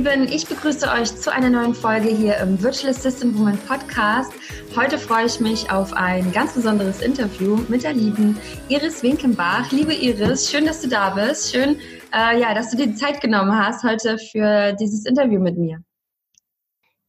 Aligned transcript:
Lieben, 0.00 0.28
ich 0.32 0.46
begrüße 0.46 0.90
euch 0.90 1.14
zu 1.14 1.30
einer 1.30 1.50
neuen 1.50 1.74
Folge 1.74 2.08
hier 2.08 2.38
im 2.38 2.62
Virtual 2.62 2.90
Assistant 2.90 3.38
Woman 3.38 3.58
Podcast. 3.68 4.32
Heute 4.74 4.96
freue 4.96 5.26
ich 5.26 5.40
mich 5.40 5.70
auf 5.70 5.92
ein 5.92 6.32
ganz 6.32 6.54
besonderes 6.54 7.02
Interview 7.02 7.58
mit 7.68 7.82
der 7.82 7.92
lieben 7.92 8.38
Iris 8.70 9.02
Winkenbach. 9.02 9.70
Liebe 9.72 9.92
Iris, 9.92 10.50
schön, 10.50 10.64
dass 10.64 10.80
du 10.80 10.88
da 10.88 11.10
bist. 11.10 11.54
Schön, 11.54 11.76
äh, 12.14 12.40
ja, 12.40 12.54
dass 12.54 12.70
du 12.70 12.78
dir 12.78 12.86
die 12.86 12.94
Zeit 12.94 13.20
genommen 13.20 13.54
hast 13.54 13.84
heute 13.84 14.16
für 14.16 14.72
dieses 14.72 15.04
Interview 15.04 15.38
mit 15.38 15.58
mir. 15.58 15.82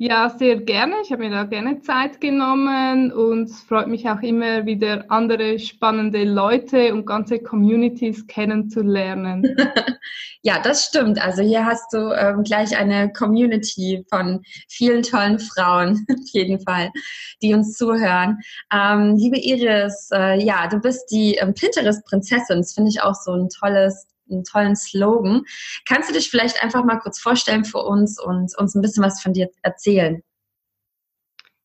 Ja, 0.04 0.36
sehr 0.36 0.56
gerne. 0.56 0.96
Ich 1.04 1.12
habe 1.12 1.22
mir 1.22 1.30
da 1.30 1.44
gerne 1.44 1.80
Zeit 1.82 2.20
genommen 2.20 3.12
und 3.12 3.44
es 3.44 3.62
freut 3.62 3.88
mich 3.88 4.10
auch 4.10 4.22
immer 4.24 4.66
wieder 4.66 5.06
andere 5.10 5.60
spannende 5.60 6.24
Leute 6.24 6.92
und 6.92 7.06
ganze 7.06 7.38
Communities 7.38 8.26
kennenzulernen. 8.26 9.56
ja, 10.42 10.60
das 10.60 10.86
stimmt. 10.86 11.24
Also 11.24 11.44
hier 11.44 11.68
hast 11.68 11.94
du 11.94 12.14
ähm, 12.14 12.42
gleich 12.42 12.76
eine 12.76 13.14
Community 13.14 14.04
von 14.10 14.42
vielen 14.68 15.04
tollen 15.04 15.38
Frauen, 15.38 16.04
auf 16.12 16.30
jeden 16.32 16.60
Fall, 16.62 16.90
die 17.44 17.54
uns 17.54 17.78
zuhören. 17.78 18.40
Ähm, 18.74 19.18
liebe 19.18 19.38
Iris, 19.38 20.10
äh, 20.12 20.44
ja, 20.44 20.66
du 20.66 20.80
bist 20.80 21.12
die 21.12 21.36
ähm, 21.36 21.54
Pinterest-Prinzessin. 21.54 22.58
Das 22.58 22.74
finde 22.74 22.90
ich 22.90 23.04
auch 23.04 23.14
so 23.14 23.34
ein 23.34 23.50
tolles 23.50 24.08
einen 24.32 24.44
tollen 24.44 24.76
Slogan. 24.76 25.44
Kannst 25.88 26.10
du 26.10 26.14
dich 26.14 26.30
vielleicht 26.30 26.64
einfach 26.64 26.84
mal 26.84 27.00
kurz 27.00 27.20
vorstellen 27.20 27.66
für 27.66 27.80
uns 27.80 28.22
und 28.22 28.58
uns 28.58 28.76
ein 28.76 28.82
bisschen 28.82 29.04
was 29.04 29.22
von 29.22 29.34
dir 29.34 29.50
erzählen? 29.62 30.24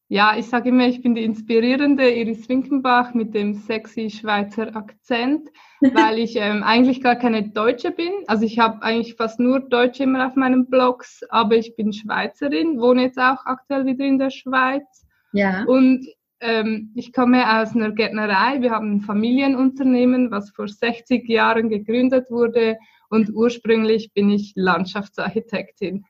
Ja, 0.08 0.36
ich 0.38 0.46
sage 0.46 0.68
immer, 0.68 0.86
ich 0.86 1.02
bin 1.02 1.16
die 1.16 1.24
inspirierende 1.24 2.08
Iris 2.08 2.48
Winkenbach 2.48 3.12
mit 3.12 3.34
dem 3.34 3.54
sexy 3.54 4.08
Schweizer 4.08 4.76
Akzent, 4.76 5.48
weil 5.80 6.20
ich 6.20 6.36
ähm, 6.36 6.62
eigentlich 6.62 7.02
gar 7.02 7.16
keine 7.16 7.48
Deutsche 7.48 7.91
bin. 7.91 8.12
Also 8.28 8.44
ich 8.44 8.60
habe 8.60 8.82
eigentlich 8.82 9.16
fast 9.16 9.41
nur 9.41 9.58
Deutsche 9.58 10.04
immer 10.04 10.24
auf 10.24 10.36
meinen 10.36 10.70
Blogs, 10.70 11.22
aber 11.30 11.56
ich 11.56 11.74
bin 11.74 11.92
Schweizerin, 11.92 12.80
wohne 12.80 13.02
jetzt 13.02 13.19
auch 13.19 13.44
aktuell 13.46 13.84
wieder 13.84 14.04
in 14.04 14.20
der 14.20 14.30
Schweiz. 14.30 15.06
Ja. 15.32 15.64
Und 15.64 16.06
ähm, 16.47 16.92
ich 16.94 17.12
komme 17.12 17.61
aus 17.61 17.75
einer 17.75 17.91
Gärtnerei. 17.91 18.61
Wir 18.61 18.70
haben 18.70 18.97
ein 18.97 19.00
Familienunternehmen, 19.00 20.30
was 20.30 20.50
vor 20.50 20.69
60 20.69 21.28
Jahren 21.28 21.69
gegründet 21.69 22.30
wurde 22.30 22.78
und 23.08 23.30
ursprünglich 23.34 24.12
bin 24.12 24.30
ich 24.30 24.53
Landschaftsarchitektin. 24.55 26.05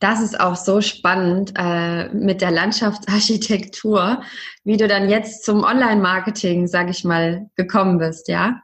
Das 0.00 0.20
ist 0.20 0.40
auch 0.40 0.56
so 0.56 0.80
spannend 0.80 1.52
äh, 1.56 2.12
mit 2.12 2.40
der 2.40 2.50
Landschaftsarchitektur, 2.50 4.22
wie 4.64 4.76
du 4.76 4.88
dann 4.88 5.08
jetzt 5.08 5.44
zum 5.44 5.62
Online-Marketing, 5.62 6.66
sage 6.66 6.90
ich 6.90 7.04
mal, 7.04 7.48
gekommen 7.54 7.98
bist, 7.98 8.26
ja? 8.28 8.62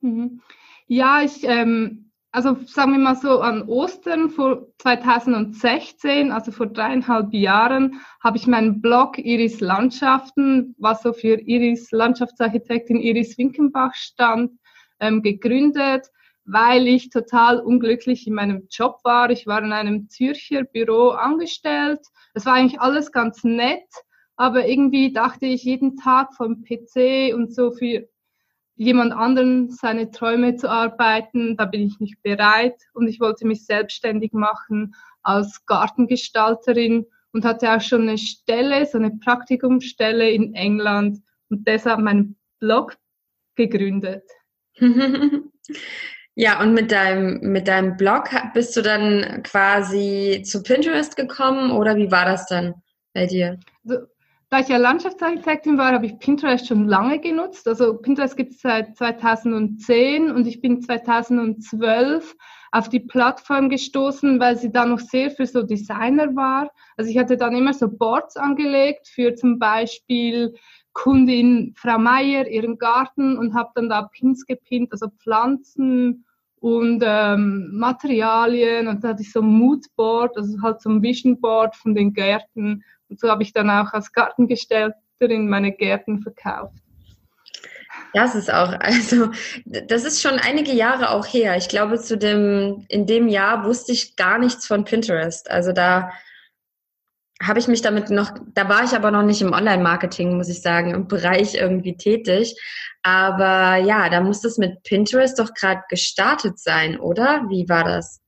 Mhm. 0.00 0.40
Ja, 0.88 1.22
ich 1.22 1.44
ähm, 1.44 2.01
also 2.32 2.56
sagen 2.66 2.92
wir 2.92 2.98
mal 2.98 3.14
so, 3.14 3.40
an 3.40 3.68
Ostern 3.68 4.30
vor 4.30 4.66
2016, 4.78 6.32
also 6.32 6.50
vor 6.50 6.66
dreieinhalb 6.66 7.34
Jahren, 7.34 8.00
habe 8.24 8.38
ich 8.38 8.46
meinen 8.46 8.80
Blog 8.80 9.18
Iris 9.18 9.60
Landschaften, 9.60 10.74
was 10.78 11.02
so 11.02 11.12
für 11.12 11.38
Iris 11.38 11.90
Landschaftsarchitektin 11.90 12.96
Iris 12.96 13.36
Winkenbach 13.36 13.94
stand, 13.94 14.52
ähm, 14.98 15.20
gegründet, 15.20 16.06
weil 16.46 16.88
ich 16.88 17.10
total 17.10 17.60
unglücklich 17.60 18.26
in 18.26 18.32
meinem 18.32 18.66
Job 18.70 19.00
war. 19.04 19.30
Ich 19.30 19.46
war 19.46 19.62
in 19.62 19.72
einem 19.72 20.08
Zürcher 20.08 20.64
Büro 20.64 21.10
angestellt. 21.10 22.00
Es 22.32 22.46
war 22.46 22.54
eigentlich 22.54 22.80
alles 22.80 23.12
ganz 23.12 23.44
nett, 23.44 23.88
aber 24.36 24.66
irgendwie 24.66 25.12
dachte 25.12 25.44
ich 25.44 25.64
jeden 25.64 25.96
Tag 25.96 26.34
vom 26.34 26.64
PC 26.64 27.34
und 27.34 27.54
so 27.54 27.72
für 27.72 28.08
jemand 28.76 29.12
anderen 29.12 29.70
seine 29.70 30.10
Träume 30.10 30.56
zu 30.56 30.70
arbeiten, 30.70 31.56
da 31.56 31.66
bin 31.66 31.82
ich 31.82 32.00
nicht 32.00 32.22
bereit 32.22 32.76
und 32.94 33.08
ich 33.08 33.20
wollte 33.20 33.46
mich 33.46 33.64
selbstständig 33.66 34.32
machen 34.32 34.94
als 35.22 35.64
Gartengestalterin 35.66 37.06
und 37.32 37.44
hatte 37.44 37.70
auch 37.72 37.80
schon 37.80 38.02
eine 38.02 38.18
Stelle, 38.18 38.84
so 38.86 38.98
eine 38.98 39.12
Praktikumsstelle 39.22 40.30
in 40.30 40.54
England 40.54 41.18
und 41.48 41.66
deshalb 41.66 42.00
meinen 42.00 42.36
Blog 42.60 42.96
gegründet. 43.56 44.24
Ja, 46.34 46.62
und 46.62 46.72
mit 46.72 46.90
deinem, 46.92 47.40
mit 47.40 47.68
deinem 47.68 47.96
Blog 47.96 48.30
bist 48.54 48.74
du 48.74 48.80
dann 48.80 49.42
quasi 49.42 50.42
zu 50.46 50.62
Pinterest 50.62 51.14
gekommen 51.14 51.70
oder 51.70 51.96
wie 51.96 52.10
war 52.10 52.24
das 52.24 52.46
dann 52.46 52.74
bei 53.12 53.26
dir? 53.26 53.60
Also, 53.86 54.06
da 54.52 54.58
ich 54.58 54.68
ja 54.68 54.76
Landschaftsarchitektin 54.76 55.78
war, 55.78 55.92
habe 55.92 56.04
ich 56.04 56.18
Pinterest 56.18 56.66
schon 56.66 56.86
lange 56.86 57.18
genutzt. 57.18 57.66
Also 57.66 57.96
Pinterest 57.96 58.36
gibt 58.36 58.52
es 58.52 58.60
seit 58.60 58.94
2010 58.98 60.30
und 60.30 60.46
ich 60.46 60.60
bin 60.60 60.82
2012 60.82 62.36
auf 62.70 62.90
die 62.90 63.00
Plattform 63.00 63.70
gestoßen, 63.70 64.38
weil 64.40 64.58
sie 64.58 64.70
da 64.70 64.84
noch 64.84 64.98
sehr 64.98 65.30
für 65.30 65.46
so 65.46 65.62
Designer 65.62 66.36
war. 66.36 66.70
Also 66.98 67.10
ich 67.10 67.16
hatte 67.16 67.38
dann 67.38 67.56
immer 67.56 67.72
so 67.72 67.88
Boards 67.88 68.36
angelegt 68.36 69.08
für 69.08 69.34
zum 69.34 69.58
Beispiel 69.58 70.54
Kundin 70.92 71.72
Frau 71.74 71.96
Meier, 71.98 72.46
ihren 72.46 72.76
Garten 72.76 73.38
und 73.38 73.54
habe 73.54 73.70
dann 73.74 73.88
da 73.88 74.02
Pins 74.02 74.44
gepinnt, 74.44 74.92
also 74.92 75.08
Pflanzen 75.18 76.26
und 76.56 77.02
ähm, 77.06 77.70
Materialien 77.72 78.86
und 78.86 79.02
da 79.02 79.08
hatte 79.08 79.22
ich 79.22 79.32
so 79.32 79.40
ein 79.40 79.46
Moodboard, 79.46 80.36
also 80.36 80.60
halt 80.60 80.82
so 80.82 80.90
ein 80.90 81.02
Vision 81.02 81.40
Board 81.40 81.74
von 81.74 81.94
den 81.94 82.12
Gärten 82.12 82.84
und 83.12 83.20
so 83.20 83.28
habe 83.28 83.42
ich 83.42 83.52
dann 83.52 83.68
auch 83.68 83.92
als 83.92 84.12
Gartengestalterin 84.12 85.48
meine 85.48 85.72
Gärten 85.72 86.22
verkauft. 86.22 86.74
Das 88.14 88.34
ist 88.34 88.52
auch, 88.52 88.72
also 88.80 89.30
das 89.64 90.04
ist 90.04 90.22
schon 90.22 90.38
einige 90.38 90.72
Jahre 90.72 91.10
auch 91.10 91.26
her. 91.26 91.56
Ich 91.56 91.68
glaube, 91.68 91.98
zu 91.98 92.16
dem, 92.16 92.86
in 92.88 93.06
dem 93.06 93.28
Jahr 93.28 93.64
wusste 93.64 93.92
ich 93.92 94.16
gar 94.16 94.38
nichts 94.38 94.66
von 94.66 94.84
Pinterest. 94.84 95.50
Also 95.50 95.72
da 95.72 96.10
habe 97.42 97.58
ich 97.58 97.68
mich 97.68 97.82
damit 97.82 98.08
noch, 98.08 98.32
da 98.54 98.68
war 98.68 98.84
ich 98.84 98.92
aber 98.92 99.10
noch 99.10 99.22
nicht 99.22 99.42
im 99.42 99.52
Online-Marketing, 99.52 100.36
muss 100.36 100.48
ich 100.48 100.62
sagen, 100.62 100.94
im 100.94 101.06
Bereich 101.06 101.54
irgendwie 101.54 101.96
tätig. 101.96 102.56
Aber 103.02 103.76
ja, 103.76 104.08
da 104.08 104.20
muss 104.22 104.42
es 104.44 104.56
mit 104.56 104.82
Pinterest 104.84 105.38
doch 105.38 105.52
gerade 105.52 105.82
gestartet 105.90 106.58
sein, 106.58 106.98
oder? 106.98 107.42
Wie 107.48 107.68
war 107.68 107.84
das? 107.84 108.20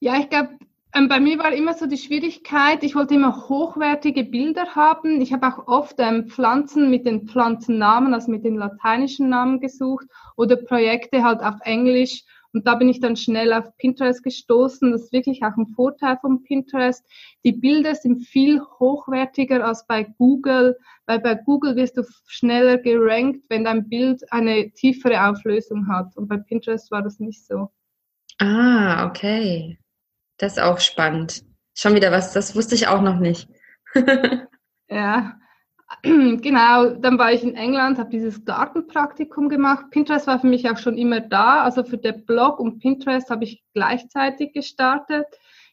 Ja, 0.00 0.16
ich 0.18 0.28
glaube, 0.28 0.50
ähm, 0.96 1.08
bei 1.08 1.20
mir 1.20 1.38
war 1.38 1.52
immer 1.52 1.74
so 1.74 1.86
die 1.86 1.98
Schwierigkeit, 1.98 2.82
ich 2.82 2.94
wollte 2.94 3.14
immer 3.14 3.48
hochwertige 3.48 4.24
Bilder 4.24 4.74
haben. 4.74 5.20
Ich 5.20 5.32
habe 5.32 5.46
auch 5.46 5.68
oft 5.68 5.96
ähm, 5.98 6.28
Pflanzen 6.28 6.88
mit 6.88 7.04
den 7.06 7.28
Pflanzennamen, 7.28 8.14
also 8.14 8.30
mit 8.30 8.44
den 8.44 8.56
lateinischen 8.56 9.28
Namen 9.28 9.60
gesucht 9.60 10.06
oder 10.36 10.56
Projekte 10.56 11.22
halt 11.22 11.40
auf 11.40 11.56
Englisch. 11.62 12.24
Und 12.52 12.66
da 12.66 12.76
bin 12.76 12.88
ich 12.88 13.00
dann 13.00 13.16
schnell 13.16 13.52
auf 13.52 13.76
Pinterest 13.76 14.22
gestoßen. 14.22 14.90
Das 14.90 15.02
ist 15.02 15.12
wirklich 15.12 15.42
auch 15.42 15.54
ein 15.58 15.66
Vorteil 15.66 16.16
von 16.22 16.42
Pinterest. 16.42 17.04
Die 17.44 17.52
Bilder 17.52 17.94
sind 17.94 18.24
viel 18.24 18.62
hochwertiger 18.78 19.62
als 19.66 19.86
bei 19.86 20.04
Google, 20.16 20.78
weil 21.04 21.18
bei 21.20 21.34
Google 21.34 21.76
wirst 21.76 21.98
du 21.98 22.04
schneller 22.26 22.78
gerankt, 22.78 23.44
wenn 23.50 23.64
dein 23.64 23.86
Bild 23.86 24.22
eine 24.32 24.70
tiefere 24.70 25.28
Auflösung 25.28 25.88
hat. 25.88 26.16
Und 26.16 26.28
bei 26.28 26.38
Pinterest 26.38 26.90
war 26.90 27.02
das 27.02 27.20
nicht 27.20 27.44
so. 27.44 27.68
Ah, 28.38 29.06
okay. 29.06 29.78
Das 30.38 30.52
ist 30.52 30.62
auch 30.62 30.80
spannend. 30.80 31.42
Schon 31.74 31.94
wieder 31.94 32.12
was, 32.12 32.32
das 32.32 32.54
wusste 32.56 32.74
ich 32.74 32.88
auch 32.88 33.02
noch 33.02 33.18
nicht. 33.18 33.48
ja, 34.88 35.38
genau. 36.02 36.90
Dann 36.94 37.18
war 37.18 37.32
ich 37.32 37.42
in 37.42 37.54
England, 37.54 37.98
habe 37.98 38.10
dieses 38.10 38.44
Gartenpraktikum 38.44 39.48
gemacht. 39.48 39.86
Pinterest 39.90 40.26
war 40.26 40.40
für 40.40 40.46
mich 40.46 40.68
auch 40.70 40.78
schon 40.78 40.98
immer 40.98 41.20
da. 41.20 41.62
Also 41.62 41.84
für 41.84 41.98
den 41.98 42.24
Blog 42.24 42.58
und 42.60 42.78
Pinterest 42.78 43.30
habe 43.30 43.44
ich 43.44 43.62
gleichzeitig 43.74 44.52
gestartet. 44.52 45.26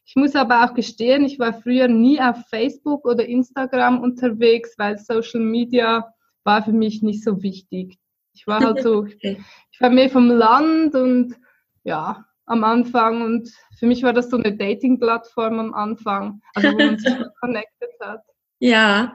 Ich 0.06 0.16
muss 0.16 0.36
aber 0.36 0.66
auch 0.66 0.74
gestehen, 0.74 1.24
ich 1.24 1.40
war 1.40 1.54
früher 1.54 1.88
nie 1.88 2.20
auf 2.20 2.38
Facebook 2.50 3.06
oder 3.06 3.26
Instagram 3.26 4.02
unterwegs, 4.02 4.76
weil 4.78 4.98
Social 4.98 5.40
Media 5.40 6.14
war 6.44 6.62
für 6.62 6.74
mich 6.74 7.02
nicht 7.02 7.24
so 7.24 7.42
wichtig. 7.42 7.98
Ich 8.34 8.46
war 8.46 8.60
halt 8.60 8.82
so, 8.82 9.06
ich 9.22 9.80
war 9.80 9.90
mehr 9.90 10.10
vom 10.10 10.30
Land 10.30 10.96
und 10.96 11.36
ja, 11.84 12.26
am 12.46 12.64
Anfang 12.64 13.22
und 13.22 13.50
für 13.78 13.86
mich 13.86 14.04
war 14.04 14.14
das 14.14 14.30
so 14.30 14.38
eine 14.38 14.56
Dating-Plattform 14.56 15.60
am 15.60 15.74
Anfang, 15.74 16.42
also 16.54 16.72
wo 16.72 16.78
man 16.78 16.98
sich 16.98 17.14
connected 17.42 17.92
hat. 18.02 18.22
Ja, 18.60 19.14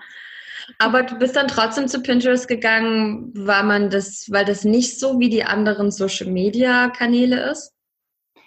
aber 0.79 1.03
du 1.03 1.17
bist 1.17 1.37
dann 1.37 1.49
trotzdem 1.49 1.89
zu 1.89 2.03
Pinterest 2.03 2.49
gegangen, 2.49 3.33
weil 3.35 3.65
man 3.65 3.91
das, 3.91 4.27
weil 4.31 4.45
das 4.45 4.65
nicht 4.65 5.01
so 5.01 5.19
wie 5.19 5.31
die 5.31 5.45
anderen 5.45 5.91
Social 5.91 6.31
Media 6.31 6.89
Kanäle 6.91 7.51
ist? 7.51 7.73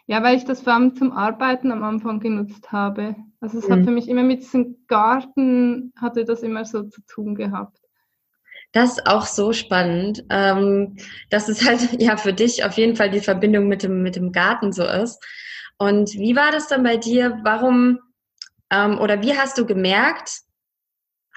Ja, 0.05 0.21
weil 0.23 0.37
ich 0.37 0.45
das 0.45 0.61
vor 0.61 0.73
allem 0.73 0.95
zum 0.95 1.11
Arbeiten 1.11 1.71
am 1.71 1.83
Anfang 1.83 2.19
genutzt 2.19 2.71
habe. 2.71 3.15
Also 3.39 3.59
es 3.59 3.67
mhm. 3.67 3.73
hat 3.73 3.83
für 3.85 3.91
mich 3.91 4.07
immer 4.07 4.23
mit 4.23 4.41
diesem 4.41 4.85
Garten 4.87 5.93
hatte 5.99 6.25
das 6.25 6.43
immer 6.43 6.65
so 6.65 6.83
zu 6.83 7.01
tun 7.07 7.35
gehabt. 7.35 7.80
Das 8.73 8.91
ist 8.91 9.07
auch 9.07 9.25
so 9.25 9.51
spannend, 9.51 10.23
ähm, 10.29 10.95
dass 11.29 11.49
es 11.49 11.65
halt 11.65 11.81
ja 12.01 12.17
für 12.17 12.33
dich 12.33 12.63
auf 12.63 12.73
jeden 12.73 12.95
Fall 12.95 13.09
die 13.09 13.19
Verbindung 13.19 13.67
mit 13.67 13.83
dem, 13.83 14.01
mit 14.01 14.15
dem 14.15 14.31
Garten 14.31 14.71
so 14.71 14.85
ist. 14.85 15.23
Und 15.77 16.13
wie 16.13 16.35
war 16.35 16.51
das 16.51 16.67
dann 16.67 16.83
bei 16.83 16.97
dir? 16.97 17.39
Warum 17.43 17.99
ähm, 18.71 18.99
oder 18.99 19.21
wie 19.21 19.37
hast 19.37 19.57
du 19.57 19.65
gemerkt, 19.65 20.41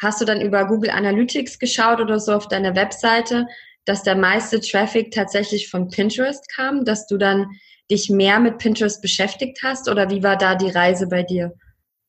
hast 0.01 0.21
du 0.21 0.25
dann 0.25 0.41
über 0.41 0.67
Google 0.67 0.91
Analytics 0.91 1.59
geschaut 1.59 2.01
oder 2.01 2.19
so 2.21 2.33
auf 2.33 2.49
deiner 2.49 2.77
Webseite, 2.77 3.47
dass 3.85 4.03
der 4.03 4.17
meiste 4.17 4.61
Traffic 4.61 5.13
tatsächlich 5.13 5.69
von 5.69 5.89
Pinterest 5.89 6.49
kam, 6.55 6.85
dass 6.85 7.07
du 7.07 7.19
dann 7.19 7.47
dich 7.91 8.09
mehr 8.09 8.41
mit 8.41 8.59
Pinterest 8.59 9.03
beschäftigt 9.03 9.61
hast 9.63 9.91
oder 9.91 10.11
wie 10.11 10.23
war 10.23 10.37
da 10.37 10.55
die 10.55 10.71
Reise 10.71 11.07
bei 11.07 11.23
dir? 11.23 11.53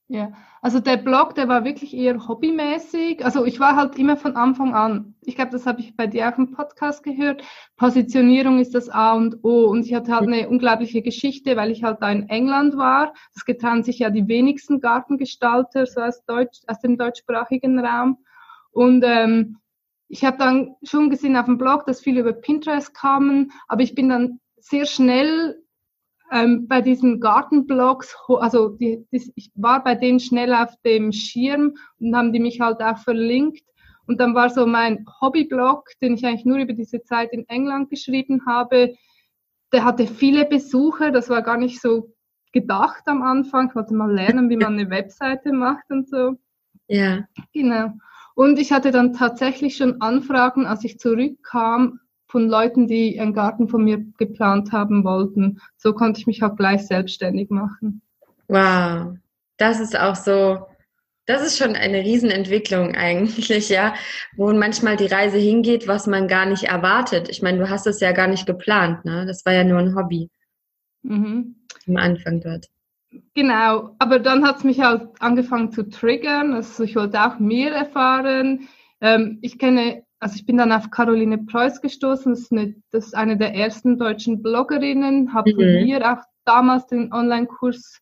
Ja, 0.07 0.31
also 0.66 0.80
der 0.80 0.98
Blog, 0.98 1.36
der 1.36 1.48
war 1.48 1.64
wirklich 1.64 1.96
eher 1.96 2.28
hobbymäßig. 2.28 3.24
Also 3.24 3.46
ich 3.46 3.60
war 3.60 3.76
halt 3.76 4.00
immer 4.00 4.18
von 4.18 4.36
Anfang 4.36 4.74
an, 4.74 5.14
ich 5.22 5.36
glaube, 5.36 5.52
das 5.52 5.68
habe 5.68 5.80
ich 5.80 5.96
bei 5.96 6.08
dir 6.08 6.28
auch 6.28 6.40
im 6.40 6.54
Podcast 6.54 7.04
gehört, 7.04 7.44
Positionierung 7.78 8.58
ist 8.58 8.74
das 8.74 8.90
A 8.90 9.14
und 9.14 9.44
O. 9.44 9.68
Und 9.68 9.86
ich 9.86 9.94
hatte 9.94 10.16
halt 10.16 10.24
eine 10.24 10.50
unglaubliche 10.50 11.04
Geschichte, 11.04 11.56
weil 11.56 11.70
ich 11.70 11.84
halt 11.84 12.02
da 12.02 12.12
in 12.12 12.30
England 12.30 12.78
war. 12.78 13.14
Das 13.36 13.46
getan 13.46 13.84
sich 13.84 14.00
ja 14.00 14.10
die 14.10 14.28
wenigsten 14.28 14.80
Gartengestalter, 14.80 15.86
so 15.86 16.02
aus, 16.02 16.26
Deutsch, 16.26 16.62
aus 16.66 16.80
dem 16.80 16.98
deutschsprachigen 16.98 17.78
Raum. 17.78 18.18
Und 18.72 19.04
ähm, 19.06 19.58
ich 20.08 20.26
habe 20.26 20.40
dann 20.40 20.78
schon 20.82 21.12
gesehen 21.12 21.38
auf 21.38 21.46
dem 21.46 21.60
Blog, 21.60 21.86
dass 21.86 22.02
viele 22.02 22.22
über 22.22 22.34
Pinterest 22.34 22.92
kamen, 22.92 23.52
aber 23.68 23.84
ich 23.84 23.94
bin 23.94 24.10
dann 24.10 24.40
sehr 24.58 24.88
schnell 24.88 25.62
ähm, 26.36 26.68
bei 26.68 26.82
diesen 26.82 27.22
Gartenblogs, 27.22 28.16
also 28.28 28.70
die, 28.70 29.06
die, 29.12 29.32
ich 29.36 29.52
war 29.56 29.84
bei 29.84 29.96
denen 29.96 30.20
schnell 30.20 30.54
auf 30.54 30.76
dem 30.84 31.14
Schirm 31.14 31.76
und 32.00 32.16
haben 32.16 32.34
die 32.34 32.42
mich 32.42 32.60
halt 32.60 32.82
auch 32.82 32.98
verlinkt. 32.98 33.64
Und 34.06 34.20
dann 34.20 34.36
war 34.36 34.50
so 34.50 34.68
mein 34.68 35.06
Hobbyblog, 35.22 35.90
den 36.02 36.16
ich 36.16 36.26
eigentlich 36.26 36.46
nur 36.46 36.58
über 36.58 36.74
diese 36.74 37.02
Zeit 37.04 37.32
in 37.32 37.48
England 37.48 37.90
geschrieben 37.90 38.46
habe, 38.46 38.96
der 39.72 39.86
hatte 39.86 40.08
viele 40.08 40.46
Besucher, 40.46 41.12
das 41.12 41.30
war 41.30 41.42
gar 41.42 41.58
nicht 41.58 41.82
so 41.82 42.14
gedacht 42.52 43.04
am 43.06 43.24
Anfang. 43.24 43.70
Ich 43.70 43.76
wollte 43.76 43.94
mal 43.94 44.14
lernen, 44.14 44.50
wie 44.50 44.58
man 44.58 44.74
eine 44.74 44.90
Webseite 44.90 45.54
macht 45.54 45.90
und 45.90 46.08
so. 46.08 46.36
Ja. 46.88 47.26
Genau. 47.54 47.92
Und 48.36 48.60
ich 48.60 48.72
hatte 48.74 48.92
dann 48.92 49.14
tatsächlich 49.14 49.78
schon 49.78 50.02
Anfragen, 50.02 50.66
als 50.66 50.84
ich 50.84 51.00
zurückkam, 51.00 52.00
von 52.36 52.50
Leuten, 52.50 52.86
die 52.86 53.18
einen 53.18 53.34
Garten 53.34 53.70
von 53.70 53.82
mir 53.82 54.04
geplant 54.18 54.74
haben 54.74 55.06
wollten. 55.06 55.62
So 55.78 55.94
konnte 55.94 56.20
ich 56.20 56.28
mich 56.28 56.44
auch 56.44 56.58
gleich 56.58 56.86
selbstständig 56.86 57.50
machen. 57.50 58.02
Wow, 58.50 59.16
das 59.56 59.80
ist 59.80 59.98
auch 59.98 60.18
so, 60.18 60.66
das 61.28 61.48
ist 61.48 61.58
schon 61.58 61.78
eine 61.78 62.00
Riesenentwicklung 62.00 62.94
eigentlich, 62.98 63.70
ja, 63.70 63.94
wo 64.36 64.52
manchmal 64.52 64.98
die 64.98 65.06
Reise 65.06 65.38
hingeht, 65.38 65.88
was 65.88 66.08
man 66.08 66.28
gar 66.28 66.46
nicht 66.46 66.66
erwartet. 66.66 67.30
Ich 67.30 67.42
meine, 67.42 67.60
du 67.60 67.70
hast 67.70 67.88
es 67.88 68.02
ja 68.02 68.12
gar 68.12 68.28
nicht 68.28 68.46
geplant, 68.46 69.06
ne? 69.06 69.26
Das 69.26 69.46
war 69.46 69.54
ja 69.54 69.64
nur 69.64 69.80
ein 69.80 69.96
Hobby. 69.96 70.30
Mhm. 71.04 71.56
Am 71.88 71.96
Anfang 71.96 72.42
dort. 72.42 72.66
Genau, 73.34 73.96
aber 73.98 74.20
dann 74.20 74.46
hat 74.46 74.58
es 74.58 74.66
mich 74.66 74.82
halt 74.82 75.08
angefangen 75.20 75.72
zu 75.72 75.84
triggern. 75.84 76.54
Also 76.54 76.84
ich 76.84 76.98
wollte 76.98 77.24
auch 77.24 77.40
mehr 77.40 77.74
erfahren. 77.74 78.68
Ähm, 79.00 79.40
ich 79.42 79.58
kenne 79.58 80.05
also 80.20 80.36
ich 80.36 80.46
bin 80.46 80.58
dann 80.58 80.72
auf 80.72 80.90
Caroline 80.92 81.38
Preuß 81.40 81.82
gestoßen, 81.82 82.32
das 82.32 82.42
ist 82.42 82.52
eine, 82.52 82.76
das 82.92 83.08
ist 83.08 83.16
eine 83.16 83.38
der 83.38 83.54
ersten 83.54 83.98
deutschen 83.98 84.42
Bloggerinnen, 84.42 85.34
habe 85.34 85.52
mhm. 85.52 85.56
von 85.56 85.88
ihr 85.88 86.12
auch 86.12 86.24
damals 86.46 86.88
den 86.88 87.12
Online-Kurs 87.12 88.00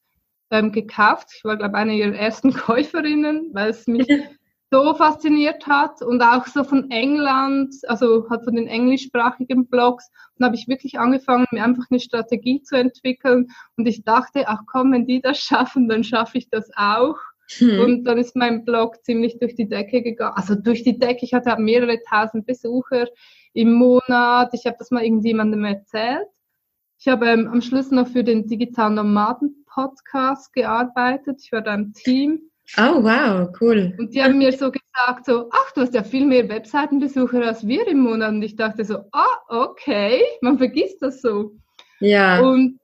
ähm, 0.52 0.72
gekauft. 0.72 1.30
Ich 1.36 1.44
war, 1.44 1.58
glaube 1.58 1.74
ich, 1.76 1.82
eine 1.82 1.96
ihrer 1.96 2.16
ersten 2.16 2.54
Käuferinnen, 2.54 3.50
weil 3.54 3.70
es 3.70 3.88
mich 3.88 4.08
so 4.72 4.94
fasziniert 4.96 5.68
hat 5.68 6.02
und 6.02 6.22
auch 6.22 6.48
so 6.48 6.64
von 6.64 6.90
England, 6.90 7.76
also 7.88 8.28
halt 8.30 8.44
von 8.44 8.56
den 8.56 8.68
englischsprachigen 8.68 9.68
Blogs. 9.68 10.10
Und 10.38 10.46
habe 10.46 10.56
ich 10.56 10.68
wirklich 10.68 10.98
angefangen, 11.00 11.46
mir 11.52 11.64
einfach 11.64 11.86
eine 11.90 12.00
Strategie 12.00 12.62
zu 12.64 12.76
entwickeln. 12.76 13.48
Und 13.78 13.88
ich 13.88 14.04
dachte, 14.04 14.48
ach 14.48 14.62
komm, 14.66 14.92
wenn 14.92 15.06
die 15.06 15.22
das 15.22 15.38
schaffen, 15.44 15.90
dann 15.90 16.04
schaffe 16.04 16.38
ich 16.38 16.50
das 16.50 16.70
auch. 16.76 17.18
Hm. 17.58 17.80
Und 17.80 18.04
dann 18.06 18.18
ist 18.18 18.36
mein 18.36 18.66
Blog 18.66 19.04
ziemlich 19.04 19.40
durch 19.40 19.56
die 19.56 19.68
Decke 19.68 20.02
gegangen. 20.02 20.36
Also 20.36 20.56
durch 20.56 20.84
die 20.84 20.98
Decke, 20.98 21.26
ich 21.26 21.34
hatte 21.34 21.56
mehrere 21.60 22.00
tausend 22.10 22.46
Besucher 22.46 23.08
im 23.54 23.74
Monat. 23.74 24.54
Ich 24.54 24.66
habe 24.66 24.78
das 24.80 24.92
mal 24.92 25.04
irgendjemandem 25.04 25.66
erzählt. 25.66 26.28
Ich 27.00 27.08
habe 27.08 27.28
ähm, 27.28 27.48
am 27.48 27.62
Schluss 27.62 27.92
noch 27.92 28.08
für 28.08 28.24
den 28.24 28.48
Digitalen 28.48 28.96
Nomaden 28.96 29.66
Podcast 29.66 30.54
gearbeitet. 30.54 31.42
Ich 31.44 31.52
war 31.52 31.62
da 31.62 31.74
im 31.74 31.94
Team. 31.94 32.40
Oh, 32.78 33.04
wow, 33.04 33.50
cool. 33.60 33.94
Und 33.98 34.14
die 34.14 34.24
haben 34.24 34.38
mir 34.38 34.52
so 34.54 34.72
gesagt, 34.72 35.26
so, 35.26 35.50
ach, 35.52 35.72
du 35.74 35.82
hast 35.82 35.94
ja 35.94 36.04
viel 36.04 36.26
mehr 36.26 36.48
Webseitenbesucher 36.48 37.46
als 37.46 37.68
wir 37.68 37.88
im 37.88 38.00
Monat. 38.00 38.30
Und 38.30 38.42
ich 38.42 38.56
dachte 38.56 38.86
so, 38.86 39.00
ah, 39.12 39.38
okay, 39.50 40.22
man 40.42 40.58
vergisst 40.58 41.02
das 41.02 41.22
so. 41.22 41.52
Ja. 42.00 42.40
Und 42.40 42.80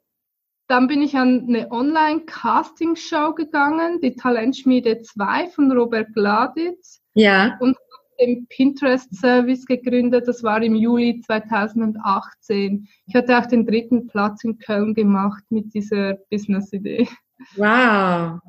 dann 0.70 0.88
bin 0.88 1.02
ich 1.02 1.16
an 1.16 1.46
eine 1.48 1.72
Online-Casting-Show 1.72 3.34
gegangen, 3.34 4.00
die 4.02 4.16
Talentschmiede 4.16 5.02
2 5.02 5.48
von 5.48 5.72
Robert 5.72 6.14
Gladitz. 6.14 7.02
Ja. 7.16 7.58
Und 7.60 7.76
den 8.20 8.48
Pinterest-Service 8.48 9.66
gegründet. 9.66 10.28
Das 10.28 10.44
war 10.44 10.62
im 10.62 10.76
Juli 10.76 11.22
2018. 11.26 12.88
Ich 13.08 13.16
hatte 13.16 13.38
auch 13.40 13.46
den 13.46 13.66
dritten 13.66 14.08
Platz 14.08 14.44
in 14.44 14.60
Köln 14.60 14.94
gemacht 14.94 15.44
mit 15.50 15.74
dieser 15.74 16.16
Business-Idee. 16.30 17.08
Wow. 17.56 18.40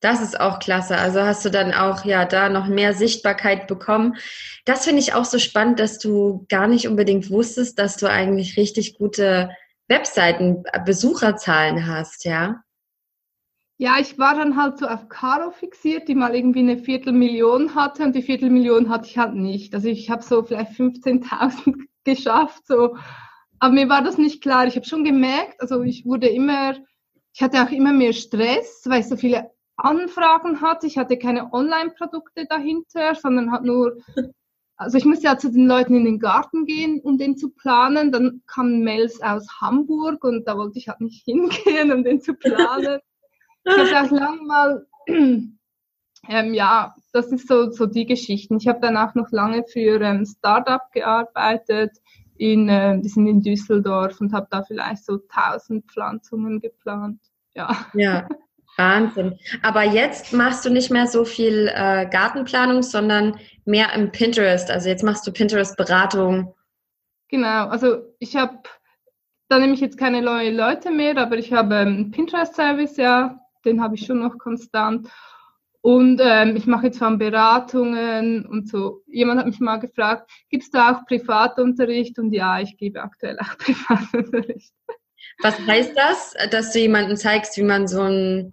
Das 0.00 0.20
ist 0.20 0.38
auch 0.38 0.58
klasse. 0.58 0.96
Also 0.98 1.22
hast 1.22 1.44
du 1.44 1.50
dann 1.50 1.72
auch 1.72 2.04
ja 2.04 2.24
da 2.24 2.48
noch 2.48 2.66
mehr 2.66 2.92
Sichtbarkeit 2.92 3.66
bekommen. 3.66 4.16
Das 4.64 4.84
finde 4.84 5.00
ich 5.00 5.14
auch 5.14 5.24
so 5.24 5.38
spannend, 5.38 5.80
dass 5.80 5.98
du 5.98 6.44
gar 6.48 6.66
nicht 6.66 6.88
unbedingt 6.88 7.30
wusstest, 7.30 7.78
dass 7.78 7.96
du 7.96 8.06
eigentlich 8.06 8.56
richtig 8.56 8.98
gute 8.98 9.50
Webseiten 9.88 10.64
Besucherzahlen 10.84 11.86
hast, 11.86 12.24
ja? 12.24 12.62
Ja, 13.78 13.98
ich 13.98 14.16
war 14.18 14.36
dann 14.36 14.56
halt 14.56 14.78
so 14.78 14.86
auf 14.86 15.08
Caro 15.08 15.50
fixiert, 15.50 16.06
die 16.06 16.14
mal 16.14 16.36
irgendwie 16.36 16.60
eine 16.60 16.78
Viertelmillion 16.78 17.74
hatte 17.74 18.04
und 18.04 18.14
die 18.14 18.22
Viertelmillion 18.22 18.88
hatte 18.88 19.08
ich 19.08 19.18
halt 19.18 19.34
nicht. 19.34 19.74
Also 19.74 19.88
ich 19.88 20.08
habe 20.08 20.22
so 20.22 20.44
vielleicht 20.44 20.72
15.000 20.72 21.74
geschafft, 22.04 22.66
so. 22.66 22.96
Aber 23.58 23.74
mir 23.74 23.88
war 23.88 24.02
das 24.02 24.18
nicht 24.18 24.40
klar. 24.42 24.66
Ich 24.66 24.76
habe 24.76 24.86
schon 24.86 25.04
gemerkt, 25.04 25.60
also 25.60 25.82
ich 25.82 26.04
wurde 26.04 26.28
immer, 26.28 26.76
ich 27.32 27.42
hatte 27.42 27.62
auch 27.62 27.70
immer 27.70 27.92
mehr 27.92 28.12
Stress, 28.12 28.82
weil 28.86 29.00
ich 29.00 29.08
so 29.08 29.16
viele 29.16 29.50
Anfragen 29.76 30.60
hatte. 30.60 30.86
Ich 30.86 30.96
hatte 30.96 31.18
keine 31.18 31.52
Online-Produkte 31.52 32.46
dahinter, 32.46 33.16
sondern 33.16 33.50
halt 33.50 33.64
nur 33.64 33.98
also 34.76 34.98
ich 34.98 35.04
musste 35.04 35.26
ja 35.26 35.38
zu 35.38 35.50
den 35.50 35.66
Leuten 35.66 35.94
in 35.94 36.04
den 36.04 36.18
Garten 36.18 36.64
gehen, 36.66 37.00
um 37.00 37.18
den 37.18 37.36
zu 37.36 37.50
planen. 37.50 38.10
Dann 38.12 38.42
kamen 38.46 38.82
Mails 38.82 39.20
aus 39.22 39.46
Hamburg 39.60 40.24
und 40.24 40.46
da 40.46 40.56
wollte 40.56 40.78
ich 40.78 40.88
halt 40.88 41.00
nicht 41.00 41.24
hingehen, 41.24 41.92
um 41.92 42.04
den 42.04 42.20
zu 42.20 42.34
planen. 42.34 43.00
ich 43.64 43.94
habe 43.94 44.06
auch 44.06 44.10
lang 44.10 44.46
mal, 44.46 44.86
ähm, 45.06 46.54
ja, 46.54 46.94
das 47.12 47.30
ist 47.30 47.48
so, 47.48 47.70
so 47.70 47.86
die 47.86 48.06
Geschichten. 48.06 48.56
Ich 48.56 48.66
habe 48.66 48.80
danach 48.80 49.14
noch 49.14 49.30
lange 49.30 49.64
für 49.64 50.00
ähm, 50.00 50.24
Startup 50.24 50.82
gearbeitet. 50.92 51.92
In, 52.36 52.68
äh, 52.68 52.98
die 53.00 53.08
sind 53.08 53.26
in 53.26 53.42
Düsseldorf 53.42 54.20
und 54.20 54.32
habe 54.32 54.48
da 54.50 54.62
vielleicht 54.62 55.04
so 55.04 55.20
1000 55.28 55.84
Pflanzungen 55.90 56.60
geplant. 56.60 57.20
Ja. 57.54 57.86
Ja, 57.94 58.28
Wahnsinn. 58.76 59.38
Aber 59.62 59.82
jetzt 59.82 60.32
machst 60.32 60.64
du 60.64 60.70
nicht 60.70 60.90
mehr 60.90 61.06
so 61.06 61.24
viel 61.24 61.70
äh, 61.74 62.06
Gartenplanung, 62.10 62.82
sondern 62.82 63.38
mehr 63.64 63.92
im 63.94 64.10
Pinterest. 64.10 64.70
Also 64.70 64.88
jetzt 64.88 65.04
machst 65.04 65.26
du 65.26 65.32
Pinterest-Beratung. 65.32 66.54
Genau, 67.28 67.68
also 67.68 68.02
ich 68.18 68.36
habe, 68.36 68.58
da 69.48 69.58
nehme 69.58 69.74
ich 69.74 69.80
jetzt 69.80 69.98
keine 69.98 70.22
neuen 70.22 70.56
Leute 70.56 70.90
mehr, 70.90 71.16
aber 71.16 71.36
ich 71.38 71.52
habe 71.52 71.76
einen 71.76 71.98
ähm, 71.98 72.10
Pinterest-Service, 72.10 72.96
ja, 72.96 73.40
den 73.64 73.82
habe 73.82 73.94
ich 73.94 74.06
schon 74.06 74.20
noch 74.20 74.38
konstant. 74.38 75.08
Und 75.80 76.20
ähm, 76.22 76.54
ich 76.54 76.66
mache 76.66 76.86
jetzt 76.86 76.98
von 76.98 77.18
Beratungen 77.18 78.46
und 78.46 78.68
so. 78.68 79.02
Jemand 79.08 79.40
hat 79.40 79.46
mich 79.46 79.58
mal 79.58 79.78
gefragt, 79.78 80.30
gibst 80.48 80.72
du 80.74 80.78
auch 80.78 81.04
Privatunterricht? 81.06 82.20
Und 82.20 82.32
ja, 82.32 82.60
ich 82.60 82.76
gebe 82.76 83.02
aktuell 83.02 83.36
auch 83.40 83.56
Privatunterricht. 83.58 84.72
Was 85.42 85.58
heißt 85.58 85.96
das, 85.96 86.34
dass 86.50 86.72
du 86.72 86.78
jemanden 86.78 87.16
zeigst, 87.16 87.56
wie 87.56 87.62
man 87.62 87.88
so 87.88 88.02
ein 88.02 88.52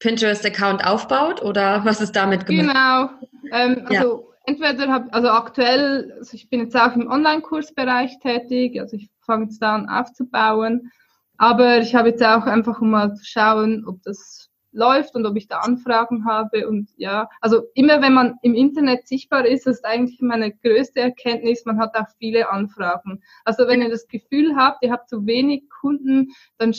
Pinterest-Account 0.00 0.84
aufbaut 0.84 1.42
oder 1.42 1.84
was 1.84 2.00
ist 2.00 2.16
damit 2.16 2.46
gemeint? 2.46 2.72
Genau. 2.72 3.10
Ähm, 3.52 3.86
also 3.86 4.28
ja. 4.28 4.36
entweder 4.46 4.92
habe, 4.92 5.12
also 5.12 5.28
aktuell, 5.28 6.14
also 6.18 6.34
ich 6.34 6.48
bin 6.48 6.60
jetzt 6.60 6.76
auch 6.76 6.94
im 6.96 7.08
Online-Kursbereich 7.08 8.18
tätig, 8.20 8.80
also 8.80 8.96
ich 8.96 9.10
fange 9.20 9.44
jetzt 9.44 9.62
da 9.62 9.74
an 9.74 9.88
aufzubauen, 9.88 10.90
aber 11.36 11.78
ich 11.78 11.94
habe 11.94 12.08
jetzt 12.08 12.24
auch 12.24 12.46
einfach 12.46 12.80
um 12.80 12.90
mal 12.90 13.14
zu 13.14 13.24
schauen, 13.24 13.84
ob 13.86 14.02
das 14.02 14.50
läuft 14.72 15.14
und 15.14 15.26
ob 15.26 15.36
ich 15.36 15.48
da 15.48 15.58
Anfragen 15.58 16.24
habe 16.24 16.68
und 16.68 16.88
ja, 16.96 17.28
also 17.40 17.62
immer 17.74 18.00
wenn 18.02 18.14
man 18.14 18.36
im 18.42 18.54
Internet 18.54 19.06
sichtbar 19.06 19.44
ist, 19.44 19.66
ist 19.66 19.84
eigentlich 19.84 20.20
meine 20.20 20.52
größte 20.52 21.00
Erkenntnis, 21.00 21.64
man 21.64 21.78
hat 21.78 21.94
auch 21.96 22.06
viele 22.18 22.50
Anfragen. 22.50 23.20
Also 23.44 23.66
wenn 23.66 23.82
ihr 23.82 23.90
das 23.90 24.06
Gefühl 24.06 24.54
habt, 24.56 24.82
ihr 24.84 24.92
habt 24.92 25.08
zu 25.08 25.26
wenig 25.26 25.68
Kunden, 25.80 26.28
dann 26.58 26.72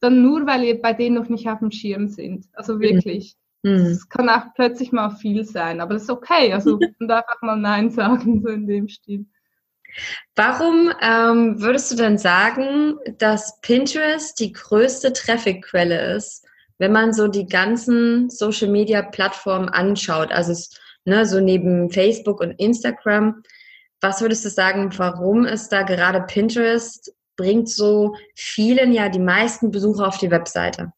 dann 0.00 0.22
nur, 0.22 0.46
weil 0.46 0.64
ihr 0.64 0.80
bei 0.80 0.92
denen 0.92 1.16
noch 1.16 1.28
nicht 1.28 1.48
auf 1.48 1.60
dem 1.60 1.70
Schirm 1.70 2.08
sind. 2.08 2.46
Also 2.54 2.76
mhm. 2.76 2.80
wirklich. 2.80 3.36
Mhm. 3.62 3.86
Es 3.86 4.08
kann 4.08 4.28
auch 4.28 4.54
plötzlich 4.54 4.92
mal 4.92 5.10
viel 5.10 5.44
sein, 5.44 5.80
aber 5.80 5.94
das 5.94 6.04
ist 6.04 6.10
okay. 6.10 6.52
Also 6.52 6.78
und 6.98 7.10
einfach 7.10 7.40
mal 7.42 7.56
Nein 7.56 7.90
sagen, 7.90 8.42
so 8.42 8.48
in 8.48 8.66
dem 8.66 8.88
Stil. 8.88 9.26
Warum 10.36 10.92
ähm, 11.00 11.60
würdest 11.60 11.90
du 11.90 11.96
denn 11.96 12.16
sagen, 12.16 12.96
dass 13.18 13.60
Pinterest 13.60 14.38
die 14.38 14.52
größte 14.52 15.12
Traffic-Quelle 15.12 16.14
ist, 16.14 16.46
wenn 16.78 16.92
man 16.92 17.12
so 17.12 17.28
die 17.28 17.46
ganzen 17.46 18.30
Social-Media-Plattformen 18.30 19.68
anschaut? 19.68 20.30
Also 20.32 20.54
ne, 21.04 21.26
so 21.26 21.40
neben 21.40 21.90
Facebook 21.90 22.40
und 22.40 22.52
Instagram. 22.52 23.42
was 24.00 24.22
würdest 24.22 24.44
du 24.44 24.48
sagen, 24.48 24.90
warum 24.96 25.44
ist 25.44 25.70
da 25.70 25.82
gerade 25.82 26.22
Pinterest 26.22 27.12
bringt 27.40 27.70
so 27.70 28.14
vielen 28.34 28.92
ja 28.92 29.08
die 29.08 29.18
meisten 29.18 29.70
Besucher 29.70 30.06
auf 30.06 30.18
die 30.18 30.30
Webseite? 30.30 30.92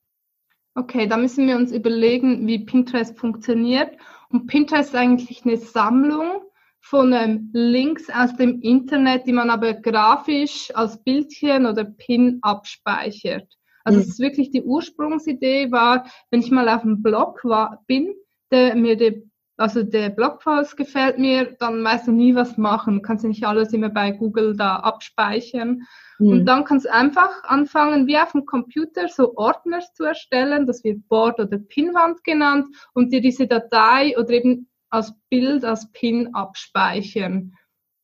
Okay, 0.75 1.07
da 1.07 1.17
müssen 1.17 1.47
wir 1.47 1.57
uns 1.57 1.71
überlegen, 1.71 2.47
wie 2.49 2.65
Pinterest 2.65 3.17
funktioniert. 3.17 3.91
Und 4.31 4.49
Pinterest 4.49 4.89
ist 4.89 4.97
eigentlich 4.97 5.45
eine 5.45 5.57
Sammlung 5.57 6.43
von 6.81 7.13
ähm, 7.13 7.51
Links 7.53 8.11
aus 8.11 8.35
dem 8.37 8.61
Internet, 8.61 9.27
die 9.27 9.33
man 9.33 9.51
aber 9.51 9.75
grafisch 9.75 10.73
als 10.75 11.01
Bildchen 11.05 11.67
oder 11.67 11.85
Pin 11.85 12.39
abspeichert. 12.43 13.47
Also 13.85 13.99
mhm. 13.99 14.03
es 14.03 14.09
ist 14.11 14.19
wirklich 14.19 14.51
die 14.51 14.63
Ursprungsidee 14.63 15.71
war, 15.71 16.07
wenn 16.31 16.41
ich 16.41 16.51
mal 16.51 16.69
auf 16.69 16.83
dem 16.83 17.03
Blog 17.03 17.45
war, 17.45 17.85
bin, 17.87 18.15
der 18.51 18.75
mir 18.75 18.97
der, 18.97 19.15
also 19.63 19.85
der 19.85 20.11
Blogpost 20.11 20.77
gefällt 20.77 21.19
mir, 21.19 21.55
dann 21.61 21.85
weißt 21.85 22.09
du 22.09 22.13
nie 22.13 22.35
was 22.35 22.59
machen. 22.59 22.97
Du 22.97 23.03
kannst 23.03 23.25
nicht 23.25 23.45
alles 23.47 23.73
immer 23.73 23.91
bei 23.91 24.11
Google 24.11 24.57
da 24.57 24.77
abspeichern. 24.77 25.83
Mhm. 26.19 26.29
Und 26.29 26.47
dann 26.47 26.65
kannst 26.65 26.87
du 26.87 26.93
einfach 26.93 27.45
anfangen, 27.45 28.09
wie 28.09 28.19
auf 28.19 28.33
dem 28.33 28.45
Computer 28.45 29.07
so 29.07 29.37
Ordner 29.37 29.79
zu 29.95 30.03
erstellen. 30.03 30.67
Das 30.67 30.83
wird 30.83 31.07
Board 31.09 31.39
oder 31.39 31.59
Pinwand 31.59 32.25
genannt 32.25 32.75
und 32.93 33.13
dir 33.13 33.21
diese 33.21 33.47
Datei 33.47 34.19
oder 34.19 34.31
eben 34.31 34.69
als 34.91 35.15
Bild, 35.31 35.65
als 35.65 35.91
Pin 35.93 36.35
abspeichern. 36.35 37.57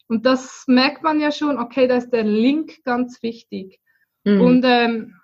Und 0.07 0.27
das 0.27 0.63
merkt 0.69 1.03
man 1.03 1.19
ja 1.19 1.33
schon, 1.33 1.59
okay, 1.59 1.89
da 1.89 1.97
ist 1.97 2.11
der 2.11 2.23
Link 2.25 2.85
ganz 2.85 3.21
wichtig. 3.23 3.81
Mhm. 4.23 4.41
Und 4.41 4.65
ähm, 4.65 5.15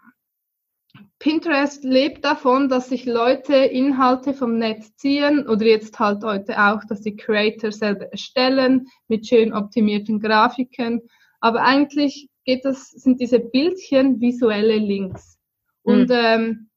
Pinterest 1.18 1.84
lebt 1.84 2.24
davon, 2.24 2.68
dass 2.68 2.88
sich 2.88 3.06
Leute 3.06 3.54
Inhalte 3.54 4.34
vom 4.34 4.58
Netz 4.58 4.94
ziehen 4.96 5.48
oder 5.48 5.64
jetzt 5.64 5.98
halt 5.98 6.22
heute 6.22 6.60
auch, 6.60 6.84
dass 6.84 7.00
die 7.00 7.16
Creator 7.16 7.72
selber 7.72 8.06
erstellen 8.12 8.86
mit 9.08 9.26
schön 9.26 9.52
optimierten 9.52 10.20
Grafiken. 10.20 11.00
Aber 11.40 11.62
eigentlich 11.62 12.28
geht 12.44 12.64
das, 12.64 12.90
sind 12.90 13.20
diese 13.20 13.40
Bildchen 13.40 14.20
visuelle 14.20 14.76
Links. 14.76 15.38
Mhm. 15.84 15.92
Und 15.92 16.10
ähm, 16.12 16.70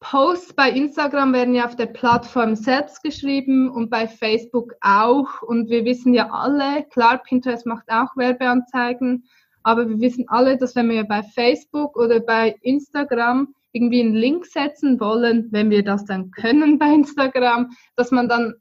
Posts 0.00 0.54
bei 0.54 0.70
Instagram 0.70 1.32
werden 1.32 1.54
ja 1.54 1.64
auf 1.64 1.76
der 1.76 1.86
Plattform 1.86 2.56
selbst 2.56 3.02
geschrieben 3.02 3.70
und 3.70 3.88
bei 3.88 4.08
Facebook 4.08 4.74
auch. 4.80 5.42
Und 5.42 5.70
wir 5.70 5.84
wissen 5.84 6.12
ja 6.12 6.30
alle, 6.30 6.84
klar, 6.90 7.22
Pinterest 7.22 7.66
macht 7.66 7.88
auch 7.88 8.16
Werbeanzeigen, 8.16 9.24
aber 9.62 9.88
wir 9.88 10.00
wissen 10.00 10.26
alle, 10.28 10.56
dass 10.56 10.74
wenn 10.76 10.88
wir 10.90 11.04
bei 11.04 11.22
Facebook 11.22 11.96
oder 11.96 12.20
bei 12.20 12.56
Instagram 12.62 13.54
irgendwie 13.72 14.00
einen 14.00 14.14
Link 14.14 14.46
setzen 14.46 15.00
wollen, 15.00 15.48
wenn 15.50 15.70
wir 15.70 15.82
das 15.82 16.04
dann 16.04 16.30
können 16.30 16.78
bei 16.78 16.92
Instagram, 16.92 17.70
dass 17.96 18.10
man 18.10 18.28
dann 18.28 18.54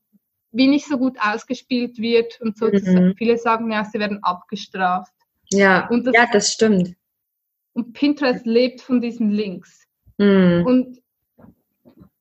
wie 0.52 0.68
nicht 0.68 0.88
so 0.88 0.98
gut 0.98 1.18
ausgespielt 1.20 1.98
wird 1.98 2.40
und 2.42 2.58
so. 2.58 2.68
Mhm. 2.68 3.16
Viele 3.18 3.38
sagen 3.38 3.72
ja, 3.72 3.86
sie 3.86 4.00
werden 4.00 4.22
abgestraft. 4.24 5.14
Ja, 5.50 5.90
das, 5.90 6.14
ja, 6.14 6.28
das 6.32 6.52
stimmt. 6.52 6.96
Und 7.74 7.94
Pinterest 7.94 8.46
lebt 8.46 8.82
von 8.82 9.00
diesen 9.00 9.32
Links. 9.32 9.88
Mhm. 10.18 10.64
Und 10.66 11.02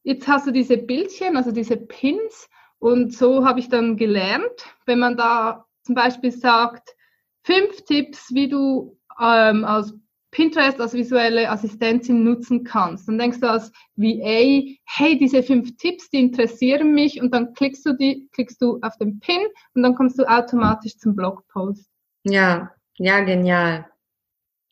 jetzt 0.05 0.29
hast 0.29 0.47
du 0.47 0.53
diese 0.53 0.77
Bildchen, 0.77 1.37
also 1.37 1.51
diese 1.51 1.77
Pins. 1.77 2.49
Und 2.79 3.15
so 3.15 3.45
habe 3.45 3.61
ich 3.61 3.69
dann 3.69 3.97
gelernt, 3.97 4.65
wenn 4.87 5.01
man 5.01 5.17
da 5.17 5.67
zum 5.83 5.95
Beispiel 5.95 6.31
sagt, 6.31 6.95
fünf 7.43 7.83
Tipps, 7.85 8.31
wie 8.33 8.49
du 8.49 8.99
ähm, 9.21 9.65
als 9.65 9.95
Pinterest 10.31 10.81
als 10.81 10.95
visuelle 10.95 11.51
Assistentin 11.51 12.23
nutzen 12.23 12.63
kannst. 12.63 13.09
Dann 13.09 13.19
denkst 13.19 13.41
du 13.41 13.51
als 13.51 13.73
VA, 13.97 14.63
hey, 14.87 15.19
diese 15.19 15.43
fünf 15.43 15.77
Tipps, 15.77 16.09
die 16.11 16.21
interessieren 16.21 16.95
mich 16.95 17.21
und 17.21 17.35
dann 17.35 17.53
klickst 17.55 17.85
du 17.85 17.95
die, 17.95 18.29
klickst 18.33 18.63
du 18.63 18.79
auf 18.83 18.97
den 18.99 19.19
Pin 19.19 19.41
und 19.75 19.83
dann 19.83 19.97
kommst 19.97 20.19
du 20.19 20.25
automatisch 20.25 20.97
zum 20.99 21.17
Blogpost. 21.17 21.91
Ja, 22.25 22.73
ja, 22.97 23.21
genial. 23.21 23.87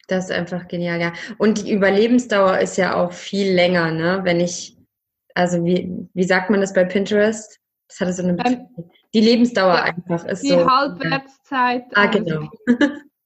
Das 0.07 0.27
ist 0.27 0.31
einfach 0.31 0.69
genial, 0.69 1.01
ja. 1.01 1.13
Und 1.39 1.67
die 1.67 1.73
Überlebensdauer 1.73 2.59
ist 2.61 2.77
ja 2.77 2.95
auch 2.95 3.13
viel 3.13 3.53
länger, 3.53 3.91
ne? 3.91 4.21
Wenn 4.23 4.41
ich 4.41 4.79
also 5.39 5.65
wie, 5.65 5.89
wie 6.15 6.25
sagt 6.25 6.51
man 6.51 6.61
das 6.61 6.73
bei 6.73 6.85
Pinterest? 6.85 7.61
Das 7.87 8.01
hatte 8.01 8.13
so 8.13 8.25
eine 8.25 8.37
ähm, 8.45 8.91
Die 9.15 9.21
Lebensdauer 9.21 9.75
ja, 9.75 9.83
einfach 9.83 10.25
ist 10.25 10.43
die 10.43 10.49
so. 10.49 10.57
Die 10.57 10.65
Halbwertszeit. 10.65 11.85
Ah, 11.95 12.07
genau. 12.07 12.49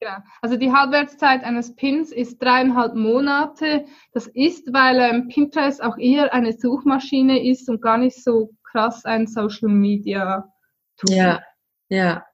Ja, 0.01 0.21
also 0.41 0.57
die 0.57 0.71
Halbwertszeit 0.71 1.45
eines 1.45 1.75
Pins 1.77 2.11
ist 2.11 2.41
dreieinhalb 2.41 2.93
Monate. 2.93 3.85
Das 4.11 4.27
ist, 4.27 4.73
weil 4.73 4.99
ähm, 4.99 5.29
Pinterest 5.29 5.81
auch 5.81 5.97
eher 5.97 6.33
eine 6.33 6.51
Suchmaschine 6.51 7.49
ist 7.49 7.69
und 7.69 7.81
gar 7.81 7.97
nicht 7.97 8.21
so 8.21 8.51
krass 8.69 9.05
ein 9.05 9.27
Social 9.27 9.69
Media 9.69 10.51
Tool. 10.97 11.15
Ja, 11.15 11.41
ja. 11.89 12.25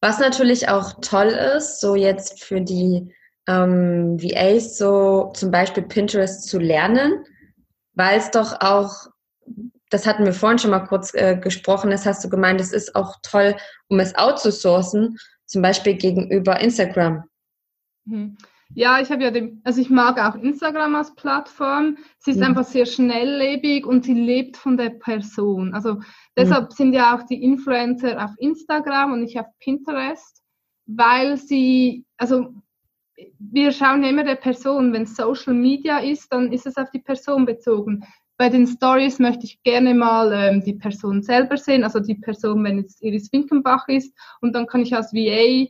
Was 0.00 0.18
natürlich 0.18 0.68
auch 0.68 1.00
toll 1.00 1.28
ist, 1.28 1.80
so 1.80 1.94
jetzt 1.94 2.42
für 2.42 2.60
die 2.60 3.14
ähm, 3.46 4.18
VAs 4.20 4.76
so 4.76 5.30
zum 5.34 5.50
Beispiel 5.50 5.84
Pinterest 5.84 6.48
zu 6.48 6.58
lernen, 6.58 7.24
weil 7.94 8.18
es 8.18 8.30
doch 8.30 8.60
auch, 8.60 9.06
das 9.90 10.06
hatten 10.06 10.24
wir 10.24 10.32
vorhin 10.32 10.58
schon 10.58 10.70
mal 10.70 10.80
kurz 10.80 11.14
äh, 11.14 11.36
gesprochen, 11.36 11.90
das 11.90 12.06
hast 12.06 12.24
du 12.24 12.28
gemeint, 12.28 12.60
es 12.60 12.72
ist 12.72 12.94
auch 12.96 13.16
toll, 13.22 13.56
um 13.88 14.00
es 14.00 14.14
outzusourcen, 14.16 15.18
zum 15.46 15.62
Beispiel 15.62 15.94
gegenüber 15.94 16.60
Instagram. 16.60 17.24
Mhm. 18.04 18.36
Ja, 18.74 19.00
ich 19.00 19.10
habe 19.10 19.22
ja 19.22 19.30
den, 19.30 19.60
also 19.64 19.80
ich 19.80 19.90
mag 19.90 20.18
auch 20.18 20.34
Instagram 20.34 20.96
als 20.96 21.14
Plattform. 21.14 21.98
Sie 22.18 22.32
ist 22.32 22.38
mhm. 22.38 22.44
einfach 22.44 22.64
sehr 22.64 22.84
schnelllebig 22.84 23.86
und 23.86 24.04
sie 24.04 24.14
lebt 24.14 24.56
von 24.56 24.76
der 24.76 24.90
Person. 24.90 25.72
Also 25.72 26.00
deshalb 26.36 26.70
mhm. 26.70 26.74
sind 26.74 26.92
ja 26.92 27.16
auch 27.16 27.22
die 27.22 27.42
Influencer 27.42 28.22
auf 28.22 28.32
Instagram 28.38 29.12
und 29.12 29.20
nicht 29.20 29.38
auf 29.38 29.46
Pinterest, 29.60 30.42
weil 30.86 31.36
sie, 31.36 32.04
also 32.16 32.54
wir 33.38 33.70
schauen 33.70 34.02
ja 34.02 34.10
immer 34.10 34.24
der 34.24 34.34
Person. 34.34 34.92
Wenn 34.92 35.06
Social 35.06 35.54
Media 35.54 35.98
ist, 35.98 36.32
dann 36.32 36.52
ist 36.52 36.66
es 36.66 36.76
auf 36.76 36.90
die 36.90 37.00
Person 37.00 37.46
bezogen. 37.46 38.04
Bei 38.38 38.50
den 38.50 38.66
Stories 38.66 39.18
möchte 39.18 39.44
ich 39.44 39.62
gerne 39.62 39.94
mal 39.94 40.32
ähm, 40.32 40.62
die 40.62 40.74
Person 40.74 41.22
selber 41.22 41.56
sehen, 41.56 41.84
also 41.84 42.00
die 42.00 42.16
Person, 42.16 42.62
wenn 42.64 42.80
es 42.80 43.00
Iris 43.00 43.32
Winkenbach 43.32 43.88
ist. 43.88 44.14
Und 44.40 44.54
dann 44.54 44.66
kann 44.66 44.82
ich 44.82 44.94
als 44.94 45.12
VA, 45.14 45.66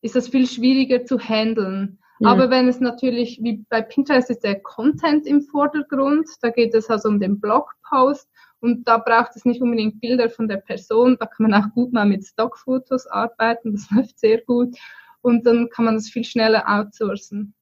ist 0.00 0.14
das 0.14 0.28
viel 0.28 0.46
schwieriger 0.46 1.04
zu 1.04 1.18
handeln. 1.18 1.98
Ja. 2.20 2.28
Aber 2.28 2.50
wenn 2.50 2.68
es 2.68 2.80
natürlich, 2.80 3.40
wie 3.42 3.64
bei 3.68 3.82
Pinterest 3.82 4.30
ist 4.30 4.44
der 4.44 4.60
Content 4.60 5.26
im 5.26 5.42
Vordergrund, 5.42 6.28
da 6.42 6.50
geht 6.50 6.74
es 6.74 6.88
also 6.88 7.08
um 7.08 7.18
den 7.18 7.40
Blogpost 7.40 8.28
und 8.60 8.86
da 8.86 8.98
braucht 8.98 9.34
es 9.34 9.44
nicht 9.44 9.60
unbedingt 9.60 10.00
Bilder 10.00 10.30
von 10.30 10.46
der 10.46 10.58
Person, 10.58 11.16
da 11.18 11.26
kann 11.26 11.50
man 11.50 11.54
auch 11.54 11.70
gut 11.74 11.92
mal 11.92 12.06
mit 12.06 12.24
Stockfotos 12.24 13.06
arbeiten, 13.08 13.72
das 13.72 13.90
läuft 13.94 14.18
sehr 14.20 14.40
gut 14.42 14.76
und 15.22 15.44
dann 15.46 15.68
kann 15.70 15.86
man 15.86 15.94
das 15.96 16.08
viel 16.08 16.24
schneller 16.24 16.64
outsourcen. 16.68 17.54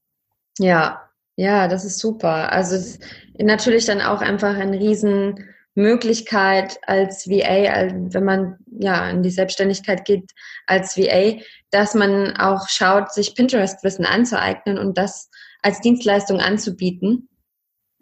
Ja, 0.59 1.09
ja, 1.37 1.69
das 1.69 1.85
ist 1.85 1.99
super. 1.99 2.53
Also 2.53 2.77
es 2.77 2.97
ist 2.97 3.03
natürlich 3.39 3.87
dann 3.87 4.01
auch 4.01 4.21
einfach 4.21 4.57
eine 4.57 4.79
Riesenmöglichkeit 4.79 6.79
als 6.87 7.29
VA, 7.29 7.89
wenn 8.13 8.25
man 8.25 8.59
ja 8.79 9.09
in 9.11 9.23
die 9.23 9.31
Selbstständigkeit 9.31 10.05
geht 10.05 10.31
als 10.67 10.97
VA, 10.97 11.41
dass 11.71 11.95
man 11.95 12.37
auch 12.37 12.69
schaut, 12.69 13.13
sich 13.13 13.35
Pinterest-Wissen 13.35 14.05
anzueignen 14.05 14.79
und 14.79 14.99
das 14.99 15.31
als 15.63 15.81
Dienstleistung 15.81 16.41
anzubieten. 16.41 17.29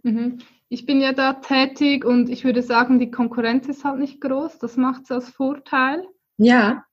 Mhm. 0.03 0.39
Ich 0.69 0.87
bin 0.87 1.01
ja 1.01 1.13
da 1.13 1.35
tätig 1.35 2.05
und 2.05 2.31
ich 2.31 2.45
würde 2.45 2.63
sagen, 2.63 3.01
die 3.01 3.11
Konkurrenz 3.11 3.69
ist 3.69 3.85
halt 3.85 3.99
nicht 3.99 4.21
groß. 4.21 4.59
Das 4.59 4.77
macht 4.77 5.03
es 5.05 5.11
als 5.11 5.29
Vorteil. 5.29 6.07
Ja 6.39 6.85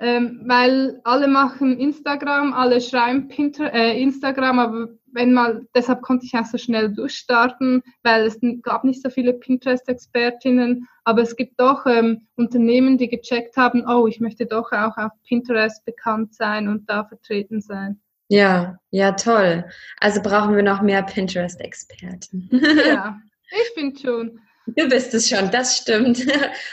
ähm, 0.00 0.40
weil 0.46 1.00
alle 1.04 1.28
machen 1.28 1.78
Instagram, 1.78 2.54
alle 2.54 2.80
schreiben 2.80 3.28
Pinter 3.28 3.72
äh, 3.72 4.00
Instagram, 4.00 4.58
aber 4.58 4.88
wenn 5.12 5.32
mal, 5.32 5.66
deshalb 5.74 6.02
konnte 6.02 6.24
ich 6.24 6.34
auch 6.34 6.46
so 6.46 6.56
schnell 6.56 6.92
durchstarten, 6.92 7.82
weil 8.02 8.24
es 8.24 8.38
gab 8.62 8.84
nicht 8.84 9.02
so 9.02 9.10
viele 9.10 9.34
Pinterest-Expertinnen, 9.34 10.88
aber 11.04 11.22
es 11.22 11.36
gibt 11.36 11.60
doch 11.60 11.84
ähm, 11.86 12.26
Unternehmen, 12.36 12.96
die 12.96 13.08
gecheckt 13.08 13.56
haben, 13.56 13.84
oh, 13.86 14.06
ich 14.06 14.20
möchte 14.20 14.46
doch 14.46 14.72
auch 14.72 14.96
auf 14.96 15.12
Pinterest 15.26 15.84
bekannt 15.84 16.34
sein 16.34 16.68
und 16.68 16.88
da 16.88 17.04
vertreten 17.04 17.60
sein. 17.60 18.00
Ja, 18.28 18.78
ja, 18.90 19.12
toll. 19.12 19.64
Also 19.98 20.22
brauchen 20.22 20.54
wir 20.54 20.62
noch 20.62 20.80
mehr 20.80 21.02
Pinterest-Experten. 21.02 22.48
ja, 22.86 23.18
ich 23.50 23.70
finde 23.74 24.00
schon. 24.00 24.40
Du 24.66 24.88
bist 24.88 25.12
es 25.14 25.28
schon, 25.28 25.50
das 25.50 25.76
stimmt. 25.78 26.24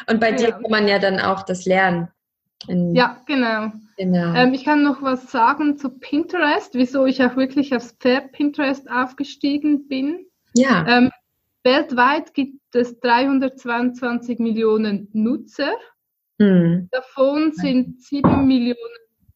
Und 0.08 0.20
bei 0.20 0.30
ja. 0.30 0.36
dir 0.36 0.52
kann 0.52 0.70
man 0.70 0.88
ja 0.88 1.00
dann 1.00 1.20
auch 1.20 1.44
das 1.44 1.66
lernen. 1.66 2.10
In 2.68 2.96
ja, 2.96 3.22
genau. 3.26 3.72
genau. 3.98 4.34
Ähm, 4.34 4.54
ich 4.54 4.66
kann 4.66 4.84
noch 4.84 5.02
was 5.02 5.32
sagen 5.32 5.78
zu 5.78 5.90
Pinterest, 5.90 6.74
wieso 6.74 7.06
ich 7.06 7.24
auch 7.24 7.36
wirklich 7.36 7.76
aufs 7.76 7.92
Pferd 7.94 8.32
Pinterest 8.32 8.90
aufgestiegen 8.90 9.88
bin. 9.88 10.26
Ja. 10.56 10.86
Ähm, 10.88 11.12
weltweit 11.64 12.34
gibt 12.34 12.60
es 12.74 13.00
322 13.00 14.40
Millionen 14.40 15.10
Nutzer. 15.14 15.74
Hm. 16.40 16.88
Davon 16.92 17.52
sind 17.54 18.02
7 18.02 18.48
Millionen 18.48 18.78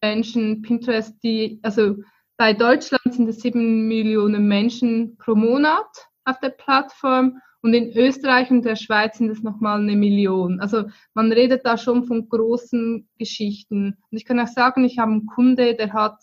Menschen 0.01 0.61
Pinterest, 0.61 1.15
die, 1.23 1.59
also 1.61 1.97
bei 2.37 2.53
Deutschland 2.53 3.13
sind 3.13 3.29
es 3.29 3.41
7 3.41 3.87
Millionen 3.87 4.47
Menschen 4.47 5.17
pro 5.17 5.35
Monat. 5.35 6.07
Auf 6.25 6.39
der 6.39 6.49
Plattform 6.49 7.39
und 7.61 7.73
in 7.73 7.95
Österreich 7.95 8.49
und 8.49 8.63
der 8.63 8.75
Schweiz 8.75 9.17
sind 9.17 9.29
es 9.29 9.43
nochmal 9.43 9.79
eine 9.79 9.95
Million. 9.95 10.59
Also 10.59 10.85
man 11.13 11.31
redet 11.31 11.65
da 11.65 11.77
schon 11.77 12.05
von 12.05 12.27
großen 12.27 13.07
Geschichten. 13.19 13.97
Und 14.09 14.17
ich 14.17 14.25
kann 14.25 14.39
auch 14.39 14.47
sagen, 14.47 14.83
ich 14.83 14.97
habe 14.97 15.11
einen 15.11 15.27
Kunde, 15.27 15.75
der 15.75 15.93
hat 15.93 16.17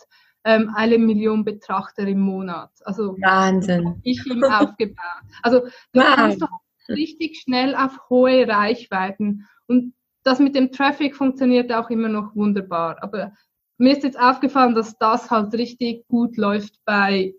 ähm, 0.45 0.73
eine 0.75 0.99
Million 0.99 1.45
Betrachter 1.45 2.07
im 2.07 2.21
Monat. 2.21 2.71
Also 2.85 3.17
Wahnsinn. 3.21 4.01
Ich 4.03 4.25
ihm 4.27 4.43
aufgebaut. 4.45 5.23
Also 5.43 5.61
du 5.93 6.01
wow. 6.01 6.15
kannst 6.15 6.43
doch 6.43 6.49
richtig 6.89 7.39
schnell 7.39 7.75
auf 7.77 8.09
hohe 8.11 8.49
Reichweiten. 8.49 9.47
Und 9.69 9.95
das 10.25 10.41
mit 10.41 10.57
dem 10.57 10.73
Traffic 10.73 11.15
funktioniert 11.15 11.73
auch 11.73 11.91
immer 11.91 12.09
noch 12.09 12.35
wunderbar. 12.35 13.03
Aber 13.03 13.33
mir 13.79 13.93
ist 13.93 14.03
jetzt 14.03 14.19
aufgefallen, 14.19 14.75
dass 14.75 14.99
das 14.99 15.31
halt 15.31 15.55
richtig 15.55 16.07
gut 16.09 16.37
läuft 16.37 16.81
bei 16.85 17.35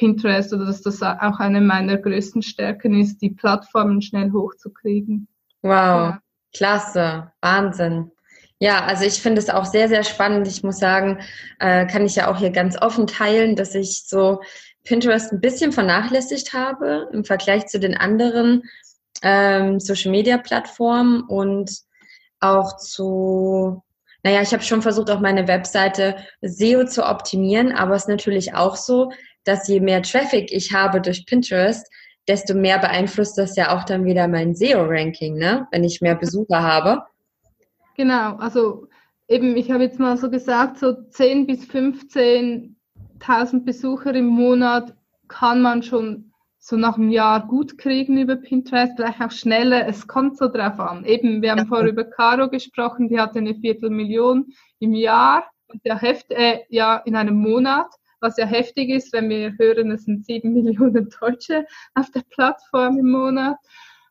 Pinterest 0.00 0.54
oder 0.54 0.64
dass 0.64 0.80
das 0.80 1.02
auch 1.02 1.38
eine 1.40 1.60
meiner 1.60 1.98
größten 1.98 2.40
Stärken 2.40 2.98
ist, 2.98 3.18
die 3.18 3.28
Plattformen 3.28 4.00
schnell 4.00 4.32
hochzukriegen. 4.32 5.28
Wow, 5.60 5.70
ja. 5.70 6.22
klasse, 6.56 7.30
Wahnsinn. 7.42 8.10
Ja, 8.58 8.84
also 8.86 9.04
ich 9.04 9.20
finde 9.20 9.40
es 9.40 9.50
auch 9.50 9.66
sehr, 9.66 9.88
sehr 9.88 10.02
spannend. 10.02 10.48
Ich 10.48 10.62
muss 10.62 10.78
sagen, 10.78 11.18
äh, 11.58 11.86
kann 11.86 12.06
ich 12.06 12.16
ja 12.16 12.30
auch 12.30 12.38
hier 12.38 12.50
ganz 12.50 12.80
offen 12.80 13.06
teilen, 13.06 13.56
dass 13.56 13.74
ich 13.74 14.04
so 14.06 14.40
Pinterest 14.84 15.32
ein 15.32 15.40
bisschen 15.42 15.70
vernachlässigt 15.70 16.54
habe 16.54 17.10
im 17.12 17.24
Vergleich 17.24 17.66
zu 17.66 17.78
den 17.78 17.94
anderen 17.94 18.62
ähm, 19.22 19.80
Social-Media-Plattformen 19.80 21.24
und 21.24 21.70
auch 22.40 22.78
zu 22.78 23.82
naja, 24.22 24.42
ich 24.42 24.52
habe 24.52 24.62
schon 24.62 24.82
versucht, 24.82 25.10
auch 25.10 25.20
meine 25.20 25.48
Webseite 25.48 26.16
SEO 26.42 26.84
zu 26.84 27.06
optimieren, 27.06 27.72
aber 27.72 27.94
es 27.94 28.02
ist 28.02 28.08
natürlich 28.08 28.54
auch 28.54 28.76
so, 28.76 29.12
dass 29.44 29.68
je 29.68 29.80
mehr 29.80 30.02
Traffic 30.02 30.52
ich 30.52 30.72
habe 30.72 31.00
durch 31.00 31.26
Pinterest, 31.26 31.86
desto 32.28 32.54
mehr 32.54 32.78
beeinflusst 32.78 33.38
das 33.38 33.56
ja 33.56 33.76
auch 33.76 33.84
dann 33.84 34.04
wieder 34.04 34.28
mein 34.28 34.54
SEO-Ranking, 34.54 35.36
ne? 35.36 35.66
wenn 35.70 35.84
ich 35.84 36.00
mehr 36.00 36.14
Besucher 36.14 36.62
habe. 36.62 37.02
Genau, 37.96 38.36
also 38.36 38.86
eben, 39.28 39.56
ich 39.56 39.70
habe 39.70 39.84
jetzt 39.84 39.98
mal 39.98 40.16
so 40.16 40.30
gesagt, 40.30 40.78
so 40.78 40.92
10 40.92 41.46
bis 41.46 41.64
15.000 41.64 42.74
Besucher 43.64 44.14
im 44.14 44.26
Monat 44.26 44.94
kann 45.28 45.62
man 45.62 45.82
schon 45.82 46.32
so 46.58 46.76
nach 46.76 46.96
einem 46.96 47.10
Jahr 47.10 47.46
gut 47.46 47.78
kriegen 47.78 48.18
über 48.18 48.36
Pinterest, 48.36 48.92
vielleicht 48.94 49.20
auch 49.20 49.30
schneller. 49.30 49.88
Es 49.88 50.06
kommt 50.06 50.36
so 50.36 50.48
drauf 50.48 50.78
an. 50.78 51.04
Eben, 51.04 51.40
wir 51.40 51.52
haben 51.52 51.60
ja. 51.60 51.64
vorher 51.64 51.88
über 51.88 52.04
Caro 52.04 52.50
gesprochen, 52.50 53.08
die 53.08 53.18
hatte 53.18 53.38
eine 53.38 53.54
Viertelmillion 53.54 54.52
im 54.78 54.92
Jahr, 54.92 55.44
ja, 55.84 55.98
heft, 55.98 56.30
äh, 56.30 56.60
ja 56.68 56.98
in 56.98 57.16
einem 57.16 57.36
Monat, 57.36 57.86
was 58.20 58.36
ja 58.36 58.46
heftig 58.46 58.90
ist, 58.90 59.12
wenn 59.12 59.28
wir 59.28 59.54
hören, 59.58 59.90
es 59.90 60.04
sind 60.04 60.24
sieben 60.24 60.52
Millionen 60.54 61.08
Deutsche 61.20 61.66
auf 61.94 62.10
der 62.10 62.22
Plattform 62.30 62.98
im 62.98 63.10
Monat. 63.10 63.56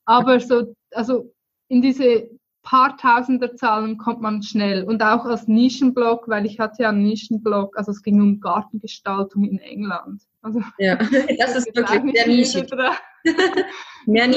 Aber 0.05 0.39
so, 0.39 0.75
also 0.91 1.33
in 1.67 1.81
diese 1.81 2.29
paar 2.63 2.97
Tausender 2.97 3.55
Zahlen 3.55 3.97
kommt 3.97 4.21
man 4.21 4.43
schnell 4.43 4.83
und 4.83 5.01
auch 5.01 5.25
als 5.25 5.47
Nischenblog, 5.47 6.27
weil 6.27 6.45
ich 6.45 6.59
hatte 6.59 6.83
ja 6.83 6.89
einen 6.89 7.03
Nischenblog, 7.03 7.77
also 7.77 7.91
es 7.91 8.03
ging 8.03 8.21
um 8.21 8.39
Gartengestaltung 8.39 9.45
in 9.45 9.59
England. 9.59 10.21
Also, 10.41 10.61
ja, 10.77 10.95
das 11.39 11.55
ist 11.55 11.75
wirklich 11.75 12.15
sehr 12.15 12.27
nischig. 12.27 12.69
Mehr 14.05 14.27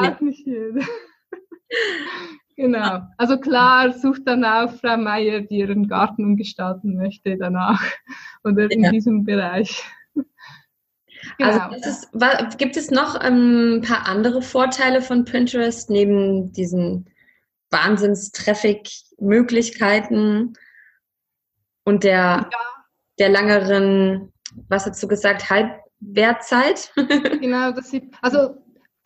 geht 0.00 0.20
nicht 0.20 0.46
jeder. 0.46 0.84
Genau. 2.58 3.00
Also 3.16 3.38
klar, 3.38 3.92
sucht 3.92 4.26
dann 4.26 4.44
auch 4.44 4.72
Frau 4.72 4.96
Meier, 4.96 5.42
die 5.42 5.58
ihren 5.58 5.86
Garten 5.86 6.24
umgestalten 6.24 6.96
möchte 6.96 7.36
danach 7.36 7.80
oder 8.44 8.68
in 8.68 8.82
ja. 8.82 8.90
diesem 8.90 9.22
Bereich. 9.24 9.84
Also 11.38 11.60
genau. 11.60 11.70
Also 11.70 11.88
ist, 11.88 12.10
gibt 12.58 12.76
es 12.76 12.90
noch 12.90 13.24
ähm, 13.24 13.76
ein 13.76 13.82
paar 13.82 14.08
andere 14.08 14.42
Vorteile 14.42 15.02
von 15.02 15.24
Pinterest 15.24 15.88
neben 15.88 16.52
diesen 16.52 17.08
Wahnsinnstraffic-Möglichkeiten 17.70 20.54
und 21.84 22.02
der, 22.02 22.12
ja. 22.12 22.50
der 23.20 23.28
langeren, 23.28 24.32
was 24.68 24.84
hast 24.84 25.00
du 25.00 25.06
gesagt, 25.06 25.48
Halbwertzeit? 25.48 26.92
genau, 27.40 27.70
das 27.70 27.90
sieht, 27.90 28.12
also 28.20 28.56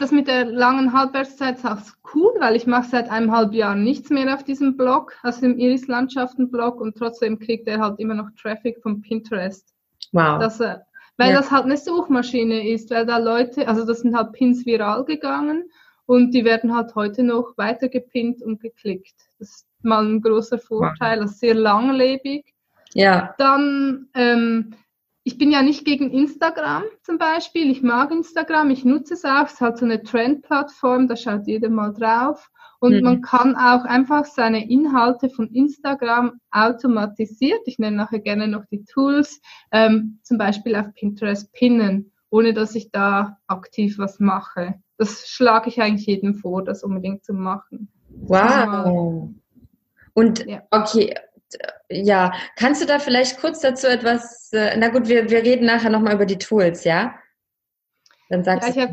das 0.02 0.10
mit 0.10 0.26
der 0.26 0.46
langen 0.46 0.92
Halbwertszeit 0.92 1.58
ist 1.58 1.64
auch 1.64 1.78
cool, 2.12 2.34
weil 2.40 2.56
ich 2.56 2.66
mache 2.66 2.88
seit 2.90 3.08
eineinhalb 3.08 3.52
Jahren 3.52 3.84
nichts 3.84 4.10
mehr 4.10 4.34
auf 4.34 4.42
diesem 4.42 4.76
Blog, 4.76 5.16
also 5.22 5.46
im 5.46 5.56
Iris 5.56 5.86
Landschaften 5.86 6.50
Blog 6.50 6.80
und 6.80 6.96
trotzdem 6.96 7.38
kriegt 7.38 7.68
er 7.68 7.78
halt 7.78 8.00
immer 8.00 8.14
noch 8.14 8.28
Traffic 8.40 8.82
von 8.82 9.00
Pinterest. 9.00 9.72
Wow. 10.10 10.40
Das, 10.40 10.58
äh, 10.58 10.78
weil 11.18 11.30
ja. 11.30 11.36
das 11.36 11.52
halt 11.52 11.66
eine 11.66 11.76
Suchmaschine 11.76 12.68
ist, 12.68 12.90
weil 12.90 13.06
da 13.06 13.18
Leute, 13.18 13.68
also 13.68 13.86
das 13.86 14.00
sind 14.00 14.16
halt 14.16 14.32
Pins 14.32 14.66
viral 14.66 15.04
gegangen 15.04 15.70
und 16.06 16.32
die 16.32 16.44
werden 16.44 16.74
halt 16.74 16.96
heute 16.96 17.22
noch 17.22 17.56
weiter 17.56 17.88
gepinnt 17.88 18.42
und 18.42 18.60
geklickt. 18.60 19.14
Das 19.38 19.50
ist 19.50 19.66
mal 19.82 20.04
ein 20.04 20.20
großer 20.20 20.58
Vorteil, 20.58 21.20
das 21.20 21.32
ist 21.32 21.40
sehr 21.40 21.54
langlebig. 21.54 22.52
Ja. 22.94 23.36
Dann, 23.38 24.08
ähm, 24.14 24.74
ich 25.24 25.38
bin 25.38 25.50
ja 25.50 25.62
nicht 25.62 25.84
gegen 25.84 26.10
Instagram 26.10 26.84
zum 27.02 27.18
Beispiel. 27.18 27.70
Ich 27.70 27.82
mag 27.82 28.10
Instagram, 28.10 28.70
ich 28.70 28.84
nutze 28.84 29.14
es 29.14 29.24
auch. 29.24 29.46
Es 29.46 29.60
halt 29.60 29.78
so 29.78 29.84
eine 29.84 30.02
Trend-Plattform, 30.02 31.08
da 31.08 31.16
schaut 31.16 31.46
jeder 31.46 31.68
mal 31.68 31.92
drauf. 31.92 32.50
Und 32.80 32.96
mhm. 32.96 33.02
man 33.02 33.20
kann 33.20 33.54
auch 33.54 33.84
einfach 33.84 34.24
seine 34.24 34.68
Inhalte 34.68 35.30
von 35.30 35.48
Instagram 35.48 36.40
automatisiert, 36.50 37.60
ich 37.66 37.78
nenne 37.78 37.96
nachher 37.96 38.18
gerne 38.18 38.48
noch 38.48 38.64
die 38.66 38.84
Tools, 38.84 39.40
ähm, 39.70 40.18
zum 40.22 40.36
Beispiel 40.36 40.74
auf 40.74 40.92
Pinterest 40.94 41.52
pinnen, 41.52 42.10
ohne 42.30 42.52
dass 42.54 42.74
ich 42.74 42.90
da 42.90 43.38
aktiv 43.46 43.98
was 43.98 44.18
mache 44.18 44.74
das 45.02 45.28
schlage 45.28 45.68
ich 45.68 45.82
eigentlich 45.82 46.06
jedem 46.06 46.34
vor, 46.34 46.62
das 46.62 46.84
unbedingt 46.84 47.24
zu 47.24 47.32
machen. 47.32 47.88
Wow. 48.08 49.30
Und 50.14 50.46
ja. 50.46 50.62
okay, 50.70 51.14
ja, 51.88 52.32
kannst 52.56 52.82
du 52.82 52.86
da 52.86 52.98
vielleicht 52.98 53.38
kurz 53.40 53.60
dazu 53.60 53.86
etwas, 53.86 54.52
äh, 54.52 54.76
na 54.76 54.88
gut, 54.88 55.08
wir, 55.08 55.30
wir 55.30 55.42
reden 55.42 55.66
nachher 55.66 55.90
nochmal 55.90 56.14
über 56.14 56.26
die 56.26 56.38
Tools, 56.38 56.84
ja? 56.84 57.14
Dann 58.28 58.44
sagst 58.44 58.74
ja, 58.76 58.88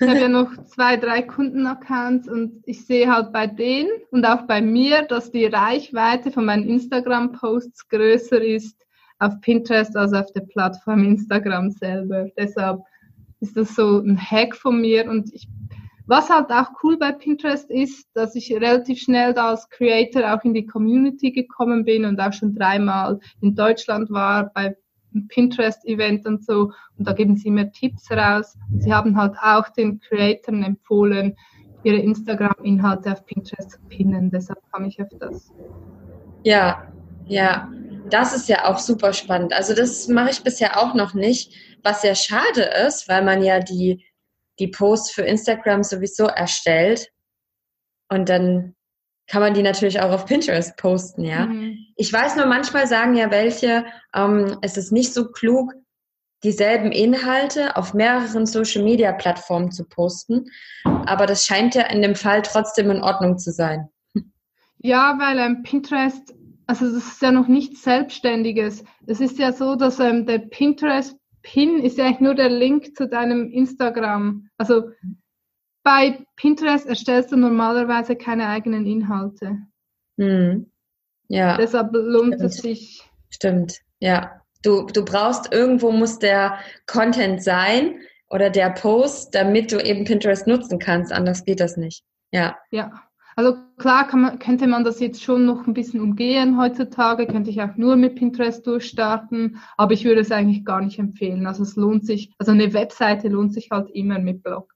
ich 0.00 0.08
habe 0.08 0.20
ja 0.20 0.28
noch 0.28 0.50
zwei, 0.66 0.96
drei 0.96 1.22
Kundenaccounts 1.22 2.28
und 2.28 2.62
ich 2.66 2.86
sehe 2.86 3.12
halt 3.12 3.32
bei 3.32 3.48
denen 3.48 3.90
und 4.10 4.24
auch 4.24 4.42
bei 4.42 4.60
mir, 4.60 5.02
dass 5.02 5.32
die 5.32 5.46
Reichweite 5.46 6.30
von 6.30 6.44
meinen 6.44 6.68
Instagram-Posts 6.68 7.88
größer 7.88 8.40
ist 8.40 8.76
auf 9.18 9.40
Pinterest 9.40 9.96
als 9.96 10.12
auf 10.12 10.30
der 10.32 10.42
Plattform 10.42 11.04
Instagram 11.04 11.70
selber. 11.70 12.28
Deshalb 12.36 12.80
ist 13.40 13.56
das 13.56 13.74
so 13.74 13.98
ein 13.98 14.18
Hack 14.18 14.54
von 14.54 14.80
mir 14.80 15.08
und 15.08 15.32
ich, 15.34 15.48
was 16.08 16.30
halt 16.30 16.50
auch 16.50 16.70
cool 16.82 16.96
bei 16.96 17.12
Pinterest 17.12 17.70
ist, 17.70 18.08
dass 18.14 18.34
ich 18.34 18.50
relativ 18.52 18.98
schnell 18.98 19.34
da 19.34 19.50
als 19.50 19.68
Creator 19.68 20.32
auch 20.32 20.42
in 20.42 20.54
die 20.54 20.66
Community 20.66 21.30
gekommen 21.30 21.84
bin 21.84 22.06
und 22.06 22.18
auch 22.18 22.32
schon 22.32 22.54
dreimal 22.54 23.20
in 23.42 23.54
Deutschland 23.54 24.10
war 24.10 24.50
bei 24.54 24.74
Pinterest-Event 25.28 26.26
und 26.26 26.44
so 26.44 26.72
und 26.96 27.06
da 27.06 27.12
geben 27.12 27.36
sie 27.36 27.50
mir 27.50 27.70
Tipps 27.72 28.10
raus 28.10 28.56
und 28.72 28.82
sie 28.82 28.92
haben 28.92 29.16
halt 29.16 29.36
auch 29.42 29.68
den 29.68 30.00
Creatoren 30.00 30.62
empfohlen, 30.62 31.36
ihre 31.84 31.98
Instagram-Inhalte 31.98 33.12
auf 33.12 33.26
Pinterest 33.26 33.72
zu 33.72 33.78
pinnen, 33.88 34.30
deshalb 34.30 34.60
kam 34.72 34.86
ich 34.86 35.00
auf 35.02 35.08
das. 35.18 35.52
Ja, 36.42 36.90
ja, 37.26 37.70
das 38.08 38.34
ist 38.34 38.48
ja 38.48 38.64
auch 38.64 38.78
super 38.78 39.12
spannend. 39.12 39.52
Also 39.52 39.74
das 39.74 40.08
mache 40.08 40.30
ich 40.30 40.42
bisher 40.42 40.78
auch 40.78 40.94
noch 40.94 41.12
nicht 41.12 41.52
was 41.82 42.00
sehr 42.00 42.14
schade 42.14 42.62
ist, 42.86 43.08
weil 43.08 43.24
man 43.24 43.42
ja 43.42 43.60
die, 43.60 44.04
die 44.58 44.68
Posts 44.68 45.12
für 45.12 45.22
Instagram 45.22 45.82
sowieso 45.82 46.26
erstellt 46.26 47.08
und 48.08 48.28
dann 48.28 48.74
kann 49.28 49.42
man 49.42 49.52
die 49.52 49.62
natürlich 49.62 50.00
auch 50.00 50.10
auf 50.10 50.24
Pinterest 50.24 50.76
posten, 50.76 51.24
ja. 51.24 51.46
Mhm. 51.46 51.78
Ich 51.96 52.12
weiß 52.12 52.36
nur, 52.36 52.46
manchmal 52.46 52.86
sagen 52.86 53.14
ja 53.14 53.30
welche, 53.30 53.84
ähm, 54.14 54.58
es 54.62 54.76
ist 54.76 54.90
nicht 54.90 55.12
so 55.12 55.30
klug, 55.30 55.72
dieselben 56.42 56.92
Inhalte 56.92 57.76
auf 57.76 57.94
mehreren 57.94 58.46
Social-Media-Plattformen 58.46 59.70
zu 59.70 59.84
posten, 59.84 60.46
aber 60.84 61.26
das 61.26 61.44
scheint 61.44 61.74
ja 61.74 61.82
in 61.82 62.00
dem 62.00 62.14
Fall 62.14 62.42
trotzdem 62.42 62.90
in 62.90 63.02
Ordnung 63.02 63.38
zu 63.38 63.52
sein. 63.52 63.88
Ja, 64.78 65.18
weil 65.18 65.38
ähm, 65.38 65.62
Pinterest, 65.62 66.34
also 66.66 66.86
das 66.92 67.04
ist 67.04 67.22
ja 67.22 67.32
noch 67.32 67.48
nichts 67.48 67.82
Selbstständiges. 67.82 68.84
Es 69.06 69.20
ist 69.20 69.38
ja 69.38 69.52
so, 69.52 69.74
dass 69.74 69.98
ähm, 69.98 70.24
der 70.24 70.38
Pinterest 70.38 71.17
Pin 71.50 71.82
ist 71.82 71.96
ja 71.96 72.04
eigentlich 72.04 72.20
nur 72.20 72.34
der 72.34 72.50
Link 72.50 72.94
zu 72.94 73.08
deinem 73.08 73.50
Instagram. 73.50 74.50
Also 74.58 74.90
bei 75.82 76.18
Pinterest 76.36 76.86
erstellst 76.86 77.32
du 77.32 77.36
normalerweise 77.36 78.16
keine 78.16 78.48
eigenen 78.48 78.84
Inhalte. 78.84 79.56
Hm. 80.18 80.70
Ja. 81.28 81.56
Deshalb 81.56 81.90
lohnt 81.92 82.34
Stimmt. 82.34 82.42
es 82.42 82.56
sich. 82.56 83.02
Stimmt, 83.30 83.78
ja. 83.98 84.42
Du, 84.62 84.86
du 84.86 85.04
brauchst, 85.04 85.52
irgendwo 85.52 85.90
muss 85.90 86.18
der 86.18 86.58
Content 86.86 87.42
sein 87.42 88.00
oder 88.28 88.50
der 88.50 88.70
Post, 88.70 89.34
damit 89.34 89.72
du 89.72 89.78
eben 89.78 90.04
Pinterest 90.04 90.46
nutzen 90.46 90.78
kannst. 90.78 91.12
Anders 91.12 91.44
geht 91.44 91.60
das 91.60 91.78
nicht. 91.78 92.04
Ja. 92.30 92.58
Ja. 92.70 93.07
Also 93.38 93.56
klar 93.76 94.08
man, 94.16 94.40
könnte 94.40 94.66
man 94.66 94.82
das 94.82 94.98
jetzt 94.98 95.22
schon 95.22 95.46
noch 95.46 95.64
ein 95.64 95.72
bisschen 95.72 96.00
umgehen 96.00 96.58
heutzutage, 96.60 97.24
könnte 97.28 97.50
ich 97.50 97.62
auch 97.62 97.76
nur 97.76 97.94
mit 97.94 98.16
Pinterest 98.16 98.66
durchstarten, 98.66 99.60
aber 99.76 99.92
ich 99.92 100.04
würde 100.04 100.22
es 100.22 100.32
eigentlich 100.32 100.64
gar 100.64 100.80
nicht 100.80 100.98
empfehlen. 100.98 101.46
Also 101.46 101.62
es 101.62 101.76
lohnt 101.76 102.04
sich, 102.04 102.32
also 102.38 102.50
eine 102.50 102.72
Webseite 102.72 103.28
lohnt 103.28 103.54
sich 103.54 103.70
halt 103.70 103.90
immer 103.90 104.18
mit 104.18 104.42
Blog. 104.42 104.74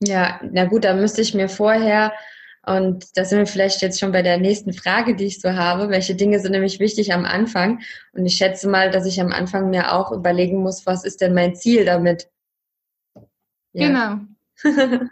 Ja, 0.00 0.40
na 0.52 0.66
gut, 0.66 0.84
da 0.84 0.94
müsste 0.94 1.22
ich 1.22 1.34
mir 1.34 1.48
vorher, 1.48 2.12
und 2.64 3.04
da 3.16 3.24
sind 3.24 3.40
wir 3.40 3.46
vielleicht 3.48 3.82
jetzt 3.82 3.98
schon 3.98 4.12
bei 4.12 4.22
der 4.22 4.38
nächsten 4.38 4.72
Frage, 4.72 5.16
die 5.16 5.24
ich 5.24 5.40
so 5.40 5.52
habe, 5.52 5.88
welche 5.88 6.14
Dinge 6.14 6.38
sind 6.38 6.52
nämlich 6.52 6.78
wichtig 6.78 7.12
am 7.12 7.24
Anfang? 7.24 7.80
Und 8.12 8.26
ich 8.26 8.36
schätze 8.36 8.68
mal, 8.68 8.92
dass 8.92 9.06
ich 9.06 9.20
am 9.20 9.32
Anfang 9.32 9.70
mir 9.70 9.92
auch 9.92 10.12
überlegen 10.12 10.62
muss, 10.62 10.86
was 10.86 11.04
ist 11.04 11.20
denn 11.20 11.34
mein 11.34 11.56
Ziel 11.56 11.84
damit? 11.84 12.30
Ja. 13.72 14.20
Genau. 14.62 15.00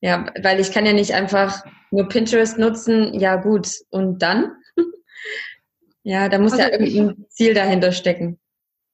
ja, 0.00 0.26
weil 0.40 0.60
ich 0.60 0.70
kann 0.70 0.86
ja 0.86 0.92
nicht 0.92 1.12
einfach 1.12 1.64
nur 1.90 2.08
Pinterest 2.08 2.58
nutzen, 2.58 3.14
ja 3.14 3.36
gut, 3.36 3.68
und 3.90 4.22
dann? 4.22 4.52
ja, 6.02 6.28
da 6.28 6.38
muss 6.38 6.52
also 6.52 6.64
ja 6.64 6.72
irgendein 6.72 7.16
ich, 7.22 7.28
Ziel 7.28 7.54
dahinter 7.54 7.92
stecken. 7.92 8.38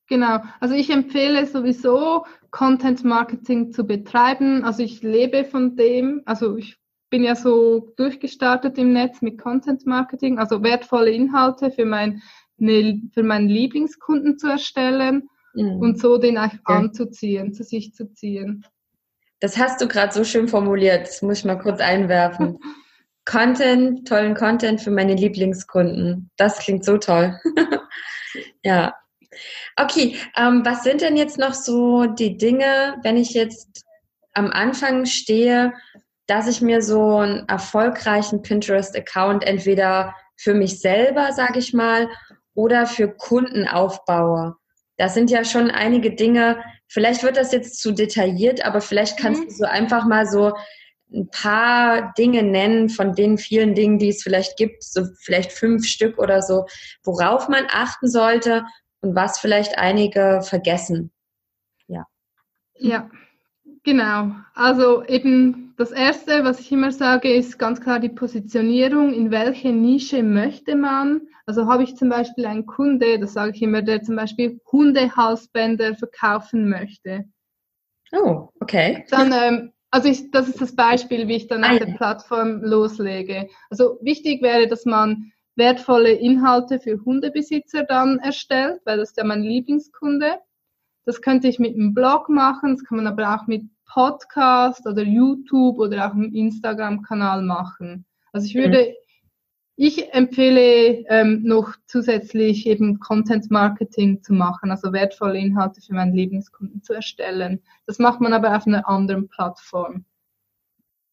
Genau, 0.09 0.40
also 0.61 0.74
ich 0.74 0.90
empfehle 0.90 1.46
sowieso, 1.46 2.26
Content 2.50 3.02
Marketing 3.02 3.72
zu 3.72 3.85
betreiben. 3.85 4.62
Also 4.64 4.83
ich 4.83 5.02
lebe 5.02 5.44
von 5.44 5.74
dem, 5.76 6.22
also 6.26 6.57
ich 6.57 6.76
bin 7.09 7.24
ja 7.24 7.35
so 7.35 7.92
durchgestartet 7.96 8.78
im 8.78 8.92
Netz 8.92 9.22
mit 9.22 9.38
Content 9.38 9.87
Marketing, 9.87 10.38
also 10.38 10.62
wertvolle 10.62 11.11
Inhalte 11.11 11.70
für, 11.70 11.85
mein, 11.85 12.22
ne, 12.57 13.00
für 13.12 13.22
meinen 13.22 13.48
Lieblingskunden 13.48 14.38
zu 14.38 14.48
erstellen 14.48 15.28
mhm. 15.55 15.78
und 15.78 16.00
so 16.00 16.18
den 16.18 16.38
auch 16.38 16.52
ja. 16.52 16.61
anzuziehen, 16.64 17.52
zu 17.52 17.64
sich 17.64 17.94
zu 17.94 18.12
ziehen. 18.12 18.64
Das 19.40 19.59
hast 19.59 19.81
du 19.81 19.88
gerade 19.88 20.12
so 20.12 20.24
schön 20.24 20.48
formuliert, 20.48 21.07
das 21.07 21.22
muss 21.22 21.38
ich 21.38 21.44
mal 21.44 21.59
kurz 21.59 21.81
einwerfen. 21.81 22.59
Content, 23.24 24.06
tollen 24.06 24.35
Content 24.35 24.80
für 24.80 24.90
meine 24.90 25.14
Lieblingskunden. 25.14 26.30
Das 26.37 26.58
klingt 26.58 26.85
so 26.85 26.98
toll. 26.98 27.38
ja. 28.62 28.94
Okay, 29.76 30.16
ähm, 30.37 30.64
was 30.64 30.82
sind 30.82 31.00
denn 31.00 31.16
jetzt 31.16 31.38
noch 31.38 31.54
so 31.54 32.06
die 32.06 32.37
Dinge, 32.37 32.96
wenn 33.02 33.16
ich 33.16 33.32
jetzt 33.32 33.85
am 34.35 34.50
Anfang 34.50 35.06
stehe, 35.06 35.72
dass 36.26 36.48
ich 36.48 36.61
mir 36.61 36.82
so 36.82 37.18
einen 37.18 37.48
erfolgreichen 37.48 38.42
Pinterest-Account 38.42 39.44
entweder 39.44 40.14
für 40.37 40.54
mich 40.54 40.80
selber, 40.80 41.32
sage 41.32 41.58
ich 41.58 41.72
mal, 41.72 42.08
oder 42.54 42.87
für 42.87 43.08
Kunden 43.08 43.66
aufbaue? 43.66 44.56
Das 44.96 45.14
sind 45.14 45.30
ja 45.30 45.44
schon 45.44 45.70
einige 45.70 46.14
Dinge. 46.14 46.62
Vielleicht 46.88 47.22
wird 47.22 47.37
das 47.37 47.52
jetzt 47.52 47.80
zu 47.80 47.92
detailliert, 47.92 48.64
aber 48.64 48.80
vielleicht 48.80 49.18
kannst 49.18 49.42
mhm. 49.42 49.48
du 49.48 49.54
so 49.54 49.64
einfach 49.64 50.06
mal 50.06 50.26
so 50.26 50.52
ein 51.14 51.29
paar 51.31 52.12
Dinge 52.16 52.42
nennen 52.42 52.88
von 52.88 53.14
den 53.14 53.38
vielen 53.38 53.75
Dingen, 53.75 53.98
die 53.98 54.09
es 54.09 54.22
vielleicht 54.22 54.57
gibt, 54.57 54.83
so 54.83 55.05
vielleicht 55.20 55.53
fünf 55.53 55.87
Stück 55.87 56.18
oder 56.18 56.42
so, 56.42 56.66
worauf 57.05 57.48
man 57.48 57.66
achten 57.70 58.09
sollte 58.09 58.64
und 59.01 59.14
was 59.14 59.38
vielleicht 59.38 59.79
einige 59.79 60.40
vergessen. 60.42 61.12
Ja. 61.87 62.07
Ja, 62.77 63.11
genau. 63.83 64.33
Also 64.55 65.05
eben 65.05 65.75
das 65.77 65.90
Erste, 65.90 66.44
was 66.44 66.61
ich 66.61 66.70
immer 66.72 66.92
sage, 66.92 67.33
ist 67.33 67.59
ganz 67.59 67.81
klar 67.81 67.98
die 67.98 68.09
Positionierung. 68.09 69.12
In 69.12 69.31
welche 69.31 69.72
Nische 69.72 70.22
möchte 70.22 70.77
man? 70.77 71.22
Also 71.46 71.66
habe 71.66 71.83
ich 71.83 71.96
zum 71.96 72.09
Beispiel 72.09 72.46
einen 72.46 72.66
Kunde, 72.66 73.18
das 73.18 73.33
sage 73.33 73.53
ich 73.55 73.62
immer, 73.62 73.83
der 73.83 74.03
zum 74.03 74.16
Beispiel 74.16 74.61
Hundehalsbänder 74.70 75.96
verkaufen 75.96 76.68
möchte. 76.68 77.25
Oh, 78.12 78.48
okay. 78.61 79.05
Dann 79.11 79.33
ähm, 79.33 79.71
also 79.92 80.09
ich, 80.09 80.31
das 80.31 80.48
ist 80.48 80.61
das 80.61 80.74
Beispiel, 80.74 81.28
wie 81.28 81.37
ich 81.37 81.48
dann 81.48 81.64
auf 81.64 81.78
der 81.78 81.94
Plattform 81.94 82.62
loslege. 82.62 83.48
Also 83.68 83.98
wichtig 84.00 84.42
wäre, 84.42 84.66
dass 84.66 84.87
man 84.87 85.33
wertvolle 85.55 86.12
Inhalte 86.12 86.81
für 86.81 87.05
Hundebesitzer 87.05 87.85
dann 87.85 88.18
erstellt, 88.18 88.81
weil 88.87 88.96
das 88.96 89.11
ist 89.11 89.18
ja 89.18 89.24
mein 89.24 89.42
Lieblingskunde. 89.42 90.38
Das 91.05 91.20
könnte 91.20 91.46
ich 91.46 91.59
mit 91.59 91.74
einem 91.74 91.92
Blog 91.92 92.31
machen, 92.31 92.74
das 92.74 92.85
kann 92.85 92.96
man 92.96 93.07
aber 93.07 93.35
auch 93.35 93.46
mit 93.46 93.64
Podcast 93.85 94.87
oder 94.87 95.02
YouTube 95.02 95.78
oder 95.78 96.07
auch 96.07 96.14
einem 96.14 96.33
Instagram-Kanal 96.33 97.42
machen. 97.42 98.07
Also 98.33 98.46
ich 98.46 98.55
würde 98.55 98.78
mhm. 98.78 98.94
Ich 99.85 100.14
empfehle 100.14 101.05
ähm, 101.09 101.42
noch 101.42 101.75
zusätzlich 101.87 102.68
eben 102.68 103.01
Content 103.01 103.51
Marketing 103.51 104.23
zu 104.23 104.33
machen, 104.33 104.71
also 104.71 104.92
wertvolle 104.92 105.40
Inhalte 105.40 105.81
für 105.81 105.95
meinen 105.95 106.14
Lieblingskunden 106.14 106.85
zu 106.85 106.92
erstellen. 106.92 107.61
Das 107.87 107.99
macht 107.99 108.21
man 108.21 108.33
aber 108.33 108.57
auf 108.57 108.64
einer 108.64 108.88
anderen 108.88 109.27
Plattform. 109.27 110.05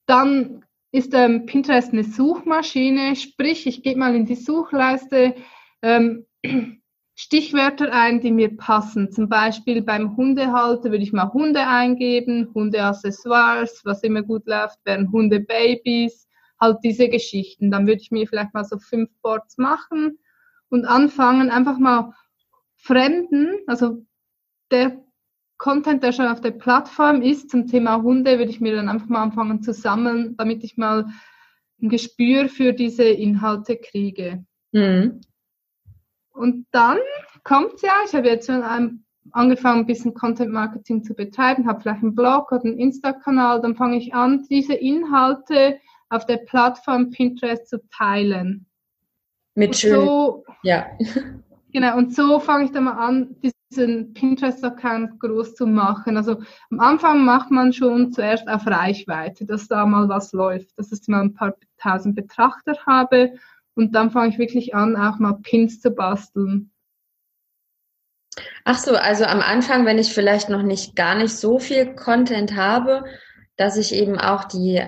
Dann 0.05 0.63
ist 0.91 1.15
ähm, 1.15 1.47
Pinterest 1.47 1.93
eine 1.93 2.03
Suchmaschine, 2.03 3.15
sprich, 3.15 3.65
ich 3.65 3.81
gebe 3.81 3.97
mal 3.97 4.13
in 4.13 4.27
die 4.27 4.35
Suchleiste 4.35 5.33
ähm, 5.81 6.27
Stichwörter 7.15 7.91
ein, 7.91 8.21
die 8.21 8.31
mir 8.31 8.55
passen. 8.55 9.11
Zum 9.11 9.29
Beispiel 9.29 9.81
beim 9.81 10.15
Hundehalter 10.15 10.91
würde 10.91 11.03
ich 11.03 11.11
mal 11.11 11.33
Hunde 11.33 11.65
eingeben, 11.65 12.51
Hundeaccessoires, 12.53 13.81
was 13.83 14.03
immer 14.03 14.21
gut 14.21 14.45
läuft, 14.45 14.77
wären 14.85 15.11
Hundebabys, 15.11 16.28
halt 16.59 16.79
diese 16.83 17.09
Geschichten. 17.09 17.71
Dann 17.71 17.87
würde 17.87 18.01
ich 18.01 18.11
mir 18.11 18.27
vielleicht 18.27 18.53
mal 18.53 18.63
so 18.63 18.77
fünf 18.79 19.09
Boards 19.21 19.57
machen 19.57 20.19
und 20.69 20.85
anfangen, 20.85 21.49
einfach 21.49 21.77
mal 21.77 22.13
Fremden, 22.75 23.57
also 23.67 24.05
der 24.71 25.03
Content, 25.57 26.01
der 26.03 26.13
schon 26.13 26.27
auf 26.27 26.39
der 26.39 26.51
Plattform 26.51 27.21
ist 27.21 27.49
zum 27.49 27.67
Thema 27.67 28.01
Hunde, 28.01 28.39
würde 28.39 28.51
ich 28.51 28.61
mir 28.61 28.73
dann 28.73 28.87
einfach 28.87 29.07
mal 29.07 29.21
anfangen 29.21 29.61
zu 29.61 29.73
sammeln, 29.73 30.37
damit 30.37 30.63
ich 30.63 30.77
mal 30.77 31.07
ein 31.81 31.89
Gespür 31.89 32.47
für 32.47 32.71
diese 32.71 33.03
Inhalte 33.03 33.75
kriege. 33.75 34.45
Mhm. 34.71 35.19
Und 36.29 36.67
dann 36.71 36.97
kommt 37.43 37.81
ja, 37.81 37.91
ich 38.05 38.15
habe 38.15 38.27
jetzt 38.27 38.47
schon 38.47 38.63
angefangen, 39.31 39.81
ein 39.81 39.85
bisschen 39.85 40.13
Content 40.13 40.53
Marketing 40.53 41.03
zu 41.03 41.13
betreiben, 41.13 41.67
habe 41.67 41.81
vielleicht 41.81 42.03
einen 42.03 42.15
Blog 42.15 42.51
oder 42.53 42.63
einen 42.63 42.79
Insta-Kanal, 42.79 43.59
dann 43.61 43.75
fange 43.75 43.97
ich 43.97 44.13
an, 44.13 44.45
diese 44.49 44.73
Inhalte 44.73 45.79
auf 46.09 46.25
der 46.25 46.37
Plattform 46.37 47.11
Pinterest 47.11 47.67
zu 47.67 47.79
teilen. 47.89 48.65
Mit 49.55 49.75
schön. 49.75 50.05
So, 50.05 50.45
ja. 50.63 50.87
Genau, 51.71 51.97
und 51.97 52.15
so 52.15 52.39
fange 52.39 52.65
ich 52.65 52.71
dann 52.71 52.85
mal 52.85 52.93
an, 52.93 53.35
diesen 53.69 54.13
Pinterest-Account 54.13 55.19
groß 55.19 55.53
zu 55.53 55.67
machen. 55.67 56.17
Also 56.17 56.41
am 56.71 56.79
Anfang 56.79 57.23
macht 57.23 57.51
man 57.51 57.73
schon 57.73 58.11
zuerst 58.11 58.47
auf 58.47 58.65
Reichweite, 58.65 59.45
dass 59.45 59.67
da 59.67 59.85
mal 59.85 60.09
was 60.09 60.33
läuft, 60.33 60.77
dass 60.79 60.91
ich 60.91 61.07
mal 61.07 61.21
ein 61.21 61.35
paar 61.35 61.53
tausend 61.77 62.15
Betrachter 62.15 62.73
habe 62.87 63.33
und 63.75 63.93
dann 63.93 64.09
fange 64.09 64.29
ich 64.29 64.39
wirklich 64.39 64.73
an, 64.73 64.95
auch 64.95 65.19
mal 65.19 65.37
Pins 65.43 65.79
zu 65.79 65.91
basteln. 65.91 66.71
Ach 68.65 68.77
so, 68.77 68.95
also 68.95 69.25
am 69.25 69.41
Anfang, 69.41 69.85
wenn 69.85 69.99
ich 69.99 70.13
vielleicht 70.13 70.49
noch 70.49 70.63
nicht 70.63 70.95
gar 70.95 71.15
nicht 71.15 71.35
so 71.35 71.59
viel 71.59 71.95
Content 71.95 72.55
habe, 72.55 73.03
dass 73.59 73.75
ich 73.75 73.93
eben 73.93 74.17
auch 74.17 74.45
die, 74.45 74.81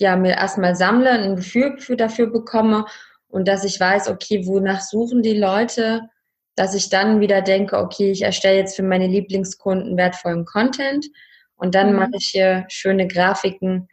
ja, 0.00 0.16
mir 0.16 0.32
erstmal 0.32 0.74
sammle, 0.74 1.10
ein 1.10 1.36
Gefühl 1.36 1.78
für, 1.78 1.94
dafür 1.94 2.26
bekomme 2.26 2.84
und 3.28 3.46
dass 3.46 3.62
ich 3.62 3.78
weiß, 3.78 4.08
okay, 4.08 4.48
wonach 4.48 4.80
suchen 4.80 5.22
die 5.22 5.38
Leute, 5.38 6.08
dass 6.56 6.74
ich 6.74 6.88
dann 6.88 7.20
wieder 7.20 7.40
denke, 7.40 7.78
okay, 7.78 8.10
ich 8.10 8.22
erstelle 8.22 8.56
jetzt 8.56 8.74
für 8.74 8.82
meine 8.82 9.06
Lieblingskunden 9.06 9.96
wertvollen 9.96 10.44
Content 10.44 11.06
und 11.54 11.76
dann 11.76 11.92
mhm. 11.92 12.00
mache 12.00 12.16
ich 12.18 12.26
hier 12.26 12.64
schöne 12.66 13.06
Grafiken 13.06 13.86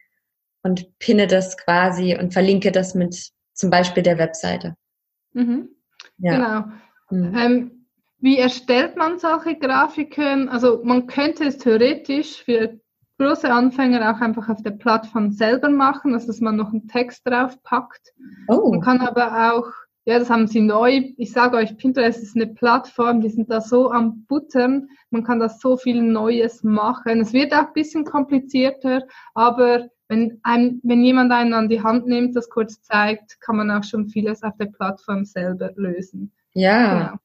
und 0.63 0.97
pinne 0.97 1.27
das 1.27 1.55
quasi 1.55 2.17
und 2.19 2.33
verlinke 2.33 2.71
das 2.71 2.95
mit 2.95 3.15
zum 3.53 3.69
Beispiel 3.69 4.01
der 4.01 4.17
Webseite. 4.17 4.75
Mhm. 5.33 5.69
Ja. 6.17 6.35
Genau. 7.11 7.27
Mhm. 7.27 7.37
Ähm, 7.37 7.85
wie 8.17 8.39
erstellt 8.39 8.95
man 8.95 9.19
solche 9.19 9.59
Grafiken? 9.59 10.49
Also 10.49 10.81
man 10.83 11.05
könnte 11.05 11.43
es 11.43 11.59
theoretisch 11.59 12.43
für 12.43 12.79
große 13.19 13.52
Anfänger 13.52 14.12
auch 14.12 14.21
einfach 14.21 14.49
auf 14.49 14.62
der 14.63 14.71
Plattform 14.71 15.32
selber 15.32 15.69
machen, 15.69 16.13
also 16.13 16.28
dass 16.28 16.41
man 16.41 16.56
noch 16.56 16.71
einen 16.71 16.88
Text 16.88 17.28
drauf 17.28 17.62
packt. 17.63 18.13
Oh. 18.47 18.71
Man 18.71 18.82
kann 18.82 19.02
aber 19.02 19.54
auch, 19.54 19.67
ja, 20.06 20.19
das 20.19 20.30
haben 20.30 20.47
sie 20.47 20.62
neu, 20.62 21.12
ich 21.17 21.32
sage 21.32 21.58
euch, 21.58 21.78
Pinterest 21.78 22.21
ist 22.21 22.36
eine 22.36 22.47
Plattform, 22.47 23.21
die 23.21 23.30
sind 23.30 23.49
da 23.49 23.62
so 23.62 23.91
am 23.91 24.26
Buttern, 24.26 24.89
man 25.12 25.23
kann 25.23 25.39
da 25.39 25.47
so 25.47 25.78
viel 25.78 26.02
Neues 26.02 26.63
machen. 26.63 27.21
Es 27.21 27.34
wird 27.34 27.54
auch 27.54 27.67
ein 27.67 27.73
bisschen 27.73 28.04
komplizierter, 28.04 29.04
aber 29.34 29.88
wenn, 30.10 30.39
ein, 30.43 30.82
wenn 30.84 31.02
jemand 31.02 31.32
einen 31.32 31.54
an 31.54 31.69
die 31.69 31.82
Hand 31.82 32.08
nimmt, 32.08 32.36
das 32.36 32.49
kurz 32.49 32.82
zeigt, 32.82 33.39
kann 33.39 33.56
man 33.56 33.71
auch 33.71 33.84
schon 33.84 34.10
vieles 34.10 34.43
auf 34.43 34.56
der 34.58 34.65
Plattform 34.67 35.26
selber 35.26 35.71
lösen. 35.76 36.34
Ja. 36.54 36.99
Genau. 36.99 37.19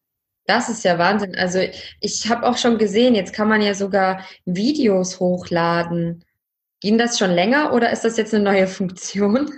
Das 0.49 0.71
ist 0.71 0.83
ja 0.83 0.99
Wahnsinn. 0.99 1.35
Also 1.37 1.59
ich 2.01 2.31
habe 2.31 2.49
auch 2.49 2.57
schon 2.57 2.79
gesehen, 2.79 3.15
jetzt 3.15 3.35
kann 3.35 3.51
man 3.51 3.61
ja 3.61 3.75
sogar 3.75 4.25
Videos 4.47 5.21
hochladen. 5.21 6.25
Ging 6.81 6.97
das 6.97 7.19
schon 7.19 7.33
länger 7.33 7.75
oder 7.75 7.93
ist 7.93 8.05
das 8.05 8.17
jetzt 8.17 8.35
eine 8.35 8.45
neue 8.45 8.67
Funktion? 8.67 9.51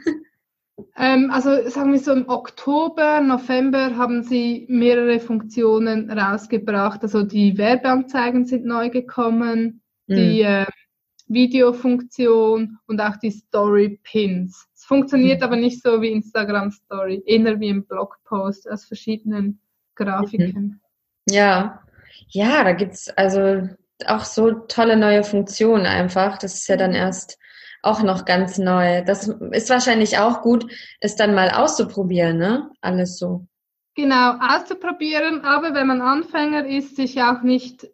Ähm, 0.96 1.31
also 1.31 1.68
sagen 1.68 1.92
wir 1.92 2.00
so 2.00 2.11
im 2.11 2.29
Oktober, 2.29 3.20
November 3.20 3.96
haben 3.96 4.22
sie 4.22 4.66
mehrere 4.68 5.20
Funktionen 5.20 6.11
rausgebracht. 6.11 7.03
Also 7.03 7.22
die 7.22 7.57
Werbeanzeigen 7.57 8.46
sind 8.46 8.64
neu 8.64 8.90
gekommen, 8.90 9.83
mhm. 10.07 10.16
die 10.16 10.40
äh, 10.40 10.66
Videofunktion 11.29 12.79
und 12.87 13.00
auch 13.00 13.16
die 13.16 13.31
Story 13.31 14.00
Pins. 14.03 14.66
Es 14.74 14.85
funktioniert 14.85 15.40
mhm. 15.40 15.44
aber 15.44 15.57
nicht 15.57 15.83
so 15.83 16.03
wie 16.03 16.11
Instagram 16.11 16.70
Story, 16.72 17.22
eher 17.26 17.61
wie 17.61 17.70
ein 17.70 17.87
Blogpost 17.87 18.68
aus 18.68 18.87
verschiedenen 18.87 19.61
Grafiken. 20.04 20.52
Mhm. 20.54 20.80
Ja, 21.28 21.82
ja, 22.28 22.64
da 22.64 22.72
gibt's 22.72 23.08
also 23.10 23.68
auch 24.06 24.24
so 24.24 24.52
tolle 24.52 24.96
neue 24.96 25.24
Funktionen 25.24 25.86
einfach. 25.86 26.38
Das 26.38 26.54
ist 26.54 26.68
ja 26.68 26.76
dann 26.76 26.94
erst 26.94 27.38
auch 27.82 28.02
noch 28.02 28.24
ganz 28.24 28.58
neu. 28.58 29.02
Das 29.04 29.28
ist 29.28 29.70
wahrscheinlich 29.70 30.18
auch 30.18 30.42
gut, 30.42 30.70
es 31.00 31.16
dann 31.16 31.34
mal 31.34 31.50
auszuprobieren, 31.50 32.38
ne? 32.38 32.70
Alles 32.80 33.18
so. 33.18 33.46
Genau, 33.94 34.34
auszuprobieren, 34.40 35.44
aber 35.44 35.74
wenn 35.74 35.86
man 35.86 36.00
Anfänger 36.00 36.66
ist, 36.66 36.96
sich 36.96 37.20
auch 37.22 37.42
nicht 37.42 37.88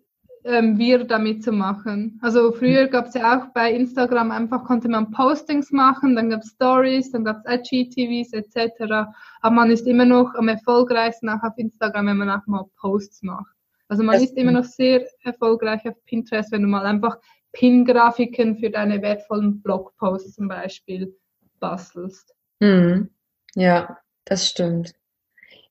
ähm, 0.47 0.79
wir 0.79 1.05
damit 1.05 1.43
zu 1.43 1.53
machen. 1.53 2.19
Also 2.23 2.53
früher 2.53 2.87
gab 2.87 3.07
es 3.09 3.15
ja 3.15 3.39
auch 3.39 3.53
bei 3.53 3.73
Instagram 3.73 4.31
einfach 4.31 4.65
konnte 4.65 4.89
man 4.89 5.11
Postings 5.11 5.73
machen, 5.73 6.17
dann 6.17 6.31
gab 6.31 6.41
es 6.41 6.51
Stories, 6.51 7.11
dann 7.11 7.25
gab 7.25 7.45
es 7.45 7.73
IGTVs 7.73 8.33
etc. 8.33 9.09
Aber 9.41 9.55
man 9.55 9.71
ist 9.71 9.87
immer 9.87 10.05
noch 10.05 10.35
am 10.35 10.49
erfolgreichsten 10.49 11.29
auch 11.29 11.43
auf 11.43 11.57
Instagram, 11.57 12.07
wenn 12.07 12.17
man 12.19 12.31
auch 12.31 12.47
mal 12.47 12.65
Posts 12.81 13.23
macht. 13.23 13.55
Also 13.89 14.03
man 14.03 14.15
das 14.15 14.25
ist 14.25 14.37
immer 14.37 14.53
noch 14.53 14.65
sehr 14.65 15.07
erfolgreich 15.23 15.87
auf 15.87 15.95
Pinterest, 16.07 16.53
wenn 16.53 16.63
du 16.63 16.69
mal 16.69 16.87
einfach 16.87 17.19
Pin-Grafiken 17.53 18.57
für 18.57 18.71
deine 18.71 19.01
wertvollen 19.03 19.63
Blogposts 19.63 20.35
zum 20.35 20.49
Beispiel 20.49 21.17
bastelst. 21.61 22.35
Mhm. 22.61 23.11
Ja, 23.55 23.99
das 24.25 24.49
stimmt. 24.49 24.95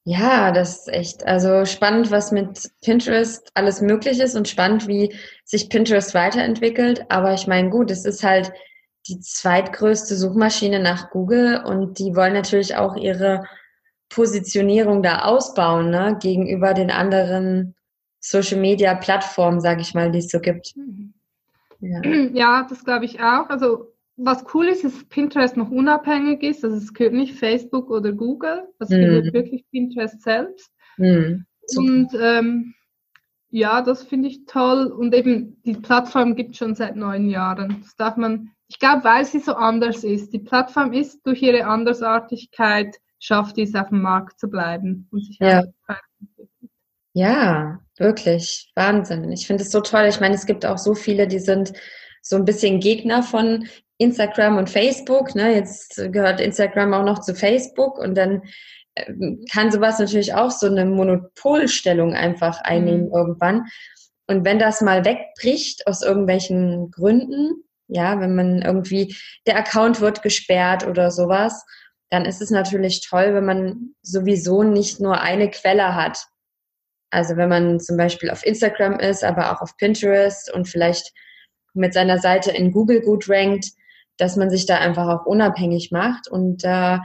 Ja, 0.07 0.51
das 0.51 0.81
ist 0.81 0.87
echt, 0.89 1.25
also 1.25 1.65
spannend, 1.65 2.11
was 2.11 2.31
mit 2.31 2.71
Pinterest 2.83 3.49
alles 3.55 3.81
möglich 3.81 4.19
ist 4.19 4.35
und 4.35 4.47
spannend, 4.47 4.87
wie 4.87 5.15
sich 5.43 5.67
Pinterest 5.67 6.13
weiterentwickelt. 6.13 7.05
Aber 7.09 7.33
ich 7.33 7.47
meine, 7.47 7.71
gut, 7.71 7.89
es 7.89 8.05
ist 8.05 8.23
halt 8.23 8.53
die 9.07 9.19
zweitgrößte 9.19 10.15
Suchmaschine 10.15 10.79
nach 10.79 11.09
Google 11.09 11.63
und 11.65 11.97
die 11.97 12.15
wollen 12.15 12.33
natürlich 12.33 12.75
auch 12.75 12.95
ihre 12.95 13.45
Positionierung 14.09 15.01
da 15.01 15.23
ausbauen, 15.23 15.89
ne, 15.89 16.17
gegenüber 16.21 16.75
den 16.75 16.91
anderen 16.91 17.75
Social 18.19 18.59
Media 18.59 18.93
Plattformen, 18.93 19.59
sage 19.59 19.81
ich 19.81 19.95
mal, 19.95 20.11
die 20.11 20.19
es 20.19 20.29
so 20.29 20.39
gibt. 20.39 20.75
Mhm. 20.75 21.15
Ja, 21.79 22.01
ja 22.33 22.67
das 22.69 22.85
glaube 22.85 23.05
ich 23.05 23.19
auch. 23.19 23.49
Also 23.49 23.94
was 24.17 24.45
cool 24.53 24.67
ist, 24.67 24.83
ist, 24.83 24.95
dass 24.95 25.05
Pinterest 25.05 25.57
noch 25.57 25.69
unabhängig 25.69 26.43
ist. 26.43 26.63
Also 26.63 26.77
es 26.77 26.93
gehört 26.93 27.13
nicht 27.13 27.35
Facebook 27.35 27.89
oder 27.89 28.11
Google. 28.13 28.67
Es 28.79 28.89
mm. 28.89 28.93
gehört 28.93 29.33
wirklich 29.33 29.65
Pinterest 29.71 30.21
selbst. 30.21 30.71
Mm. 30.97 31.43
Und 31.75 32.09
ähm, 32.19 32.73
ja, 33.49 33.81
das 33.81 34.03
finde 34.03 34.29
ich 34.29 34.45
toll. 34.45 34.87
Und 34.87 35.13
eben 35.13 35.61
die 35.63 35.73
Plattform 35.73 36.35
gibt 36.35 36.51
es 36.51 36.57
schon 36.57 36.75
seit 36.75 36.95
neun 36.95 37.29
Jahren. 37.29 37.81
Das 37.81 37.95
darf 37.95 38.15
man, 38.15 38.51
ich 38.67 38.79
glaube, 38.79 39.03
weil 39.03 39.25
sie 39.25 39.39
so 39.39 39.53
anders 39.53 40.03
ist. 40.03 40.31
Die 40.31 40.39
Plattform 40.39 40.93
ist 40.93 41.25
durch 41.25 41.41
ihre 41.41 41.65
Andersartigkeit, 41.65 42.95
schafft 43.19 43.57
es 43.57 43.75
auf 43.75 43.89
dem 43.89 44.01
Markt 44.01 44.39
zu 44.39 44.49
bleiben 44.49 45.07
und 45.11 45.25
sich 45.25 45.37
ja. 45.39 45.63
Ja, 47.17 47.79
wirklich. 47.97 48.71
Wahnsinn. 48.75 49.31
Ich 49.31 49.47
finde 49.47 49.63
es 49.63 49.71
so 49.71 49.79
toll. 49.79 50.05
Ich 50.09 50.19
meine, 50.19 50.35
es 50.35 50.45
gibt 50.45 50.65
auch 50.65 50.77
so 50.77 50.95
viele, 50.95 51.27
die 51.27 51.39
sind 51.39 51.71
so 52.21 52.35
ein 52.35 52.43
bisschen 52.43 52.81
Gegner 52.81 53.23
von 53.23 53.67
Instagram 53.97 54.57
und 54.57 54.69
Facebook. 54.69 55.35
Ne? 55.35 55.55
Jetzt 55.55 55.95
gehört 56.11 56.41
Instagram 56.41 56.93
auch 56.93 57.03
noch 57.03 57.19
zu 57.19 57.33
Facebook 57.33 57.97
und 57.97 58.15
dann 58.15 58.43
ähm, 58.95 59.43
kann 59.51 59.71
sowas 59.71 59.99
natürlich 59.99 60.33
auch 60.33 60.51
so 60.51 60.67
eine 60.67 60.85
Monopolstellung 60.85 62.13
einfach 62.13 62.61
einnehmen 62.61 63.07
mhm. 63.07 63.13
irgendwann. 63.13 63.65
Und 64.27 64.43
wenn 64.43 64.59
das 64.59 64.81
mal 64.81 65.05
wegbricht 65.05 65.85
aus 65.87 66.01
irgendwelchen 66.01 66.91
Gründen, 66.91 67.63
ja, 67.87 68.19
wenn 68.19 68.35
man 68.35 68.61
irgendwie, 68.63 69.15
der 69.45 69.57
Account 69.57 70.01
wird 70.01 70.23
gesperrt 70.23 70.87
oder 70.87 71.11
sowas, 71.11 71.63
dann 72.09 72.25
ist 72.25 72.41
es 72.41 72.49
natürlich 72.49 73.07
toll, 73.07 73.33
wenn 73.33 73.45
man 73.45 73.95
sowieso 74.01 74.63
nicht 74.63 74.99
nur 74.99 75.21
eine 75.21 75.49
Quelle 75.51 75.95
hat. 75.95 76.25
Also 77.11 77.37
wenn 77.37 77.49
man 77.49 77.79
zum 77.79 77.97
Beispiel 77.97 78.31
auf 78.31 78.45
Instagram 78.45 78.99
ist, 78.99 79.23
aber 79.23 79.51
auch 79.51 79.61
auf 79.61 79.77
Pinterest 79.77 80.51
und 80.51 80.67
vielleicht 80.67 81.13
mit 81.73 81.93
seiner 81.93 82.19
Seite 82.19 82.51
in 82.51 82.71
Google 82.71 83.01
gut 83.01 83.29
rankt, 83.29 83.67
dass 84.17 84.35
man 84.35 84.49
sich 84.49 84.65
da 84.65 84.77
einfach 84.77 85.07
auch 85.07 85.25
unabhängig 85.25 85.91
macht. 85.91 86.27
Und 86.27 86.63
da 86.63 86.95
äh, 86.95 86.99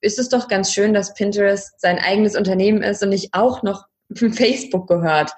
ist 0.00 0.18
es 0.18 0.28
doch 0.28 0.48
ganz 0.48 0.72
schön, 0.72 0.94
dass 0.94 1.14
Pinterest 1.14 1.80
sein 1.80 1.98
eigenes 1.98 2.36
Unternehmen 2.36 2.82
ist 2.82 3.02
und 3.02 3.10
nicht 3.10 3.34
auch 3.34 3.62
noch 3.62 3.86
Facebook 4.14 4.88
gehört. 4.88 5.32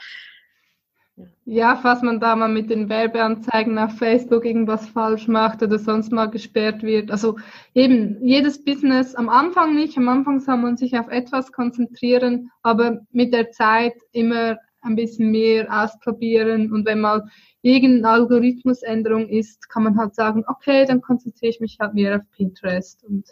Ja, 1.48 1.76
falls 1.76 2.02
man 2.02 2.18
da 2.18 2.34
mal 2.34 2.48
mit 2.48 2.70
den 2.70 2.88
Werbeanzeigen 2.88 3.78
auf 3.78 3.96
Facebook 3.98 4.44
irgendwas 4.44 4.88
falsch 4.88 5.28
macht 5.28 5.62
oder 5.62 5.78
sonst 5.78 6.10
mal 6.10 6.26
gesperrt 6.26 6.82
wird. 6.82 7.10
Also 7.10 7.36
eben 7.72 8.18
jedes 8.20 8.64
Business 8.64 9.14
am 9.14 9.28
Anfang 9.28 9.74
nicht, 9.76 9.96
am 9.96 10.08
Anfang 10.08 10.40
soll 10.40 10.56
man 10.56 10.76
sich 10.76 10.98
auf 10.98 11.08
etwas 11.08 11.52
konzentrieren, 11.52 12.50
aber 12.62 13.06
mit 13.12 13.32
der 13.32 13.52
Zeit 13.52 13.94
immer 14.10 14.58
ein 14.86 14.96
bisschen 14.96 15.30
mehr 15.30 15.66
ausprobieren 15.70 16.72
und 16.72 16.86
wenn 16.86 17.00
mal 17.00 17.24
irgendeine 17.62 18.08
Algorithmusänderung 18.14 19.28
ist, 19.28 19.68
kann 19.68 19.82
man 19.82 19.98
halt 19.98 20.14
sagen, 20.14 20.44
okay, 20.46 20.84
dann 20.86 21.00
konzentriere 21.00 21.50
ich 21.50 21.60
mich 21.60 21.78
halt 21.80 21.94
mehr 21.94 22.16
auf 22.16 22.22
Pinterest. 22.36 23.04
Und 23.04 23.28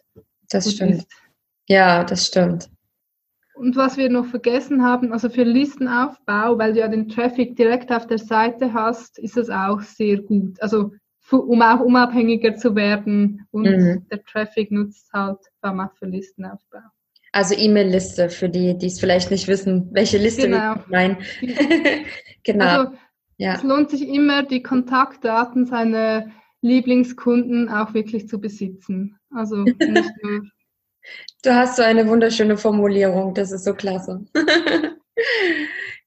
das 0.50 0.72
stimmt. 0.72 0.94
Ist. 0.96 1.12
Ja, 1.68 2.04
das 2.04 2.26
stimmt. 2.26 2.68
Und 3.54 3.76
was 3.76 3.96
wir 3.96 4.10
noch 4.10 4.26
vergessen 4.26 4.82
haben, 4.82 5.12
also 5.12 5.28
für 5.28 5.44
Listenaufbau, 5.44 6.58
weil 6.58 6.72
du 6.72 6.80
ja 6.80 6.88
den 6.88 7.08
Traffic 7.08 7.54
direkt 7.54 7.92
auf 7.92 8.06
der 8.08 8.18
Seite 8.18 8.72
hast, 8.74 9.18
ist 9.18 9.36
das 9.36 9.48
auch 9.48 9.80
sehr 9.80 10.20
gut. 10.20 10.60
Also 10.60 10.90
um 11.30 11.62
auch 11.62 11.80
unabhängiger 11.80 12.56
zu 12.56 12.74
werden 12.74 13.46
und 13.50 13.64
mhm. 13.64 14.06
der 14.10 14.22
Traffic 14.24 14.70
nutzt 14.70 15.10
halt 15.12 15.38
vor 15.60 15.70
allem 15.70 15.80
auch 15.80 15.92
für 15.94 16.06
Listenaufbau. 16.06 16.80
Also 17.34 17.56
E-Mail-Liste 17.56 18.30
für 18.30 18.48
die, 18.48 18.78
die 18.78 18.86
es 18.86 19.00
vielleicht 19.00 19.32
nicht 19.32 19.48
wissen, 19.48 19.88
welche 19.90 20.18
Liste 20.18 20.42
genau. 20.42 20.76
wir 20.76 20.84
meinen. 20.88 21.16
genau. 22.44 22.64
Also 22.64 22.92
ja. 23.38 23.56
Es 23.56 23.64
lohnt 23.64 23.90
sich 23.90 24.06
immer, 24.08 24.44
die 24.44 24.62
Kontaktdaten 24.62 25.66
seiner 25.66 26.30
Lieblingskunden 26.60 27.68
auch 27.68 27.92
wirklich 27.92 28.28
zu 28.28 28.40
besitzen. 28.40 29.18
Also 29.34 29.56
nicht 29.64 30.12
nur. 30.22 30.42
Du 31.42 31.52
hast 31.52 31.74
so 31.74 31.82
eine 31.82 32.06
wunderschöne 32.06 32.56
Formulierung, 32.56 33.34
das 33.34 33.50
ist 33.50 33.64
so 33.64 33.74
klasse. 33.74 34.24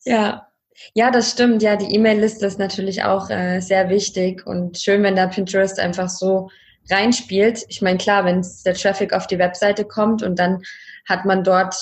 ja. 0.06 0.48
Ja, 0.94 1.12
das 1.12 1.32
stimmt. 1.32 1.62
Ja, 1.62 1.76
die 1.76 1.94
E-Mail-Liste 1.94 2.46
ist 2.46 2.58
natürlich 2.58 3.04
auch 3.04 3.30
äh, 3.30 3.60
sehr 3.60 3.90
wichtig 3.90 4.48
und 4.48 4.78
schön, 4.78 5.04
wenn 5.04 5.18
da 5.18 5.28
Pinterest 5.28 5.78
einfach 5.78 6.08
so 6.08 6.50
reinspielt. 6.89 7.65
Ich 7.69 7.82
meine, 7.82 7.97
klar, 7.97 8.26
wenn 8.26 8.45
der 8.65 8.73
Traffic 8.73 9.13
auf 9.13 9.28
die 9.28 9.39
Webseite 9.39 9.86
kommt 9.86 10.23
und 10.23 10.39
dann 10.39 10.62
hat 11.08 11.26
man 11.26 11.43
dort 11.43 11.76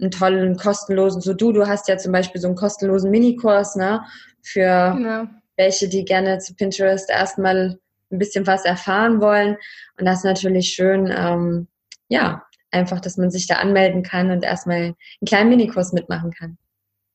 einen 0.00 0.10
tollen, 0.10 0.56
kostenlosen, 0.56 1.20
so 1.20 1.34
du, 1.34 1.52
du 1.52 1.66
hast 1.66 1.88
ja 1.88 1.98
zum 1.98 2.12
Beispiel 2.12 2.40
so 2.40 2.46
einen 2.46 2.56
kostenlosen 2.56 3.10
Minikurs, 3.10 3.76
ne, 3.76 4.02
für 4.42 4.94
genau. 4.96 5.24
welche, 5.56 5.88
die 5.88 6.04
gerne 6.04 6.38
zu 6.38 6.54
Pinterest 6.54 7.10
erstmal 7.10 7.78
ein 8.10 8.18
bisschen 8.18 8.46
was 8.46 8.64
erfahren 8.64 9.20
wollen. 9.20 9.56
Und 9.98 10.06
das 10.06 10.18
ist 10.18 10.24
natürlich 10.24 10.68
schön, 10.70 11.12
ähm, 11.14 11.68
ja, 12.08 12.42
einfach, 12.70 13.00
dass 13.00 13.16
man 13.16 13.30
sich 13.30 13.46
da 13.46 13.56
anmelden 13.56 14.02
kann 14.02 14.30
und 14.30 14.44
erstmal 14.44 14.76
einen 14.76 14.96
kleinen 15.26 15.50
Minikurs 15.50 15.92
mitmachen 15.92 16.32
kann. 16.32 16.56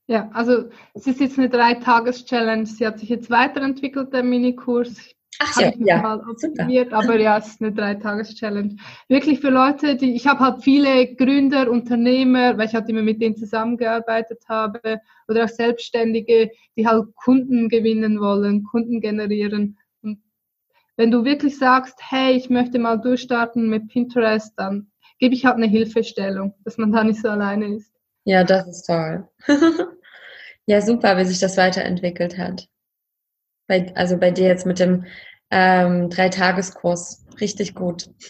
Ja, 0.07 0.29
also 0.33 0.65
es 0.93 1.07
ist 1.07 1.19
jetzt 1.19 1.39
eine 1.39 1.49
Drei-Tages-Challenge. 1.49 2.65
Sie 2.65 2.85
hat 2.85 2.99
sich 2.99 3.09
jetzt 3.09 3.31
weiterentwickelt, 3.31 4.13
der 4.13 4.23
Minikurs. 4.23 4.91
Ich 4.99 5.15
Ach 5.39 5.59
ja, 5.59 5.73
ja. 5.79 6.01
Mal 6.01 6.19
optimiert, 6.29 6.93
aber 6.93 7.19
ja, 7.19 7.37
es 7.37 7.47
ist 7.47 7.61
eine 7.61 7.73
Drei-Tages-Challenge. 7.73 8.75
Wirklich 9.09 9.39
für 9.41 9.49
Leute, 9.49 9.95
die, 9.95 10.15
ich 10.15 10.27
habe 10.27 10.39
halt 10.39 10.63
viele 10.63 11.15
Gründer, 11.15 11.69
Unternehmer, 11.69 12.57
weil 12.57 12.67
ich 12.67 12.75
halt 12.75 12.89
immer 12.89 13.01
mit 13.01 13.21
denen 13.21 13.35
zusammengearbeitet 13.35 14.43
habe, 14.47 15.01
oder 15.27 15.45
auch 15.45 15.49
Selbstständige, 15.49 16.51
die 16.77 16.87
halt 16.87 17.13
Kunden 17.15 17.69
gewinnen 17.69 18.19
wollen, 18.19 18.63
Kunden 18.63 19.01
generieren. 19.01 19.77
Und 20.01 20.21
wenn 20.95 21.11
du 21.11 21.25
wirklich 21.25 21.57
sagst, 21.57 21.99
hey, 21.99 22.33
ich 22.33 22.49
möchte 22.49 22.79
mal 22.79 22.97
durchstarten 22.97 23.69
mit 23.69 23.89
Pinterest, 23.89 24.53
dann 24.57 24.91
gebe 25.19 25.33
ich 25.33 25.45
halt 25.45 25.55
eine 25.55 25.67
Hilfestellung, 25.67 26.53
dass 26.63 26.77
man 26.77 26.91
da 26.91 27.03
nicht 27.03 27.21
so 27.21 27.29
alleine 27.29 27.75
ist. 27.75 27.91
Ja, 28.25 28.43
das 28.43 28.67
ist 28.67 28.85
toll. 28.85 29.27
ja, 30.65 30.81
super, 30.81 31.17
wie 31.17 31.25
sich 31.25 31.39
das 31.39 31.57
weiterentwickelt 31.57 32.37
hat. 32.37 32.67
Bei, 33.67 33.91
also 33.95 34.17
bei 34.17 34.31
dir 34.31 34.47
jetzt 34.47 34.65
mit 34.65 34.79
dem 34.79 35.05
ähm, 35.51 36.09
Dreitageskurs. 36.09 37.25
Richtig 37.39 37.75
gut. 37.75 38.09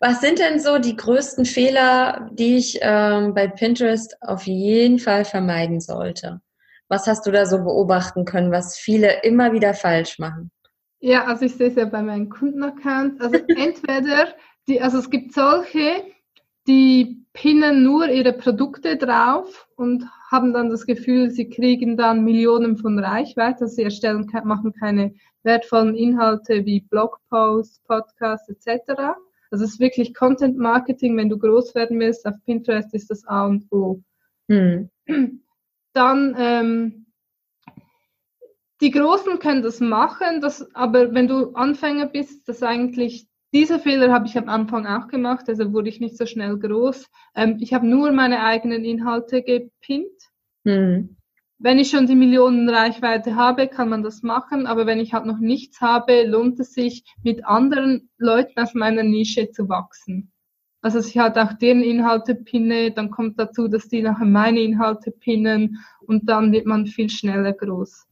Was 0.00 0.20
sind 0.20 0.38
denn 0.38 0.60
so 0.60 0.78
die 0.78 0.94
größten 0.94 1.44
Fehler, 1.44 2.30
die 2.32 2.56
ich 2.56 2.78
ähm, 2.82 3.34
bei 3.34 3.48
Pinterest 3.48 4.16
auf 4.22 4.46
jeden 4.46 5.00
Fall 5.00 5.24
vermeiden 5.24 5.80
sollte? 5.80 6.40
Was 6.88 7.06
hast 7.06 7.26
du 7.26 7.32
da 7.32 7.46
so 7.46 7.58
beobachten 7.58 8.24
können, 8.24 8.52
was 8.52 8.78
viele 8.78 9.22
immer 9.22 9.52
wieder 9.52 9.74
falsch 9.74 10.18
machen? 10.18 10.50
Ja, 11.00 11.24
also 11.24 11.44
ich 11.44 11.54
sehe 11.54 11.68
es 11.68 11.74
ja 11.74 11.84
bei 11.84 12.02
meinen 12.02 12.30
Kundenaccount. 12.30 13.20
Also 13.20 13.38
entweder, 13.48 14.34
die, 14.68 14.80
also 14.80 14.98
es 14.98 15.10
gibt 15.10 15.34
solche, 15.34 16.04
die 16.66 17.26
pinnen 17.32 17.82
nur 17.82 18.08
ihre 18.08 18.32
Produkte 18.32 18.96
drauf 18.96 19.68
und 19.76 20.04
haben 20.30 20.52
dann 20.52 20.68
das 20.68 20.84
Gefühl, 20.84 21.30
sie 21.30 21.48
kriegen 21.48 21.96
dann 21.96 22.22
Millionen 22.22 22.76
von 22.76 22.98
Reichweite, 22.98 23.62
also 23.62 23.74
sie 23.74 23.82
erstellen, 23.82 24.30
machen 24.44 24.72
keine 24.74 25.14
wertvollen 25.42 25.94
Inhalte 25.94 26.66
wie 26.66 26.80
Blogposts, 26.80 27.80
Podcasts 27.86 28.48
etc. 28.48 29.16
Also 29.50 29.64
es 29.64 29.72
ist 29.72 29.80
wirklich 29.80 30.14
Content 30.14 30.58
Marketing, 30.58 31.16
wenn 31.16 31.30
du 31.30 31.38
groß 31.38 31.74
werden 31.74 31.98
willst, 31.98 32.26
auf 32.26 32.34
Pinterest 32.44 32.92
ist 32.94 33.10
das 33.10 33.26
A 33.26 33.46
und 33.46 33.64
O. 33.72 34.02
Hm. 34.48 34.90
Dann 35.94 36.36
ähm, 36.38 37.06
die 38.80 38.90
Großen 38.90 39.38
können 39.38 39.62
das 39.62 39.80
machen, 39.80 40.40
das, 40.40 40.74
aber 40.74 41.14
wenn 41.14 41.26
du 41.26 41.54
Anfänger 41.54 42.06
bist, 42.06 42.48
das 42.48 42.62
eigentlich, 42.62 43.26
diese 43.52 43.78
Fehler 43.78 44.12
habe 44.12 44.26
ich 44.26 44.36
am 44.36 44.48
Anfang 44.48 44.86
auch 44.86 45.08
gemacht, 45.08 45.48
also 45.48 45.72
wurde 45.72 45.88
ich 45.88 46.00
nicht 46.00 46.16
so 46.16 46.26
schnell 46.26 46.58
groß. 46.58 47.06
Ähm, 47.34 47.56
ich 47.60 47.72
habe 47.72 47.86
nur 47.86 48.12
meine 48.12 48.42
eigenen 48.42 48.84
Inhalte 48.84 49.42
gepinnt. 49.42 50.20
Mhm. 50.64 51.16
Wenn 51.60 51.78
ich 51.78 51.90
schon 51.90 52.06
die 52.06 52.14
Millionen 52.14 52.68
Reichweite 52.68 53.34
habe, 53.34 53.66
kann 53.66 53.88
man 53.88 54.04
das 54.04 54.22
machen, 54.22 54.66
aber 54.66 54.86
wenn 54.86 55.00
ich 55.00 55.12
halt 55.12 55.26
noch 55.26 55.38
nichts 55.38 55.80
habe, 55.80 56.22
lohnt 56.24 56.60
es 56.60 56.72
sich, 56.72 57.02
mit 57.24 57.44
anderen 57.44 58.10
Leuten 58.16 58.60
aus 58.60 58.74
meiner 58.74 59.02
Nische 59.02 59.50
zu 59.50 59.68
wachsen. 59.68 60.30
Also 60.80 60.98
dass 60.98 61.08
ich 61.08 61.18
halt 61.18 61.36
auch 61.36 61.54
deren 61.54 61.82
Inhalte 61.82 62.36
pinne, 62.36 62.92
dann 62.92 63.10
kommt 63.10 63.40
dazu, 63.40 63.66
dass 63.66 63.88
die 63.88 64.02
nachher 64.02 64.26
meine 64.26 64.60
Inhalte 64.60 65.10
pinnen 65.10 65.78
und 66.06 66.28
dann 66.28 66.52
wird 66.52 66.66
man 66.66 66.86
viel 66.86 67.10
schneller 67.10 67.52
groß. 67.52 68.06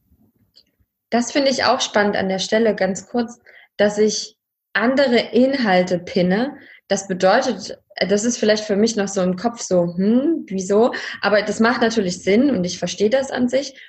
Das 1.09 1.31
finde 1.31 1.49
ich 1.49 1.63
auch 1.63 1.79
spannend 1.79 2.17
an 2.17 2.27
der 2.27 2.39
Stelle, 2.39 2.75
ganz 2.75 3.07
kurz, 3.07 3.39
dass 3.77 3.97
ich 3.97 4.36
andere 4.77 5.19
Inhalte 5.33 5.99
pinne. 5.99 6.57
Das 6.87 7.07
bedeutet, 7.07 7.77
das 8.07 8.23
ist 8.23 8.37
vielleicht 8.37 8.63
für 8.63 8.75
mich 8.75 8.95
noch 8.95 9.07
so 9.07 9.21
im 9.21 9.35
Kopf 9.35 9.61
so, 9.61 9.95
hm, 9.95 10.45
wieso? 10.47 10.93
Aber 11.21 11.41
das 11.41 11.59
macht 11.59 11.81
natürlich 11.81 12.23
Sinn 12.23 12.49
und 12.49 12.63
ich 12.63 12.79
verstehe 12.79 13.09
das 13.09 13.31
an 13.31 13.49
sich. 13.49 13.79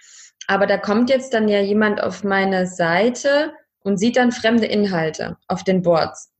Aber 0.47 0.67
da 0.67 0.79
kommt 0.79 1.11
jetzt 1.11 1.35
dann 1.35 1.49
ja 1.49 1.61
jemand 1.61 2.03
auf 2.03 2.25
meine 2.25 2.67
Seite 2.67 3.53
und 3.81 3.99
sieht 3.99 4.17
dann 4.17 4.33
fremde 4.33 4.67
Inhalte 4.67 5.37
auf 5.47 5.63
den 5.63 5.83
Boards. 5.83 6.33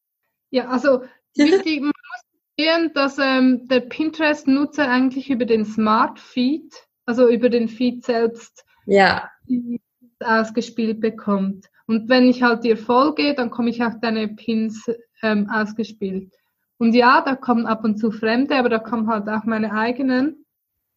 Ja, 0.51 0.69
also 0.69 1.03
wichtig, 1.37 1.81
man 1.81 1.93
muss 1.93 2.57
sehen, 2.59 2.91
dass 2.95 3.19
ähm, 3.19 3.69
der 3.69 3.81
Pinterest-Nutzer 3.81 4.89
eigentlich 4.89 5.31
über 5.31 5.45
den 5.45 5.65
Smart 5.65 6.19
Feed, 6.19 6.75
also 7.07 7.29
über 7.29 7.51
den 7.51 7.69
Feed 7.69 8.05
selbst, 8.05 8.65
ja 8.87 9.31
ausgespielt 10.21 11.01
bekommt. 11.01 11.67
Und 11.89 12.11
wenn 12.11 12.29
ich 12.29 12.43
halt 12.43 12.65
dir 12.65 12.77
folge, 12.77 13.35
dann 13.35 13.51
komme 13.51 13.71
ich 13.71 13.83
auch 13.83 13.95
deine 14.01 14.29
Pins 14.29 14.91
ähm, 15.23 15.49
ausgespielt. 15.51 16.31
Und 16.77 16.95
ja, 16.95 17.23
da 17.23 17.35
kommen 17.35 17.67
ab 17.67 17.83
und 17.83 17.99
zu 17.99 18.11
Fremde, 18.11 18.57
aber 18.57 18.69
da 18.69 18.79
kommen 18.79 19.09
halt 19.09 19.27
auch 19.29 19.45
meine 19.45 19.73
eigenen. 19.73 20.45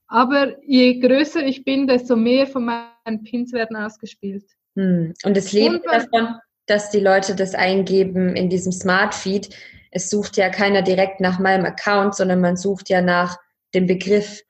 Aber 0.08 0.62
je 0.66 1.00
größer 1.00 1.44
ich 1.46 1.64
bin, 1.64 1.88
desto 1.88 2.18
mehr 2.18 2.46
von 2.46 2.66
meinen 2.66 3.24
Pins 3.24 3.54
werden 3.54 3.78
ausgespielt. 3.78 4.44
Hm. 4.76 5.14
Und 5.24 5.38
es 5.38 5.54
lebt 5.54 5.86
davon, 5.86 6.36
dass 6.66 6.90
die 6.90 7.00
Leute 7.00 7.36
das 7.36 7.56
eingeben 7.56 8.36
in 8.36 8.50
diesem 8.50 8.74
Smart 8.74 9.16
Feed. 9.16 9.50
Es 9.92 10.10
sucht 10.10 10.36
ja 10.36 10.50
keiner 10.50 10.82
direkt 10.82 11.22
nach 11.22 11.40
meinem 11.40 11.66
Account, 11.66 12.16
sondern 12.16 12.42
man 12.42 12.58
sucht 12.58 12.90
ja 12.90 13.02
nach 13.02 13.38
dem 13.74 13.88
Begriff. 13.88 14.42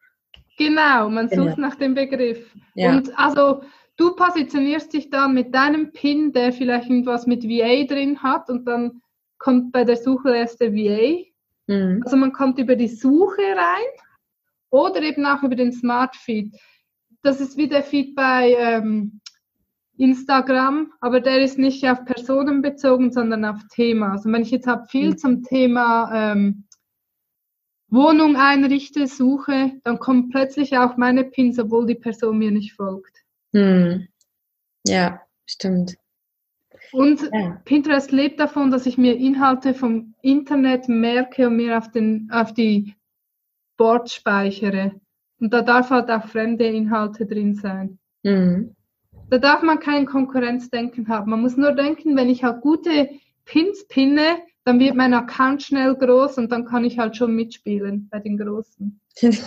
Genau, 0.57 1.07
man 1.09 1.29
sucht 1.29 1.55
genau. 1.55 1.67
nach 1.67 1.75
dem 1.75 1.93
Begriff. 1.93 2.51
Ja. 2.73 2.89
Und 2.89 3.17
also 3.17 3.61
du 4.01 4.15
positionierst 4.15 4.91
dich 4.93 5.11
dann 5.11 5.35
mit 5.35 5.53
deinem 5.53 5.91
Pin, 5.91 6.33
der 6.33 6.51
vielleicht 6.51 6.89
irgendwas 6.89 7.27
mit 7.27 7.43
VA 7.43 7.85
drin 7.85 8.23
hat 8.23 8.49
und 8.49 8.65
dann 8.65 9.01
kommt 9.37 9.71
bei 9.71 9.83
der 9.83 9.95
Suchleiste 9.95 10.73
VA. 10.73 11.23
Mhm. 11.67 12.01
Also 12.03 12.17
man 12.17 12.33
kommt 12.33 12.57
über 12.57 12.75
die 12.75 12.87
Suche 12.87 13.41
rein 13.41 13.91
oder 14.71 15.03
eben 15.03 15.25
auch 15.25 15.43
über 15.43 15.55
den 15.55 15.71
Smart 15.71 16.15
Feed. 16.15 16.55
Das 17.21 17.39
ist 17.39 17.57
wie 17.57 17.67
der 17.67 17.83
Feed 17.83 18.15
bei 18.15 18.55
ähm, 18.57 19.21
Instagram, 19.97 20.91
aber 20.99 21.19
der 21.19 21.43
ist 21.43 21.59
nicht 21.59 21.87
auf 21.87 22.03
Personen 22.03 22.63
bezogen, 22.63 23.11
sondern 23.11 23.45
auf 23.45 23.59
Thema. 23.71 24.13
Also 24.13 24.31
wenn 24.31 24.41
ich 24.41 24.49
jetzt 24.49 24.65
habe 24.65 24.87
viel 24.87 25.11
mhm. 25.11 25.17
zum 25.17 25.43
Thema 25.43 26.09
ähm, 26.11 26.63
Wohnung 27.89 28.35
einrichte, 28.35 29.05
suche, 29.05 29.73
dann 29.83 29.99
kommt 29.99 30.31
plötzlich 30.31 30.75
auch 30.77 30.97
meine 30.97 31.23
Pins, 31.23 31.59
obwohl 31.59 31.85
die 31.85 31.95
Person 31.95 32.39
mir 32.39 32.49
nicht 32.49 32.73
folgt. 32.73 33.20
Hm. 33.53 34.07
Ja, 34.85 35.21
stimmt. 35.45 35.95
Und 36.91 37.29
ja. 37.31 37.61
Pinterest 37.65 38.11
lebt 38.11 38.39
davon, 38.39 38.71
dass 38.71 38.85
ich 38.85 38.97
mir 38.97 39.15
Inhalte 39.15 39.73
vom 39.73 40.13
Internet 40.21 40.89
merke 40.89 41.47
und 41.47 41.55
mir 41.55 41.77
auf, 41.77 41.89
den, 41.91 42.29
auf 42.31 42.53
die 42.53 42.95
Board 43.77 44.11
speichere. 44.11 44.99
Und 45.39 45.53
da 45.53 45.61
darf 45.61 45.89
halt 45.89 46.09
auch 46.09 46.27
fremde 46.27 46.65
Inhalte 46.65 47.25
drin 47.25 47.55
sein. 47.55 47.97
Mhm. 48.23 48.75
Da 49.29 49.37
darf 49.37 49.61
man 49.63 49.79
kein 49.79 50.05
Konkurrenzdenken 50.05 51.07
haben. 51.07 51.31
Man 51.31 51.41
muss 51.41 51.55
nur 51.55 51.71
denken, 51.71 52.17
wenn 52.17 52.29
ich 52.29 52.43
halt 52.43 52.61
gute 52.61 53.09
Pins 53.45 53.87
pinne, 53.87 54.39
dann 54.63 54.79
wird 54.79 54.95
mein 54.95 55.13
Account 55.13 55.63
schnell 55.63 55.95
groß 55.95 56.37
und 56.37 56.51
dann 56.51 56.65
kann 56.65 56.83
ich 56.83 56.99
halt 56.99 57.15
schon 57.15 57.35
mitspielen 57.35 58.07
bei 58.11 58.19
den 58.19 58.37
Großen. 58.37 58.99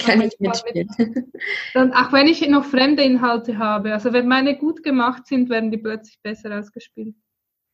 kann 0.04 0.20
ich 0.20 0.38
mitspielen. 0.40 0.88
Mit, 0.98 1.24
dann, 1.74 1.92
auch 1.92 2.12
wenn 2.12 2.26
ich 2.26 2.46
noch 2.48 2.64
fremde 2.64 3.02
Inhalte 3.02 3.58
habe, 3.58 3.92
also 3.92 4.12
wenn 4.12 4.26
meine 4.26 4.56
gut 4.56 4.82
gemacht 4.82 5.26
sind, 5.26 5.48
werden 5.50 5.70
die 5.70 5.78
plötzlich 5.78 6.18
besser 6.22 6.58
ausgespielt. 6.58 7.14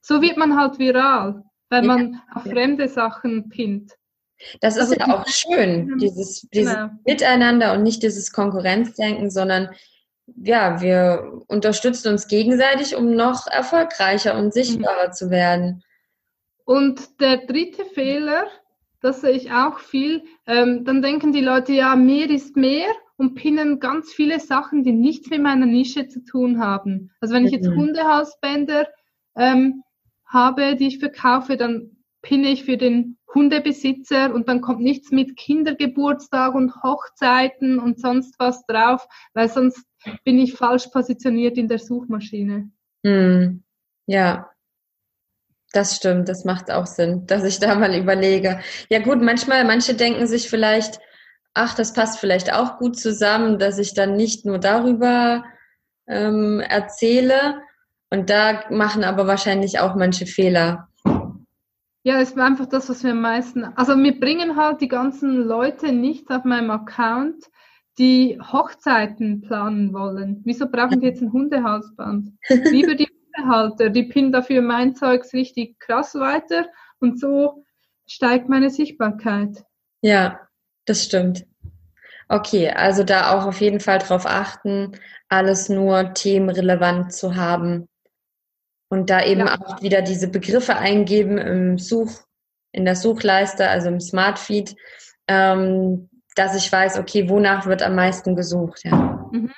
So 0.03 0.23
wird 0.23 0.37
man 0.37 0.59
halt 0.59 0.79
viral, 0.79 1.43
weil 1.71 1.83
ja, 1.83 1.87
man 1.87 2.23
auf 2.35 2.45
ja. 2.47 2.53
fremde 2.53 2.89
Sachen 2.89 3.49
pinnt. 3.49 3.93
Das 4.61 4.77
ist 4.77 4.83
also 4.83 4.95
ja 4.95 5.21
auch 5.21 5.27
schön, 5.29 5.99
dieses, 5.99 6.49
dieses 6.53 6.75
genau. 6.75 6.91
Miteinander 7.05 7.75
und 7.75 7.83
nicht 7.83 8.03
dieses 8.03 8.33
Konkurrenzdenken, 8.33 9.31
sondern 9.31 9.69
ja, 10.37 10.81
wir 10.81 11.43
unterstützen 11.49 12.09
uns 12.13 12.29
gegenseitig, 12.29 12.95
um 12.95 13.15
noch 13.15 13.47
erfolgreicher 13.47 14.39
und 14.39 14.55
sichtbarer 14.55 15.09
mhm. 15.09 15.13
zu 15.13 15.31
werden. 15.31 15.83
Und 16.71 17.21
der 17.21 17.47
dritte 17.47 17.85
Fehler, 17.85 18.47
das 19.01 19.23
sehe 19.23 19.33
ich 19.33 19.51
auch 19.51 19.81
viel, 19.81 20.23
ähm, 20.47 20.85
dann 20.85 21.03
denken 21.03 21.33
die 21.33 21.41
Leute, 21.41 21.73
ja, 21.73 21.97
mehr 21.97 22.31
ist 22.31 22.55
mehr 22.55 22.87
und 23.17 23.35
pinnen 23.35 23.81
ganz 23.81 24.13
viele 24.13 24.39
Sachen, 24.39 24.85
die 24.85 24.93
nichts 24.93 25.31
mit 25.31 25.43
meiner 25.43 25.67
Nische 25.67 26.07
zu 26.07 26.25
tun 26.25 26.61
haben. 26.61 27.11
Also 27.21 27.35
wenn 27.35 27.45
ich 27.45 27.51
jetzt 27.51 27.69
mhm. 27.69 27.75
Hundehalsbänder 27.75 28.87
ähm, 29.35 29.83
habe, 30.25 30.77
die 30.77 30.87
ich 30.87 31.01
verkaufe, 31.01 31.57
dann 31.57 31.97
pinne 32.23 32.51
ich 32.51 32.63
für 32.63 32.77
den 32.77 33.19
Hundebesitzer 33.35 34.33
und 34.33 34.49
dann 34.49 34.61
kommt 34.61 34.81
nichts 34.81 35.11
mit 35.11 35.37
Kindergeburtstag 35.37 36.55
und 36.55 36.85
Hochzeiten 36.85 37.81
und 37.81 37.99
sonst 37.99 38.37
was 38.39 38.65
drauf, 38.67 39.09
weil 39.35 39.49
sonst 39.49 39.85
bin 40.23 40.39
ich 40.39 40.55
falsch 40.55 40.87
positioniert 40.87 41.59
in 41.59 41.67
der 41.67 41.81
Suchmaschine. 41.81 42.71
Mhm. 43.03 43.65
Ja, 44.07 44.50
das 45.73 45.97
stimmt, 45.97 46.29
das 46.29 46.45
macht 46.45 46.71
auch 46.71 46.87
Sinn, 46.87 47.27
dass 47.27 47.45
ich 47.45 47.59
da 47.61 47.75
mal 47.75 47.95
überlege. 47.95 48.61
Ja 48.89 49.01
gut, 49.01 49.23
manchmal, 49.23 49.65
manche 49.65 49.95
denken 49.95 50.27
sich 50.27 50.49
vielleicht, 50.49 51.01
ach, 51.55 51.75
das 51.75 51.93
passt 51.93 52.19
vielleicht 52.19 52.53
auch 52.53 52.79
gut 52.79 52.99
zusammen, 52.99 53.59
dass 53.59 53.79
ich 53.79 53.95
dann 53.95 54.17
nicht 54.17 54.45
nur 54.45 54.59
darüber 54.59 55.45
ähm, 56.09 56.61
erzähle. 56.61 57.63
Und 58.11 58.31
da 58.31 58.65
machen 58.71 59.05
aber 59.05 59.27
wahrscheinlich 59.27 59.79
auch 59.79 59.95
manche 59.95 60.27
Fehler. 60.27 60.89
Ja, 62.03 62.21
es 62.21 62.35
war 62.37 62.47
einfach 62.47 62.67
das, 62.67 62.89
was 62.89 63.05
wir 63.05 63.13
am 63.13 63.21
meisten. 63.21 63.63
Also 63.63 63.95
mir 63.95 64.19
bringen 64.19 64.57
halt 64.57 64.81
die 64.81 64.89
ganzen 64.89 65.37
Leute 65.37 65.93
nichts 65.93 66.31
auf 66.31 66.45
meinem 66.45 66.71
Account, 66.71 67.45
die 67.99 68.41
Hochzeiten 68.41 69.43
planen 69.43 69.93
wollen. 69.93 70.41
Wieso 70.45 70.67
brauchen 70.67 71.01
die 71.01 71.07
jetzt 71.07 71.21
ein 71.21 71.33
Hundehalsband? 71.33 72.31
Lieber 72.49 72.95
die 72.95 73.09
Halter, 73.37 73.91
die 73.91 74.05
pinnen 74.05 74.33
dafür 74.33 74.63
mein 74.63 74.95
Zeugs 74.95 75.33
richtig 75.33 75.79
krass 75.79 76.15
weiter 76.15 76.69
und 76.99 77.19
so 77.19 77.65
steigt 78.07 78.49
meine 78.49 78.71
Sichtbarkeit. 78.71 79.65
Ja, 80.03 80.41
das 80.85 81.05
stimmt. 81.05 81.47
Okay, 82.29 82.71
also 82.71 83.03
da 83.03 83.33
auch 83.33 83.47
auf 83.47 83.61
jeden 83.61 83.81
Fall 83.81 83.99
drauf 83.99 84.25
achten, 84.25 84.93
alles 85.29 85.69
nur 85.69 86.15
themenrelevant 86.15 87.13
zu 87.13 87.35
haben. 87.35 87.89
Und 88.89 89.11
da 89.11 89.25
eben 89.25 89.47
ja. 89.47 89.59
auch 89.59 89.83
wieder 89.83 90.03
diese 90.03 90.29
Begriffe 90.29 90.77
eingeben 90.77 91.39
im 91.39 91.79
Such, 91.79 92.25
in 92.73 92.85
der 92.85 92.97
Suchleiste, 92.97 93.69
also 93.69 93.89
im 93.89 94.01
Smart 94.01 94.39
Feed, 94.39 94.77
ähm, 95.29 96.09
dass 96.37 96.57
ich 96.57 96.71
weiß, 96.71 96.99
okay, 96.99 97.29
wonach 97.29 97.67
wird 97.67 97.83
am 97.83 97.95
meisten 97.95 98.37
gesucht, 98.37 98.85
ja. 98.85 99.29
Mhm. 99.33 99.53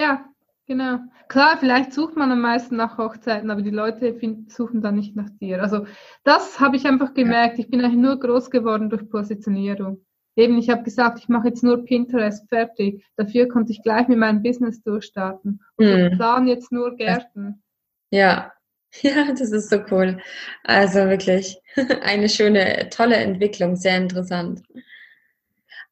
Ja, 0.00 0.24
Genau. 0.66 0.98
Klar, 1.28 1.58
vielleicht 1.58 1.92
sucht 1.92 2.16
man 2.16 2.32
am 2.32 2.40
meisten 2.40 2.76
nach 2.76 2.96
Hochzeiten, 2.96 3.50
aber 3.50 3.60
die 3.60 3.70
Leute 3.70 4.14
find, 4.14 4.50
suchen 4.50 4.80
dann 4.80 4.94
nicht 4.94 5.14
nach 5.14 5.28
dir. 5.40 5.62
Also 5.62 5.86
das 6.22 6.58
habe 6.58 6.76
ich 6.76 6.86
einfach 6.86 7.12
gemerkt. 7.12 7.58
Ich 7.58 7.68
bin 7.68 7.82
eigentlich 7.82 8.00
nur 8.00 8.18
groß 8.18 8.50
geworden 8.50 8.88
durch 8.88 9.08
Positionierung. 9.10 10.04
Eben, 10.36 10.58
ich 10.58 10.70
habe 10.70 10.82
gesagt, 10.82 11.18
ich 11.18 11.28
mache 11.28 11.48
jetzt 11.48 11.62
nur 11.62 11.84
Pinterest 11.84 12.48
fertig. 12.48 13.04
Dafür 13.16 13.46
konnte 13.46 13.72
ich 13.72 13.82
gleich 13.82 14.08
mit 14.08 14.18
meinem 14.18 14.42
Business 14.42 14.82
durchstarten. 14.82 15.62
Und 15.76 15.86
mm. 15.86 16.06
ich 16.06 16.12
plan 16.16 16.46
jetzt 16.46 16.72
nur 16.72 16.96
Gärten. 16.96 17.62
Ja. 18.10 18.50
Ja, 19.02 19.32
das 19.32 19.50
ist 19.50 19.70
so 19.70 19.80
cool. 19.90 20.20
Also 20.62 21.00
wirklich 21.00 21.58
eine 22.02 22.28
schöne, 22.28 22.88
tolle 22.90 23.16
Entwicklung, 23.16 23.74
sehr 23.74 23.96
interessant. 23.96 24.62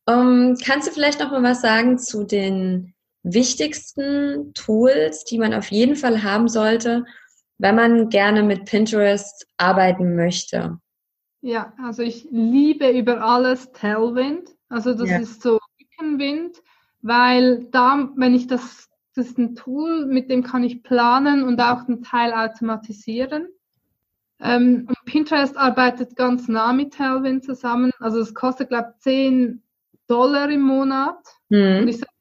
Um, 0.06 0.56
kannst 0.64 0.86
du 0.86 0.92
vielleicht 0.92 1.18
noch 1.18 1.32
mal 1.32 1.42
was 1.42 1.62
sagen 1.62 1.98
zu 1.98 2.22
den 2.22 2.94
wichtigsten 3.22 4.52
Tools, 4.54 5.24
die 5.24 5.38
man 5.38 5.54
auf 5.54 5.70
jeden 5.70 5.96
Fall 5.96 6.22
haben 6.22 6.48
sollte, 6.48 7.04
wenn 7.58 7.76
man 7.76 8.08
gerne 8.08 8.42
mit 8.42 8.64
Pinterest 8.64 9.46
arbeiten 9.56 10.16
möchte? 10.16 10.78
Ja, 11.40 11.72
also 11.82 12.02
ich 12.02 12.26
liebe 12.30 12.88
über 12.90 13.22
alles 13.22 13.72
Tailwind. 13.72 14.50
Also 14.68 14.94
das 14.94 15.10
ja. 15.10 15.18
ist 15.18 15.42
so 15.42 15.58
Rückenwind, 15.80 16.56
weil 17.02 17.64
da, 17.70 18.10
wenn 18.16 18.34
ich 18.34 18.46
das, 18.46 18.88
das 19.14 19.28
ist 19.28 19.38
ein 19.38 19.54
Tool, 19.54 20.06
mit 20.06 20.30
dem 20.30 20.42
kann 20.42 20.64
ich 20.64 20.82
planen 20.82 21.42
und 21.42 21.60
auch 21.60 21.86
einen 21.86 22.02
Teil 22.02 22.32
automatisieren. 22.32 23.48
Ähm, 24.40 24.86
und 24.88 24.96
Pinterest 25.04 25.56
arbeitet 25.56 26.16
ganz 26.16 26.48
nah 26.48 26.72
mit 26.72 26.94
Tailwind 26.94 27.44
zusammen. 27.44 27.92
Also 27.98 28.20
es 28.20 28.34
kostet, 28.34 28.68
glaube 28.68 28.94
ich, 28.96 29.02
10 29.02 29.62
Dollar 30.08 30.48
im 30.50 30.62
Monat. 30.62 31.18
Mhm. 31.48 31.78
Und 31.80 31.88
ich 31.88 31.98
sage, 31.98 32.11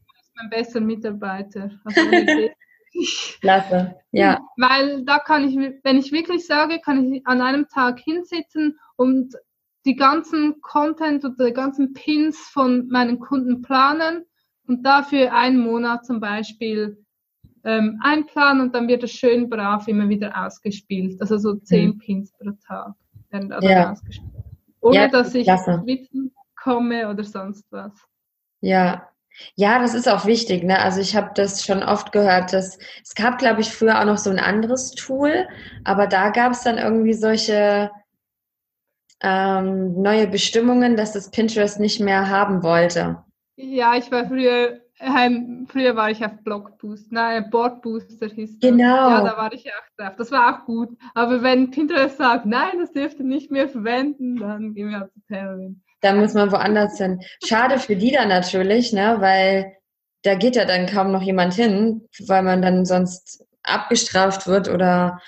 das 0.41 0.49
mein 0.49 0.49
bester 0.49 0.81
Mitarbeiter. 0.81 1.71
Also 1.83 2.01
Klasse, 3.41 3.95
ja. 4.11 4.39
Weil 4.57 5.03
da 5.05 5.19
kann 5.19 5.47
ich, 5.47 5.55
wenn 5.83 5.97
ich 5.97 6.11
wirklich 6.11 6.45
sage, 6.45 6.79
kann 6.79 7.13
ich 7.13 7.25
an 7.25 7.41
einem 7.41 7.67
Tag 7.67 7.99
hinsitzen 7.99 8.77
und 8.97 9.35
die 9.85 9.95
ganzen 9.95 10.61
Content 10.61 11.23
oder 11.25 11.47
die 11.47 11.53
ganzen 11.53 11.93
Pins 11.93 12.37
von 12.37 12.87
meinen 12.89 13.19
Kunden 13.19 13.61
planen 13.61 14.25
und 14.67 14.85
dafür 14.85 15.33
einen 15.33 15.59
Monat 15.59 16.05
zum 16.05 16.19
Beispiel 16.19 17.03
ähm, 17.63 17.99
einplanen 18.03 18.61
und 18.61 18.75
dann 18.75 18.87
wird 18.87 19.03
es 19.03 19.11
schön 19.11 19.49
brav 19.49 19.87
immer 19.87 20.09
wieder 20.09 20.45
ausgespielt. 20.45 21.19
Also 21.21 21.37
so 21.37 21.55
zehn 21.55 21.91
mhm. 21.91 21.97
Pins 21.99 22.31
pro 22.33 22.51
Tag 22.67 22.93
werden 23.29 23.51
also 23.51 23.67
ja. 23.67 23.91
ausgespielt. 23.91 24.31
Ohne 24.81 24.95
ja, 24.95 25.07
dass 25.07 25.33
ich 25.33 25.45
schwitzen 25.45 26.33
komme 26.61 27.09
oder 27.09 27.23
sonst 27.23 27.71
was. 27.71 27.93
Ja. 28.61 29.11
Ja, 29.55 29.79
das 29.79 29.93
ist 29.93 30.07
auch 30.07 30.25
wichtig. 30.25 30.63
Ne? 30.63 30.79
Also 30.79 30.99
ich 30.99 31.15
habe 31.15 31.31
das 31.35 31.65
schon 31.65 31.83
oft 31.83 32.11
gehört, 32.11 32.53
dass 32.53 32.77
es 33.03 33.15
gab, 33.15 33.37
glaube 33.37 33.61
ich, 33.61 33.69
früher 33.69 33.99
auch 33.99 34.05
noch 34.05 34.17
so 34.17 34.29
ein 34.29 34.39
anderes 34.39 34.91
Tool, 34.91 35.47
aber 35.83 36.07
da 36.07 36.29
gab 36.29 36.51
es 36.51 36.63
dann 36.63 36.77
irgendwie 36.77 37.13
solche 37.13 37.91
ähm, 39.21 40.01
neue 40.01 40.27
Bestimmungen, 40.27 40.97
dass 40.97 41.13
das 41.13 41.29
Pinterest 41.31 41.79
nicht 41.79 41.99
mehr 41.99 42.29
haben 42.29 42.63
wollte. 42.63 43.23
Ja, 43.55 43.95
ich 43.95 44.11
war 44.11 44.27
früher 44.27 44.81
ähm, 45.01 45.65
früher 45.67 45.95
war 45.95 46.11
ich 46.11 46.23
auf 46.23 46.31
Blogboost, 46.43 47.11
nein, 47.11 47.49
Boardbooster 47.49 48.27
hieß 48.27 48.59
das. 48.59 48.69
Genau. 48.69 49.09
Ja, 49.09 49.23
da 49.23 49.35
war 49.35 49.51
ich 49.51 49.65
auch 49.67 49.97
drauf. 49.97 50.15
Das 50.15 50.31
war 50.31 50.55
auch 50.55 50.65
gut. 50.65 50.89
Aber 51.15 51.41
wenn 51.41 51.71
Pinterest 51.71 52.17
sagt, 52.17 52.45
nein, 52.45 52.77
das 52.79 52.93
dürft 52.93 53.17
ihr 53.17 53.25
nicht 53.25 53.49
mehr 53.49 53.67
verwenden, 53.67 54.37
dann 54.37 54.75
gehen 54.75 54.89
wir 54.89 54.99
halt 54.99 55.11
zu 55.13 55.19
Tailwind. 55.27 55.81
Dann 56.02 56.20
muss 56.20 56.34
man 56.34 56.52
woanders 56.52 56.97
hin. 56.97 57.22
Schade 57.43 57.80
für 57.80 57.95
die 57.95 58.12
dann 58.12 58.28
natürlich, 58.28 58.91
ne, 58.93 59.18
weil 59.20 59.74
da 60.24 60.36
geht 60.36 60.56
ja 60.56 60.66
dann 60.66 60.86
kaum 60.86 61.12
noch 61.12 61.22
jemand 61.22 61.54
hin, 61.54 62.08
weil 62.28 62.43
man 62.43 62.62
dann 62.62 62.86
sonst 62.86 63.45
abgestraft 63.64 64.47
wird 64.47 64.70
oder 64.70 65.20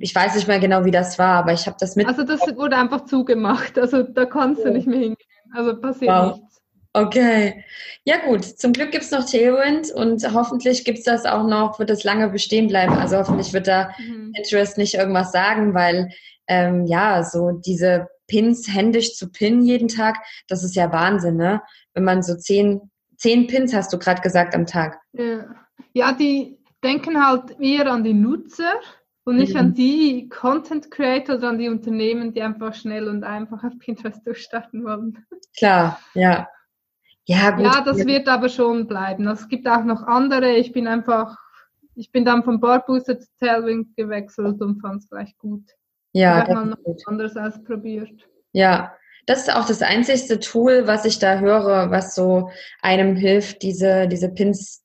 ich 0.00 0.14
weiß 0.14 0.34
nicht 0.34 0.48
mehr 0.48 0.60
genau, 0.60 0.84
wie 0.84 0.90
das 0.90 1.18
war, 1.18 1.38
aber 1.38 1.52
ich 1.52 1.66
habe 1.66 1.76
das 1.80 1.96
mit. 1.96 2.06
Also 2.06 2.22
das 2.22 2.40
wurde 2.56 2.76
einfach 2.76 3.06
zugemacht. 3.06 3.78
Also 3.78 4.02
da 4.02 4.26
kannst 4.26 4.64
du 4.64 4.70
nicht 4.70 4.86
mehr 4.86 5.00
hingehen. 5.00 5.16
Also 5.54 5.80
passiert 5.80 6.10
wow. 6.10 6.36
nichts. 6.36 6.60
Okay. 6.92 7.64
Ja 8.04 8.16
gut, 8.18 8.44
zum 8.44 8.72
Glück 8.72 8.90
gibt 8.90 9.04
es 9.04 9.10
noch 9.10 9.24
Tailwind 9.24 9.92
und 9.92 10.22
hoffentlich 10.34 10.84
gibt 10.84 10.98
es 10.98 11.04
das 11.04 11.24
auch 11.24 11.46
noch, 11.46 11.78
wird 11.78 11.90
es 11.90 12.04
lange 12.04 12.28
bestehen 12.28 12.66
bleiben. 12.66 12.94
Also 12.94 13.18
hoffentlich 13.18 13.52
wird 13.52 13.68
da 13.68 13.90
mhm. 13.98 14.32
Pinterest 14.32 14.76
nicht 14.76 14.94
irgendwas 14.94 15.32
sagen, 15.32 15.72
weil 15.74 16.10
ähm, 16.48 16.86
ja, 16.86 17.22
so 17.22 17.52
diese 17.52 18.08
Pins 18.30 18.72
händisch 18.72 19.16
zu 19.16 19.28
pinnen 19.28 19.62
jeden 19.62 19.88
Tag, 19.88 20.18
das 20.46 20.62
ist 20.62 20.76
ja 20.76 20.92
Wahnsinn, 20.92 21.36
ne? 21.36 21.60
Wenn 21.94 22.04
man 22.04 22.22
so 22.22 22.36
zehn, 22.36 22.80
zehn 23.16 23.48
Pins, 23.48 23.74
hast 23.74 23.92
du 23.92 23.98
gerade 23.98 24.22
gesagt, 24.22 24.54
am 24.54 24.66
Tag. 24.66 25.00
Ja. 25.12 26.12
die 26.12 26.58
denken 26.84 27.26
halt 27.26 27.58
eher 27.58 27.90
an 27.90 28.04
die 28.04 28.14
Nutzer 28.14 28.74
und 29.24 29.36
nicht 29.36 29.54
mhm. 29.54 29.60
an 29.60 29.74
die 29.74 30.28
Content 30.28 30.92
Creator 30.92 31.36
oder 31.36 31.48
an 31.48 31.58
die 31.58 31.68
Unternehmen, 31.68 32.32
die 32.32 32.40
einfach 32.40 32.72
schnell 32.72 33.08
und 33.08 33.24
einfach 33.24 33.64
auf 33.64 33.76
Pinterest 33.80 34.24
durchstarten 34.24 34.84
wollen. 34.84 35.26
Klar, 35.58 35.98
ja. 36.14 36.48
Ja, 37.26 37.50
gut. 37.50 37.64
Ja, 37.64 37.80
das 37.82 38.06
wird 38.06 38.28
aber 38.28 38.48
schon 38.48 38.86
bleiben. 38.86 39.26
Es 39.26 39.48
gibt 39.48 39.66
auch 39.68 39.84
noch 39.84 40.04
andere. 40.04 40.52
Ich 40.52 40.72
bin 40.72 40.86
einfach, 40.86 41.36
ich 41.96 42.12
bin 42.12 42.24
dann 42.24 42.44
vom 42.44 42.60
Booster 42.60 43.18
zu 43.18 43.28
Tailwind 43.40 43.96
gewechselt 43.96 44.60
und 44.62 44.80
fand 44.80 45.02
es 45.02 45.10
gleich 45.10 45.36
gut. 45.36 45.64
Ja, 46.12 46.44
das 46.44 46.54
mal 46.54 46.66
noch 46.66 46.82
gut. 46.82 47.02
anderes 47.06 47.36
ausprobiert. 47.36 48.28
Ja, 48.52 48.92
das 49.26 49.42
ist 49.42 49.54
auch 49.54 49.66
das 49.66 49.82
einzigste 49.82 50.40
Tool, 50.40 50.86
was 50.86 51.04
ich 51.04 51.18
da 51.18 51.38
höre, 51.38 51.90
was 51.90 52.14
so 52.14 52.50
einem 52.82 53.16
hilft, 53.16 53.62
diese, 53.62 54.08
diese 54.08 54.28
Pins 54.28 54.84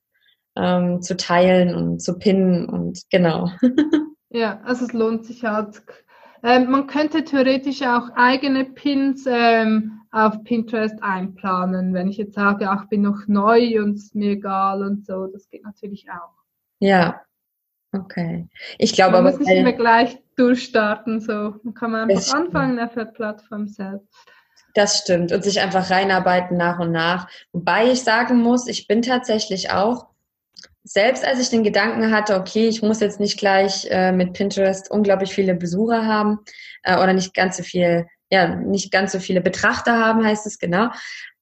ähm, 0.56 1.02
zu 1.02 1.18
teilen 1.18 1.74
und 1.74 2.00
zu 2.00 2.18
pinnen 2.18 2.70
und 2.70 3.04
genau. 3.10 3.50
ja, 4.30 4.60
also 4.64 4.86
es 4.86 4.94
lohnt 4.94 5.26
sich 5.26 5.44
halt. 5.44 5.82
Ähm, 6.44 6.70
man 6.70 6.88
könnte 6.88 7.24
theoretisch 7.24 7.82
auch 7.82 8.10
eigene 8.16 8.66
Pins 8.66 9.26
ähm, 9.28 10.02
auf 10.12 10.44
Pinterest 10.44 11.02
einplanen. 11.02 11.94
Wenn 11.94 12.08
ich 12.08 12.18
jetzt 12.18 12.36
sage, 12.36 12.70
ach, 12.70 12.88
bin 12.88 13.02
noch 13.02 13.28
neu 13.28 13.82
und 13.82 13.96
es 13.96 14.06
ist 14.06 14.16
mir 14.16 14.34
egal 14.34 14.84
und 14.84 15.06
so, 15.06 15.28
das 15.28 15.50
geht 15.50 15.64
natürlich 15.64 16.08
auch. 16.12 16.36
Ja, 16.80 17.22
okay. 18.00 18.48
Ich 18.78 18.94
glaube 18.94 19.14
man 19.14 19.28
aber. 19.28 19.38
muss 19.38 19.40
nicht 19.40 19.58
immer 19.58 19.74
gleich 19.74 20.18
durchstarten, 20.36 21.22
so. 21.22 21.56
Kann 21.74 21.92
man 21.92 22.10
einfach 22.10 22.34
anfangen 22.34 22.80
auf 22.80 22.94
der 22.94 23.06
Plattform 23.06 23.68
selbst. 23.68 24.14
Das 24.74 25.00
stimmt. 25.00 25.32
Und 25.32 25.44
sich 25.44 25.62
einfach 25.62 25.90
reinarbeiten 25.90 26.58
nach 26.58 26.80
und 26.80 26.92
nach. 26.92 27.30
Wobei 27.54 27.92
ich 27.92 28.02
sagen 28.02 28.42
muss, 28.42 28.68
ich 28.68 28.88
bin 28.88 29.02
tatsächlich 29.02 29.72
auch, 29.72 30.08
selbst 30.84 31.26
als 31.26 31.40
ich 31.40 31.50
den 31.50 31.64
Gedanken 31.64 32.12
hatte, 32.12 32.36
okay, 32.36 32.68
ich 32.68 32.82
muss 32.82 33.00
jetzt 33.00 33.20
nicht 33.20 33.40
gleich 33.40 33.88
äh, 33.90 34.12
mit 34.12 34.34
Pinterest 34.34 34.92
unglaublich 34.92 35.34
viele 35.34 35.56
Besucher 35.56 36.06
haben 36.06 36.40
äh, 36.84 36.96
oder 36.96 37.14
nicht 37.14 37.34
ganz 37.34 37.58
so 37.58 37.64
viel 37.64 38.06
ja, 38.32 38.56
nicht 38.56 38.92
ganz 38.92 39.12
so 39.12 39.20
viele 39.20 39.42
Betrachter 39.42 39.98
haben, 39.98 40.26
heißt 40.26 40.46
es 40.46 40.58
genau. 40.60 40.90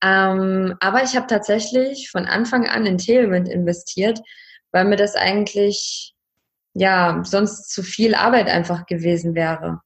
Ähm, 0.04 0.76
aber 0.80 1.04
ich 1.04 1.16
habe 1.16 1.28
tatsächlich 1.28 2.10
von 2.12 2.26
Anfang 2.26 2.68
an 2.68 2.86
in 2.86 2.98
Tailwind 2.98 3.48
investiert, 3.48 4.20
weil 4.72 4.86
mir 4.86 4.98
das 4.98 5.16
eigentlich, 5.16 6.13
ja, 6.74 7.22
sonst 7.24 7.72
zu 7.72 7.84
viel 7.84 8.16
Arbeit 8.16 8.48
einfach 8.48 8.86
gewesen 8.86 9.36
wäre. 9.36 9.82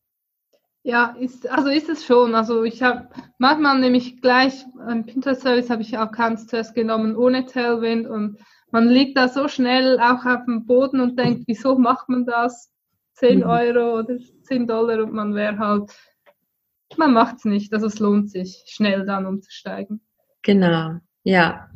Ja, 0.84 1.16
ist, 1.20 1.50
also 1.50 1.70
ist 1.70 1.90
es 1.90 2.06
schon. 2.06 2.34
Also 2.34 2.64
ich 2.64 2.82
habe 2.82 3.10
manchmal 3.40 3.80
nämlich 3.80 4.22
gleich 4.22 4.66
ein 4.88 5.06
Pinterest-Service 5.06 5.70
habe 5.70 5.82
ich 5.82 5.98
auch 5.98 6.12
ganz 6.12 6.48
zuerst 6.48 6.76
genommen 6.76 7.18
ohne 7.18 7.46
Tailwind 7.46 8.08
und 8.08 8.40
man 8.72 8.88
liegt 8.88 9.18
da 9.18 9.28
so 9.28 9.48
schnell 9.48 10.00
auch 10.00 10.26
auf 10.26 10.46
dem 10.46 10.66
Boden 10.66 11.02
und 11.02 11.20
denkt, 11.20 11.44
wieso 11.48 11.78
macht 11.78 12.08
man 12.10 12.26
das? 12.26 12.72
10 13.16 13.40
mhm. 13.40 13.44
Euro 13.46 14.00
oder 14.00 14.18
10 14.44 14.68
Dollar 14.68 15.04
und 15.04 15.14
man 15.14 15.34
wäre 15.36 15.58
halt 15.58 15.92
man 16.96 17.14
macht 17.14 17.38
es 17.38 17.46
nicht. 17.46 17.74
Also 17.74 17.88
es 17.88 18.00
lohnt 18.00 18.32
sich, 18.32 18.64
schnell 18.68 19.06
dann 19.06 19.26
umzusteigen. 19.26 20.02
Genau, 20.44 20.96
ja. 21.24 21.70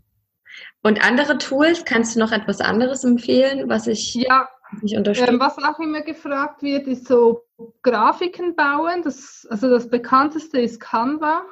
Und 0.84 1.04
andere 1.06 1.38
Tools, 1.38 1.84
kannst 1.86 2.16
du 2.16 2.20
noch 2.20 2.32
etwas 2.32 2.62
anderes 2.62 3.04
empfehlen, 3.04 3.70
was 3.70 3.88
ich 3.88 4.14
ja? 4.14 4.48
Ähm, 4.84 5.40
was 5.40 5.58
auch 5.58 5.80
immer 5.80 6.02
gefragt 6.02 6.64
wird, 6.64 6.88
ist 6.88 7.08
so 7.08 7.44
Grafiken 7.82 8.56
bauen. 8.56 9.02
Das, 9.04 9.46
also 9.50 9.70
das 9.70 9.90
bekannteste 9.90 10.60
ist 10.62 10.80
Canva. 10.80 11.44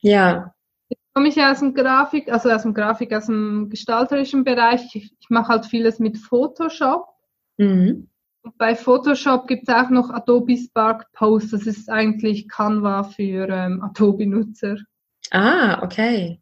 Ja. 0.00 0.54
Ich 0.88 0.98
komme 1.12 1.28
ich 1.28 1.42
aus 1.42 1.58
dem 1.58 1.74
Grafik, 1.74 2.32
also 2.32 2.50
aus 2.50 2.62
dem 2.62 2.74
Grafik, 2.74 3.12
aus 3.12 3.26
dem 3.26 3.68
gestalterischen 3.68 4.44
Bereich. 4.44 4.94
Ich, 4.94 5.12
ich 5.18 5.30
mache 5.30 5.48
halt 5.48 5.66
vieles 5.66 5.98
mit 5.98 6.18
Photoshop. 6.18 7.06
Mhm 7.56 8.08
bei 8.56 8.74
Photoshop 8.74 9.46
gibt 9.46 9.68
es 9.68 9.74
auch 9.74 9.90
noch 9.90 10.10
Adobe 10.10 10.56
Spark 10.56 11.10
Post. 11.12 11.52
Das 11.52 11.66
ist 11.66 11.90
eigentlich 11.90 12.48
Canva 12.48 13.04
für 13.04 13.48
ähm, 13.48 13.82
Adobe-Nutzer. 13.82 14.76
Ah, 15.30 15.82
okay. 15.82 16.40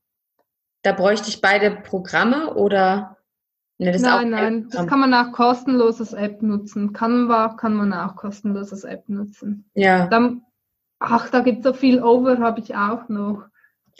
Da 0.82 0.92
bräuchte 0.92 1.28
ich 1.28 1.40
beide 1.40 1.70
Programme 1.70 2.54
oder? 2.54 3.15
Ne, 3.78 3.92
das 3.92 4.00
nein, 4.00 4.30
nein, 4.30 4.68
das 4.70 4.86
kann 4.86 5.00
man 5.00 5.12
auch 5.12 5.32
kostenloses 5.32 6.14
App 6.14 6.40
nutzen. 6.40 6.94
Canva 6.94 7.56
kann 7.56 7.74
man 7.74 7.92
auch 7.92 8.16
kostenloses 8.16 8.84
App 8.84 9.08
nutzen. 9.08 9.68
Ja. 9.74 10.06
Dann, 10.06 10.42
ach, 10.98 11.28
da 11.28 11.40
gibt 11.40 11.58
es 11.58 11.64
so 11.64 11.72
viel 11.74 12.02
Over, 12.02 12.38
habe 12.38 12.60
ich 12.60 12.74
auch 12.74 13.08
noch. 13.08 13.44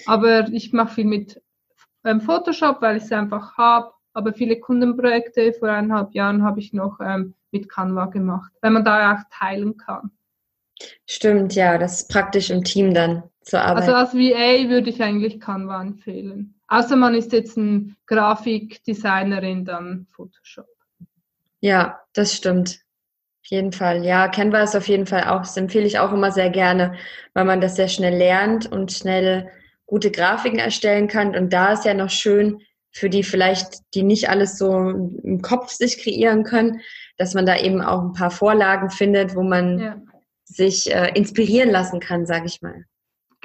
Aber 0.06 0.48
ich 0.48 0.72
mache 0.72 0.94
viel 0.94 1.04
mit 1.04 1.42
ähm, 2.04 2.22
Photoshop, 2.22 2.80
weil 2.80 2.96
ich 2.96 3.04
es 3.04 3.12
einfach 3.12 3.58
habe. 3.58 3.92
Aber 4.14 4.32
viele 4.32 4.58
Kundenprojekte 4.58 5.52
vor 5.52 5.68
eineinhalb 5.68 6.14
Jahren 6.14 6.42
habe 6.42 6.58
ich 6.58 6.72
noch 6.72 6.98
ähm, 7.00 7.34
mit 7.50 7.68
Canva 7.68 8.06
gemacht, 8.06 8.52
weil 8.62 8.70
man 8.70 8.84
da 8.84 9.12
auch 9.12 9.22
teilen 9.30 9.76
kann. 9.76 10.10
Stimmt, 11.06 11.54
ja, 11.54 11.76
das 11.76 12.02
ist 12.02 12.10
praktisch 12.10 12.48
im 12.48 12.64
Team 12.64 12.94
dann 12.94 13.24
zu 13.42 13.60
arbeiten. 13.60 13.90
Also 13.90 13.94
als 13.94 14.14
VA 14.14 14.70
würde 14.70 14.88
ich 14.88 15.02
eigentlich 15.02 15.38
Canva 15.38 15.82
empfehlen. 15.82 16.55
Außer 16.68 16.96
man 16.96 17.14
ist 17.14 17.32
jetzt 17.32 17.56
ein 17.56 17.96
Grafikdesignerin, 18.06 19.64
dann 19.64 20.06
Photoshop. 20.10 20.66
Ja, 21.60 22.00
das 22.12 22.34
stimmt. 22.34 22.80
Auf 23.42 23.50
jeden 23.50 23.72
Fall. 23.72 24.04
Ja, 24.04 24.28
Canva 24.28 24.62
ist 24.62 24.74
auf 24.74 24.88
jeden 24.88 25.06
Fall 25.06 25.24
auch, 25.24 25.40
das 25.40 25.56
empfehle 25.56 25.86
ich 25.86 26.00
auch 26.00 26.12
immer 26.12 26.32
sehr 26.32 26.50
gerne, 26.50 26.94
weil 27.34 27.44
man 27.44 27.60
das 27.60 27.76
sehr 27.76 27.88
schnell 27.88 28.16
lernt 28.16 28.70
und 28.70 28.90
schnell 28.92 29.48
gute 29.86 30.10
Grafiken 30.10 30.58
erstellen 30.58 31.06
kann. 31.06 31.36
Und 31.36 31.52
da 31.52 31.72
ist 31.72 31.84
ja 31.84 31.94
noch 31.94 32.10
schön, 32.10 32.60
für 32.90 33.08
die 33.08 33.22
vielleicht, 33.22 33.94
die 33.94 34.02
nicht 34.02 34.30
alles 34.30 34.58
so 34.58 34.72
im 34.72 35.42
Kopf 35.42 35.70
sich 35.70 36.02
kreieren 36.02 36.44
können, 36.44 36.80
dass 37.18 37.34
man 37.34 37.46
da 37.46 37.56
eben 37.56 37.82
auch 37.82 38.02
ein 38.02 38.14
paar 38.14 38.30
Vorlagen 38.30 38.90
findet, 38.90 39.36
wo 39.36 39.42
man 39.42 39.78
ja. 39.78 40.02
sich 40.44 40.92
äh, 40.92 41.12
inspirieren 41.14 41.70
lassen 41.70 42.00
kann, 42.00 42.26
sage 42.26 42.46
ich 42.46 42.62
mal. 42.62 42.84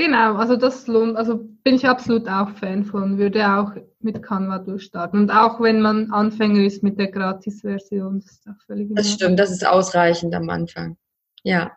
Genau, 0.02 0.34
also 0.38 0.56
das 0.56 0.88
lohnt, 0.88 1.16
also 1.16 1.48
bin 1.64 1.76
ich 1.76 1.88
absolut 1.88 2.28
auch 2.28 2.50
Fan 2.50 2.86
von, 2.86 3.20
würde 3.20 3.48
auch 3.56 3.74
mit 4.00 4.24
Canva 4.24 4.58
durchstarten. 4.58 5.20
Und 5.20 5.30
auch 5.30 5.62
wenn 5.62 5.80
man 5.80 6.10
Anfänger 6.10 6.64
ist 6.64 6.82
mit 6.82 6.98
der 6.98 7.12
Gratis-Version, 7.12 8.20
das 8.20 8.32
ist 8.32 8.48
auch 8.48 8.60
völlig 8.66 8.90
Das 8.96 9.12
stimmt, 9.12 9.40
das 9.40 9.52
ist 9.52 9.64
ausreichend 9.64 10.34
am 10.34 10.50
Anfang. 10.50 10.98
Ja. 11.44 11.72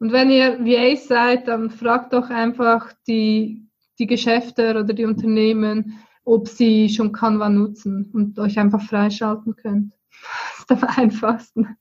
Und 0.00 0.12
wenn 0.12 0.28
ihr 0.28 0.58
VA 0.66 0.96
seid, 0.96 1.48
dann 1.48 1.70
fragt 1.70 2.12
doch 2.12 2.28
einfach 2.28 2.92
die, 3.08 3.66
die 3.98 4.06
Geschäfte 4.06 4.68
oder 4.72 4.84
die 4.84 5.06
Unternehmen, 5.06 5.98
ob 6.24 6.48
sie 6.48 6.90
schon 6.90 7.12
Canva 7.12 7.48
nutzen 7.48 8.10
und 8.12 8.38
euch 8.38 8.58
einfach 8.58 8.82
freischalten 8.82 9.56
könnt. 9.56 9.94
Das 10.68 10.82
ist 10.82 10.88
am 10.88 11.04
einfachsten. 11.04 11.76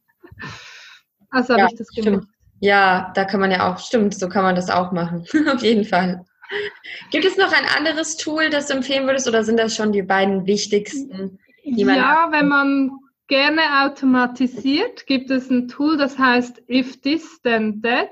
Also 1.31 1.53
ja, 1.53 1.63
habe 1.63 1.73
ich 1.73 1.77
das 1.79 1.89
gemacht. 1.89 2.23
Stimmt. 2.23 2.34
Ja, 2.59 3.11
da 3.15 3.25
kann 3.25 3.39
man 3.39 3.51
ja 3.51 3.71
auch, 3.71 3.79
stimmt, 3.79 4.15
so 4.15 4.29
kann 4.29 4.43
man 4.43 4.55
das 4.55 4.69
auch 4.69 4.91
machen. 4.91 5.25
Auf 5.53 5.61
jeden 5.61 5.85
Fall. 5.85 6.25
Gibt 7.11 7.25
es 7.25 7.37
noch 7.37 7.51
ein 7.51 7.65
anderes 7.75 8.17
Tool, 8.17 8.49
das 8.49 8.67
du 8.67 8.75
empfehlen 8.75 9.07
würdest, 9.07 9.27
oder 9.27 9.43
sind 9.43 9.57
das 9.57 9.75
schon 9.75 9.91
die 9.91 10.03
beiden 10.03 10.45
wichtigsten? 10.45 11.39
Die 11.63 11.81
ja, 11.81 12.27
wenn 12.31 12.47
man 12.47 12.91
gerne 13.27 13.83
automatisiert, 13.83 15.07
gibt 15.07 15.31
es 15.31 15.49
ein 15.49 15.67
Tool, 15.67 15.97
das 15.97 16.17
heißt 16.17 16.61
If 16.69 17.01
This 17.01 17.41
Then 17.41 17.81
That, 17.81 18.11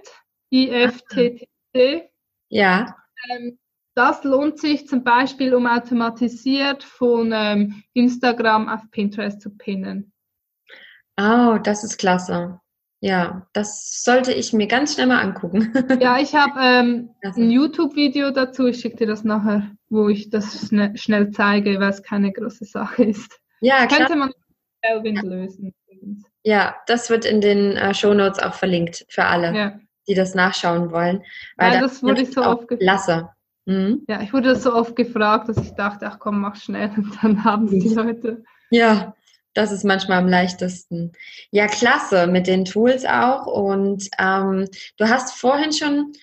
IFTTT. 0.49 2.09
Ja. 2.49 2.95
Ähm, 3.29 3.59
das 3.95 4.23
lohnt 4.23 4.59
sich 4.59 4.87
zum 4.87 5.03
Beispiel, 5.03 5.53
um 5.53 5.67
automatisiert 5.67 6.83
von 6.83 7.31
ähm, 7.33 7.83
Instagram 7.93 8.67
auf 8.67 8.81
Pinterest 8.89 9.39
zu 9.39 9.51
pinnen. 9.51 10.11
Oh, 11.19 11.59
das 11.61 11.83
ist 11.83 11.97
klasse. 11.97 12.59
Ja, 13.03 13.45
das 13.51 14.01
sollte 14.01 14.31
ich 14.31 14.53
mir 14.53 14.65
ganz 14.65 14.93
schnell 14.93 15.07
mal 15.07 15.19
angucken. 15.19 15.73
ja, 15.99 16.19
ich 16.19 16.33
habe 16.35 16.53
ähm, 16.61 17.09
ein 17.21 17.51
YouTube-Video 17.51 18.31
dazu. 18.31 18.67
Ich 18.67 18.79
schicke 18.79 18.95
dir 18.95 19.07
das 19.07 19.25
nachher, 19.25 19.71
wo 19.89 20.07
ich 20.07 20.29
das 20.29 20.69
schnell, 20.69 20.95
schnell 20.95 21.31
zeige, 21.31 21.81
weil 21.81 21.89
es 21.89 22.01
keine 22.01 22.31
große 22.31 22.63
Sache 22.63 23.03
ist. 23.03 23.41
Ja, 23.59 23.87
klar. 23.87 24.07
Könnte 24.07 24.15
man 24.15 24.31
Tailwind 24.81 25.21
lösen. 25.21 25.73
Ja, 26.43 26.75
das 26.87 27.09
wird 27.09 27.25
in 27.25 27.41
den 27.41 27.75
äh, 27.75 27.93
Shownotes 27.93 28.39
auch 28.39 28.53
verlinkt 28.53 29.05
für 29.09 29.25
alle, 29.25 29.53
ja. 29.53 29.79
die 30.07 30.13
das 30.13 30.33
nachschauen 30.33 30.93
wollen. 30.93 31.23
Weil 31.57 31.73
ja, 31.73 31.81
das, 31.81 32.03
wurde 32.03 32.21
ich 32.21 32.31
so 32.31 32.41
oft 32.41 32.69
gefragt. 32.69 33.35
Mhm. 33.65 34.05
Ja, 34.07 34.21
ich 34.21 34.31
wurde 34.31 34.55
so 34.55 34.73
oft 34.73 34.95
gefragt, 34.95 35.49
dass 35.49 35.57
ich 35.57 35.71
dachte, 35.71 36.07
ach 36.07 36.19
komm, 36.19 36.39
mach 36.39 36.55
schnell 36.55 36.89
und 36.95 37.21
dann 37.21 37.43
haben 37.43 37.65
es 37.65 37.71
die 37.71 37.93
Leute. 37.93 38.45
Ja, 38.69 39.13
das 39.53 39.71
ist 39.71 39.83
manchmal 39.83 40.19
am 40.19 40.27
leichtesten. 40.27 41.13
Ja, 41.51 41.67
klasse 41.67 42.27
mit 42.27 42.47
den 42.47 42.65
Tools 42.65 43.05
auch. 43.05 43.45
Und 43.45 44.09
ähm, 44.19 44.67
du 44.97 45.09
hast 45.09 45.35
vorhin 45.35 45.71
schon 45.71 46.13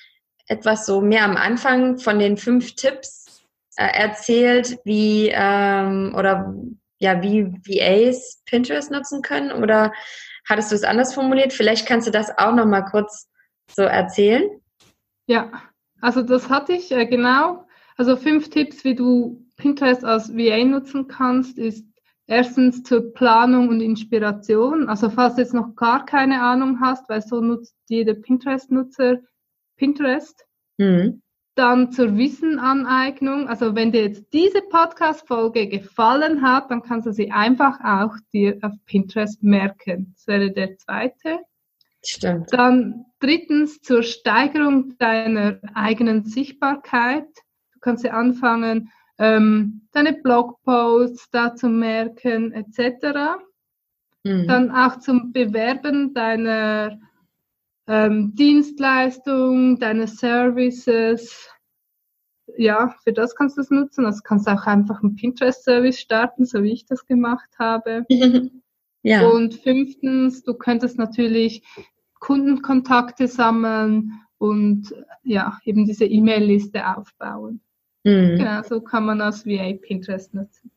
etwas 0.46 0.86
so 0.86 1.00
mehr 1.00 1.24
am 1.24 1.36
Anfang 1.36 1.98
von 1.98 2.18
den 2.18 2.36
fünf 2.36 2.74
Tipps 2.74 3.44
äh, 3.76 3.86
erzählt, 3.86 4.78
wie 4.84 5.30
ähm, 5.32 6.14
oder 6.16 6.54
ja, 6.98 7.22
wie 7.22 7.46
VAs 7.64 8.42
Pinterest 8.46 8.90
nutzen 8.90 9.22
können. 9.22 9.52
Oder 9.52 9.92
hattest 10.48 10.70
du 10.70 10.74
es 10.74 10.84
anders 10.84 11.14
formuliert? 11.14 11.52
Vielleicht 11.52 11.86
kannst 11.86 12.06
du 12.06 12.10
das 12.10 12.36
auch 12.36 12.52
noch 12.52 12.66
mal 12.66 12.82
kurz 12.82 13.28
so 13.74 13.82
erzählen. 13.82 14.42
Ja, 15.26 15.50
also 16.00 16.22
das 16.22 16.48
hatte 16.48 16.72
ich 16.72 16.90
äh, 16.90 17.06
genau. 17.06 17.66
Also 17.96 18.16
fünf 18.16 18.50
Tipps, 18.50 18.82
wie 18.84 18.94
du 18.94 19.46
Pinterest 19.56 20.04
als 20.04 20.34
VA 20.34 20.64
nutzen 20.64 21.06
kannst, 21.06 21.58
ist 21.58 21.84
Erstens 22.30 22.84
zur 22.84 23.12
Planung 23.12 23.70
und 23.70 23.80
Inspiration. 23.80 24.88
Also 24.88 25.10
falls 25.10 25.34
du 25.34 25.40
jetzt 25.40 25.52
noch 25.52 25.74
gar 25.74 26.04
keine 26.06 26.40
Ahnung 26.40 26.78
hast, 26.80 27.08
weil 27.08 27.22
so 27.22 27.40
nutzt 27.40 27.74
jeder 27.88 28.14
Pinterest-Nutzer 28.14 29.18
Pinterest. 29.76 30.46
Mhm. 30.78 31.22
Dann 31.56 31.90
zur 31.90 32.16
Wissenaneignung. 32.16 33.48
Also 33.48 33.74
wenn 33.74 33.90
dir 33.90 34.02
jetzt 34.02 34.32
diese 34.32 34.62
Podcast-Folge 34.62 35.66
gefallen 35.66 36.40
hat, 36.42 36.70
dann 36.70 36.82
kannst 36.82 37.08
du 37.08 37.12
sie 37.12 37.32
einfach 37.32 37.80
auch 37.82 38.14
dir 38.32 38.58
auf 38.62 38.74
Pinterest 38.86 39.42
merken. 39.42 40.12
Das 40.14 40.28
wäre 40.28 40.52
der 40.52 40.78
zweite. 40.78 41.40
Stimmt. 42.04 42.52
Dann 42.52 43.06
drittens 43.18 43.80
zur 43.80 44.04
Steigerung 44.04 44.96
deiner 44.98 45.58
eigenen 45.74 46.24
Sichtbarkeit. 46.24 47.26
Du 47.72 47.80
kannst 47.80 48.04
ja 48.04 48.12
anfangen, 48.12 48.92
ähm, 49.20 49.82
deine 49.92 50.14
Blogposts 50.14 51.30
da 51.30 51.54
zu 51.54 51.68
merken 51.68 52.52
etc. 52.52 53.38
Mhm. 54.24 54.48
Dann 54.48 54.70
auch 54.70 54.98
zum 54.98 55.32
Bewerben 55.32 56.14
deiner 56.14 56.98
ähm, 57.86 58.34
Dienstleistung, 58.34 59.78
deiner 59.78 60.06
Services. 60.06 61.50
Ja, 62.56 62.94
für 63.04 63.12
das 63.12 63.36
kannst 63.36 63.58
du 63.58 63.60
es 63.60 63.70
nutzen. 63.70 64.06
Also 64.06 64.20
kannst 64.24 64.46
du 64.46 64.52
auch 64.52 64.66
einfach 64.66 65.02
einen 65.02 65.16
Pinterest-Service 65.16 66.00
starten, 66.00 66.46
so 66.46 66.62
wie 66.62 66.72
ich 66.72 66.86
das 66.86 67.04
gemacht 67.04 67.50
habe. 67.58 68.06
ja. 69.02 69.28
Und 69.28 69.54
fünftens, 69.54 70.42
du 70.44 70.54
könntest 70.54 70.96
natürlich 70.96 71.62
Kundenkontakte 72.20 73.28
sammeln 73.28 74.12
und 74.38 74.94
ja, 75.22 75.58
eben 75.64 75.84
diese 75.84 76.06
E-Mail-Liste 76.06 76.96
aufbauen. 76.96 77.60
Mhm. 78.04 78.36
Genau, 78.38 78.62
so 78.62 78.80
kann 78.80 79.04
man 79.04 79.18
das 79.18 79.46
VA 79.46 79.74
Pinterest 79.80 80.32
nutzen. 80.34 80.70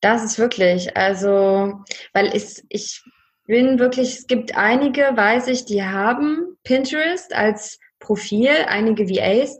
Das 0.00 0.24
ist 0.24 0.38
wirklich, 0.38 0.96
also, 0.96 1.82
weil 2.12 2.34
ich, 2.34 2.62
ich 2.68 3.02
bin 3.46 3.78
wirklich, 3.78 4.18
es 4.18 4.26
gibt 4.26 4.56
einige, 4.56 5.02
weiß 5.02 5.48
ich, 5.48 5.64
die 5.64 5.82
haben 5.82 6.56
Pinterest 6.62 7.34
als 7.34 7.78
Profil, 7.98 8.50
einige 8.68 9.08
VAs, 9.08 9.56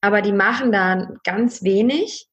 aber 0.00 0.22
die 0.22 0.32
machen 0.32 0.72
da 0.72 1.08
ganz 1.24 1.62
wenig. 1.62 2.28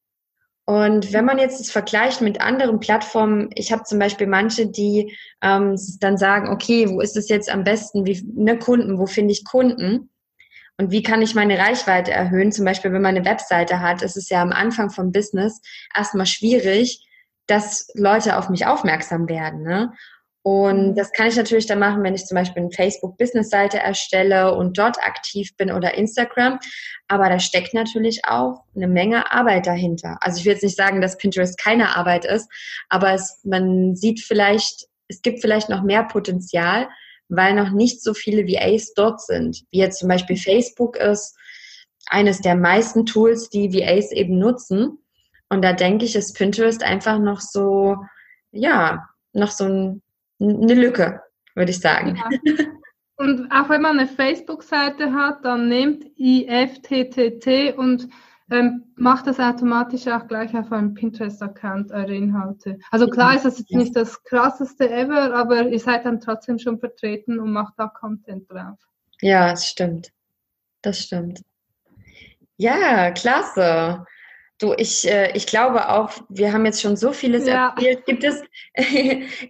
Und 0.65 1.13
wenn 1.13 1.23
man 1.23 1.39
jetzt 1.39 1.61
das 1.61 1.71
vergleicht 1.71 2.21
mit 2.21 2.41
anderen 2.41 2.79
Plattformen, 2.79 3.49
ich 3.55 3.71
habe 3.71 3.83
zum 3.83 3.99
Beispiel 3.99 4.27
manche, 4.27 4.67
die 4.67 5.15
ähm, 5.41 5.77
dann 6.01 6.17
sagen, 6.17 6.49
okay, 6.49 6.89
wo 6.89 6.99
ist 6.99 7.15
es 7.15 7.29
jetzt 7.29 7.49
am 7.49 7.63
besten, 7.63 8.05
wie 8.05 8.21
ne 8.35 8.59
Kunden, 8.59 8.99
wo 8.99 9.05
finde 9.05 9.31
ich 9.31 9.45
Kunden? 9.45 10.09
Und 10.77 10.91
wie 10.91 11.01
kann 11.01 11.21
ich 11.21 11.33
meine 11.33 11.57
Reichweite 11.57 12.11
erhöhen? 12.11 12.51
Zum 12.51 12.63
Beispiel, 12.63 12.93
wenn 12.93 13.01
man 13.01 13.15
eine 13.15 13.25
Webseite 13.25 13.79
hat, 13.79 14.03
ist 14.03 14.15
es 14.15 14.29
ja 14.29 14.41
am 14.41 14.51
Anfang 14.51 14.89
vom 14.91 15.11
Business 15.11 15.59
erstmal 15.95 16.27
schwierig, 16.27 17.03
dass 17.47 17.87
Leute 17.95 18.37
auf 18.37 18.49
mich 18.49 18.65
aufmerksam 18.67 19.27
werden. 19.27 19.63
Ne? 19.63 19.91
Und 20.43 20.91
mhm. 20.91 20.95
das 20.95 21.11
kann 21.11 21.27
ich 21.27 21.35
natürlich 21.35 21.65
dann 21.65 21.79
machen, 21.79 22.03
wenn 22.03 22.13
ich 22.13 22.25
zum 22.25 22.35
Beispiel 22.35 22.61
eine 22.61 22.71
Facebook-Business-Seite 22.71 23.79
erstelle 23.79 24.53
und 24.55 24.77
dort 24.77 24.97
aktiv 25.03 25.55
bin 25.57 25.71
oder 25.71 25.95
Instagram. 25.95 26.59
Aber 27.07 27.27
da 27.27 27.39
steckt 27.39 27.73
natürlich 27.73 28.21
auch 28.25 28.63
eine 28.75 28.87
Menge 28.87 29.31
Arbeit 29.31 29.65
dahinter. 29.65 30.17
Also 30.21 30.39
ich 30.39 30.45
will 30.45 30.53
jetzt 30.53 30.63
nicht 30.63 30.77
sagen, 30.77 31.01
dass 31.01 31.17
Pinterest 31.17 31.57
keine 31.57 31.97
Arbeit 31.97 32.23
ist, 32.23 32.49
aber 32.87 33.13
es, 33.13 33.41
man 33.43 33.95
sieht 33.95 34.21
vielleicht, 34.21 34.87
es 35.07 35.21
gibt 35.21 35.41
vielleicht 35.41 35.69
noch 35.69 35.81
mehr 35.83 36.03
Potenzial, 36.03 36.87
weil 37.29 37.53
noch 37.55 37.71
nicht 37.71 38.01
so 38.01 38.13
viele 38.13 38.47
VAs 38.47 38.93
dort 38.93 39.21
sind, 39.21 39.63
wie 39.71 39.79
jetzt 39.79 39.99
zum 39.99 40.09
Beispiel 40.09 40.37
Facebook 40.37 40.97
ist 40.97 41.35
eines 42.07 42.39
der 42.41 42.55
meisten 42.55 43.05
Tools, 43.05 43.49
die 43.49 43.73
VAs 43.73 44.11
eben 44.11 44.39
nutzen. 44.39 44.99
Und 45.49 45.61
da 45.61 45.73
denke 45.73 46.05
ich, 46.05 46.15
ist 46.15 46.37
Pinterest 46.37 46.83
einfach 46.83 47.19
noch 47.19 47.41
so, 47.41 47.95
ja, 48.51 49.07
noch 49.33 49.51
so 49.51 49.65
ein, 49.65 50.01
eine 50.39 50.73
Lücke, 50.73 51.21
würde 51.55 51.71
ich 51.71 51.79
sagen. 51.79 52.15
Ja. 52.17 52.65
Und 53.17 53.51
auch 53.51 53.69
wenn 53.69 53.81
man 53.81 53.97
eine 53.97 54.07
Facebook-Seite 54.07 55.11
hat, 55.11 55.43
dann 55.43 55.67
nehmt 55.67 56.05
IFTTT 56.17 57.75
und 57.75 58.09
ähm, 58.49 58.83
macht 58.95 59.27
das 59.27 59.39
automatisch 59.39 60.07
auch 60.07 60.27
gleich 60.27 60.55
auf 60.55 60.71
einem 60.71 60.93
Pinterest-Account 60.93 61.91
eure 61.91 62.15
Inhalte. 62.15 62.79
Also 62.91 63.07
klar 63.07 63.35
ist 63.35 63.45
das 63.45 63.59
jetzt 63.59 63.71
nicht 63.71 63.95
das 63.95 64.23
krasseste 64.23 64.89
ever, 64.89 65.33
aber 65.33 65.67
ihr 65.67 65.79
seid 65.79 66.05
dann 66.05 66.21
trotzdem 66.21 66.57
schon 66.57 66.79
vertreten 66.79 67.39
und 67.39 67.51
macht 67.51 67.73
da 67.77 67.87
Content 67.87 68.49
drauf. 68.49 68.79
Ja, 69.21 69.51
das 69.51 69.67
stimmt. 69.67 70.11
Das 70.81 70.99
stimmt. 70.99 71.41
Ja, 72.57 73.11
klasse. 73.11 74.05
Du, 74.59 74.73
ich, 74.75 75.07
äh, 75.07 75.31
ich 75.35 75.45
glaube 75.45 75.89
auch, 75.89 76.11
wir 76.29 76.51
haben 76.51 76.65
jetzt 76.65 76.81
schon 76.81 76.97
so 76.97 77.13
vieles 77.13 77.45
ja. 77.45 77.69
erzählt. 77.69 78.05
Gibt 78.05 78.23
es, 78.23 78.41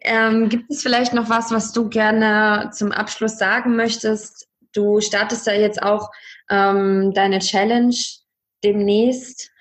ähm, 0.02 0.50
gibt 0.50 0.70
es 0.70 0.82
vielleicht 0.82 1.14
noch 1.14 1.30
was, 1.30 1.52
was 1.52 1.72
du 1.72 1.88
gerne 1.88 2.72
zum 2.74 2.91
Abschluss 2.91 3.38
sagen 3.38 3.76
möchtest? 3.76 4.48
Du 4.74 5.00
startest 5.00 5.48
ja 5.48 5.54
jetzt 5.54 5.82
auch 5.82 6.10
ähm, 6.50 7.14
deine 7.14 7.39
Challenge 7.39 7.95
demnächst? 8.64 9.51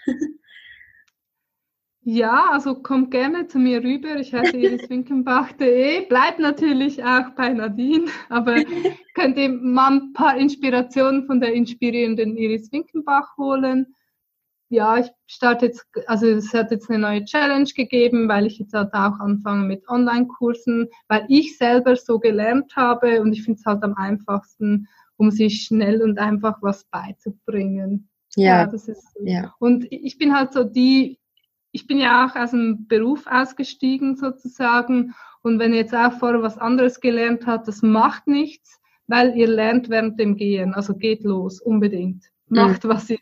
Ja, 2.08 2.50
also 2.52 2.76
kommt 2.82 3.10
gerne 3.10 3.48
zu 3.48 3.58
mir 3.58 3.82
rüber. 3.82 4.14
Ich 4.14 4.32
heiße 4.32 4.56
iriswinkenbach.de. 4.56 6.06
Bleibt 6.08 6.38
natürlich 6.38 7.02
auch 7.02 7.30
bei 7.30 7.52
Nadine, 7.52 8.06
aber 8.28 8.62
könnt 9.14 9.36
ihr 9.36 9.48
mal 9.48 9.94
ein 9.94 10.12
paar 10.12 10.36
Inspirationen 10.36 11.26
von 11.26 11.40
der 11.40 11.52
inspirierenden 11.52 12.36
Iris 12.36 12.70
Winkenbach 12.70 13.36
holen. 13.36 13.92
ja, 14.68 14.98
ich 14.98 15.10
starte 15.26 15.66
jetzt, 15.66 15.84
also 16.06 16.26
es 16.26 16.54
hat 16.54 16.70
jetzt 16.70 16.88
eine 16.90 17.00
neue 17.00 17.24
Challenge 17.24 17.70
gegeben, 17.74 18.28
weil 18.28 18.46
ich 18.46 18.60
jetzt 18.60 18.72
halt 18.74 18.94
auch 18.94 19.18
anfange 19.18 19.66
mit 19.66 19.88
Online-Kursen, 19.88 20.88
weil 21.08 21.26
ich 21.28 21.58
selber 21.58 21.96
so 21.96 22.20
gelernt 22.20 22.76
habe 22.76 23.20
und 23.20 23.32
ich 23.32 23.42
finde 23.42 23.58
es 23.58 23.66
halt 23.66 23.82
am 23.82 23.94
einfachsten, 23.94 24.86
um 25.16 25.32
sich 25.32 25.64
schnell 25.64 26.02
und 26.02 26.20
einfach 26.20 26.58
was 26.62 26.84
beizubringen. 26.84 28.08
Ja, 28.36 28.62
ja 28.62 28.66
das 28.66 28.88
ist 28.88 29.02
so. 29.12 29.24
ja. 29.24 29.54
Und 29.58 29.86
ich 29.90 30.18
bin 30.18 30.34
halt 30.34 30.52
so 30.52 30.64
die, 30.64 31.18
ich 31.72 31.86
bin 31.86 31.98
ja 31.98 32.26
auch 32.26 32.36
aus 32.36 32.52
dem 32.52 32.86
Beruf 32.86 33.26
ausgestiegen 33.26 34.16
sozusagen 34.16 35.14
und 35.42 35.58
wenn 35.58 35.72
ihr 35.72 35.80
jetzt 35.80 35.94
auch 35.94 36.12
vorher 36.12 36.42
was 36.42 36.58
anderes 36.58 37.00
gelernt 37.00 37.46
habt, 37.46 37.68
das 37.68 37.82
macht 37.82 38.26
nichts, 38.26 38.80
weil 39.06 39.36
ihr 39.36 39.48
lernt 39.48 39.88
während 39.88 40.18
dem 40.18 40.36
Gehen, 40.36 40.74
also 40.74 40.94
geht 40.94 41.24
los, 41.24 41.60
unbedingt. 41.60 42.24
Macht, 42.48 42.84
mhm. 42.84 42.88
was 42.88 43.10
ihr 43.10 43.18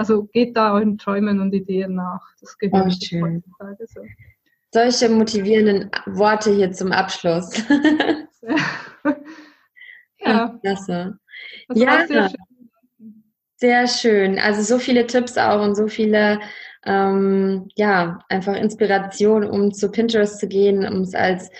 also 0.00 0.24
geht 0.32 0.56
da 0.56 0.72
euren 0.72 0.96
Träumen 0.96 1.40
und 1.40 1.52
Ideen 1.52 1.96
nach. 1.96 2.22
Das 2.40 2.56
gehört 2.56 2.86
oh, 2.86 3.04
schön. 3.04 3.44
So. 3.84 4.00
Solche 4.72 5.10
motivierenden 5.10 5.90
Worte 6.06 6.54
hier 6.54 6.72
zum 6.72 6.90
Abschluss. 6.90 7.50
ja. 10.20 10.58
Klasse. 10.62 11.18
ja, 11.74 12.06
sehr 12.06 12.30
schön. 12.30 12.38
Sehr 13.60 13.86
schön. 13.86 14.38
Also 14.38 14.62
so 14.62 14.78
viele 14.78 15.06
Tipps 15.06 15.36
auch 15.36 15.62
und 15.62 15.74
so 15.74 15.86
viele 15.86 16.40
ähm, 16.86 17.68
ja, 17.76 18.20
einfach 18.28 18.56
Inspiration, 18.56 19.44
um 19.44 19.72
zu 19.72 19.90
Pinterest 19.90 20.40
zu 20.40 20.48
gehen, 20.48 20.86
um 20.86 21.02
es 21.02 21.14
als 21.14 21.50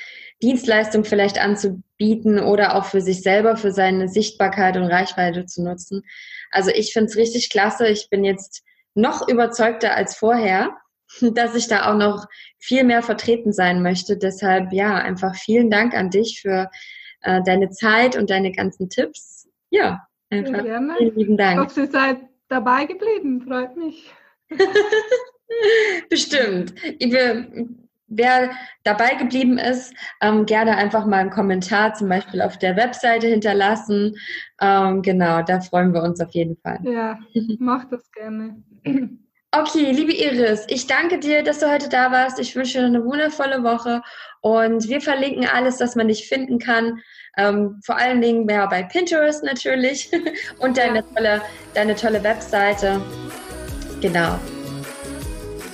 Dienstleistung 0.42 1.04
vielleicht 1.04 1.38
anzubieten 1.38 2.40
oder 2.40 2.74
auch 2.74 2.86
für 2.86 3.02
sich 3.02 3.22
selber, 3.22 3.56
für 3.58 3.72
seine 3.72 4.08
Sichtbarkeit 4.08 4.78
und 4.78 4.84
Reichweite 4.84 5.44
zu 5.44 5.62
nutzen. 5.62 6.02
Also 6.50 6.70
ich 6.70 6.94
finde 6.94 7.10
es 7.10 7.16
richtig 7.16 7.50
klasse. 7.50 7.86
Ich 7.88 8.08
bin 8.08 8.24
jetzt 8.24 8.62
noch 8.94 9.28
überzeugter 9.28 9.94
als 9.94 10.16
vorher, 10.16 10.70
dass 11.20 11.54
ich 11.54 11.68
da 11.68 11.90
auch 11.90 11.96
noch 11.96 12.26
viel 12.58 12.84
mehr 12.84 13.02
vertreten 13.02 13.52
sein 13.52 13.82
möchte. 13.82 14.16
Deshalb 14.16 14.72
ja, 14.72 14.94
einfach 14.96 15.34
vielen 15.36 15.68
Dank 15.68 15.92
an 15.92 16.08
dich 16.08 16.40
für 16.40 16.70
äh, 17.20 17.42
deine 17.44 17.68
Zeit 17.68 18.16
und 18.16 18.30
deine 18.30 18.52
ganzen 18.52 18.88
Tipps. 18.88 19.46
Ja, 19.68 20.06
einfach 20.30 20.64
Gerne. 20.64 20.94
vielen 20.98 21.14
lieben 21.16 21.36
Dank. 21.36 21.60
Ich 21.60 21.66
hoffe, 21.66 21.80
ihr 21.80 21.90
seid 21.90 22.18
dabei 22.48 22.86
geblieben. 22.86 23.42
Freut 23.42 23.76
mich. 23.76 24.12
Bestimmt. 26.08 26.74
Wir, 26.98 27.66
wer 28.06 28.50
dabei 28.84 29.14
geblieben 29.14 29.58
ist, 29.58 29.94
ähm, 30.20 30.46
gerne 30.46 30.76
einfach 30.76 31.06
mal 31.06 31.18
einen 31.18 31.30
Kommentar 31.30 31.94
zum 31.94 32.08
Beispiel 32.08 32.42
auf 32.42 32.58
der 32.58 32.76
Webseite 32.76 33.26
hinterlassen. 33.26 34.16
Ähm, 34.60 35.02
genau, 35.02 35.42
da 35.42 35.60
freuen 35.60 35.92
wir 35.92 36.02
uns 36.02 36.20
auf 36.20 36.32
jeden 36.32 36.56
Fall. 36.56 36.78
Ja, 36.82 37.18
mach 37.58 37.84
das 37.86 38.10
gerne. 38.12 38.62
Okay, 39.52 39.90
liebe 39.90 40.12
Iris, 40.12 40.64
ich 40.68 40.86
danke 40.86 41.18
dir, 41.18 41.42
dass 41.42 41.58
du 41.58 41.70
heute 41.70 41.88
da 41.88 42.12
warst. 42.12 42.38
Ich 42.38 42.54
wünsche 42.54 42.78
dir 42.78 42.86
eine 42.86 43.04
wundervolle 43.04 43.64
Woche 43.64 44.02
und 44.42 44.88
wir 44.88 45.00
verlinken 45.00 45.46
alles, 45.46 45.80
was 45.80 45.96
man 45.96 46.06
dich 46.06 46.28
finden 46.28 46.60
kann. 46.60 47.00
Ähm, 47.36 47.80
vor 47.84 47.96
allen 47.96 48.20
Dingen 48.20 48.48
ja, 48.48 48.66
bei 48.66 48.82
Pinterest 48.82 49.42
natürlich 49.44 50.10
und 50.58 50.76
deine 50.76 51.04
tolle, 51.14 51.42
deine 51.74 51.94
tolle 51.94 52.22
Webseite. 52.22 53.00
Genau. 54.00 54.38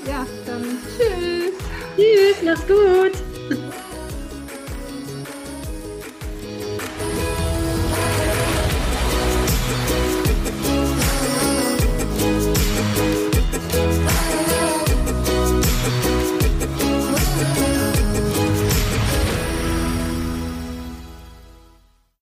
Ja, 0.07 0.26
dann 0.46 0.78
tschüss. 0.96 1.52
Tschüss, 1.96 2.42
mach's 2.44 2.66
gut. 2.66 3.26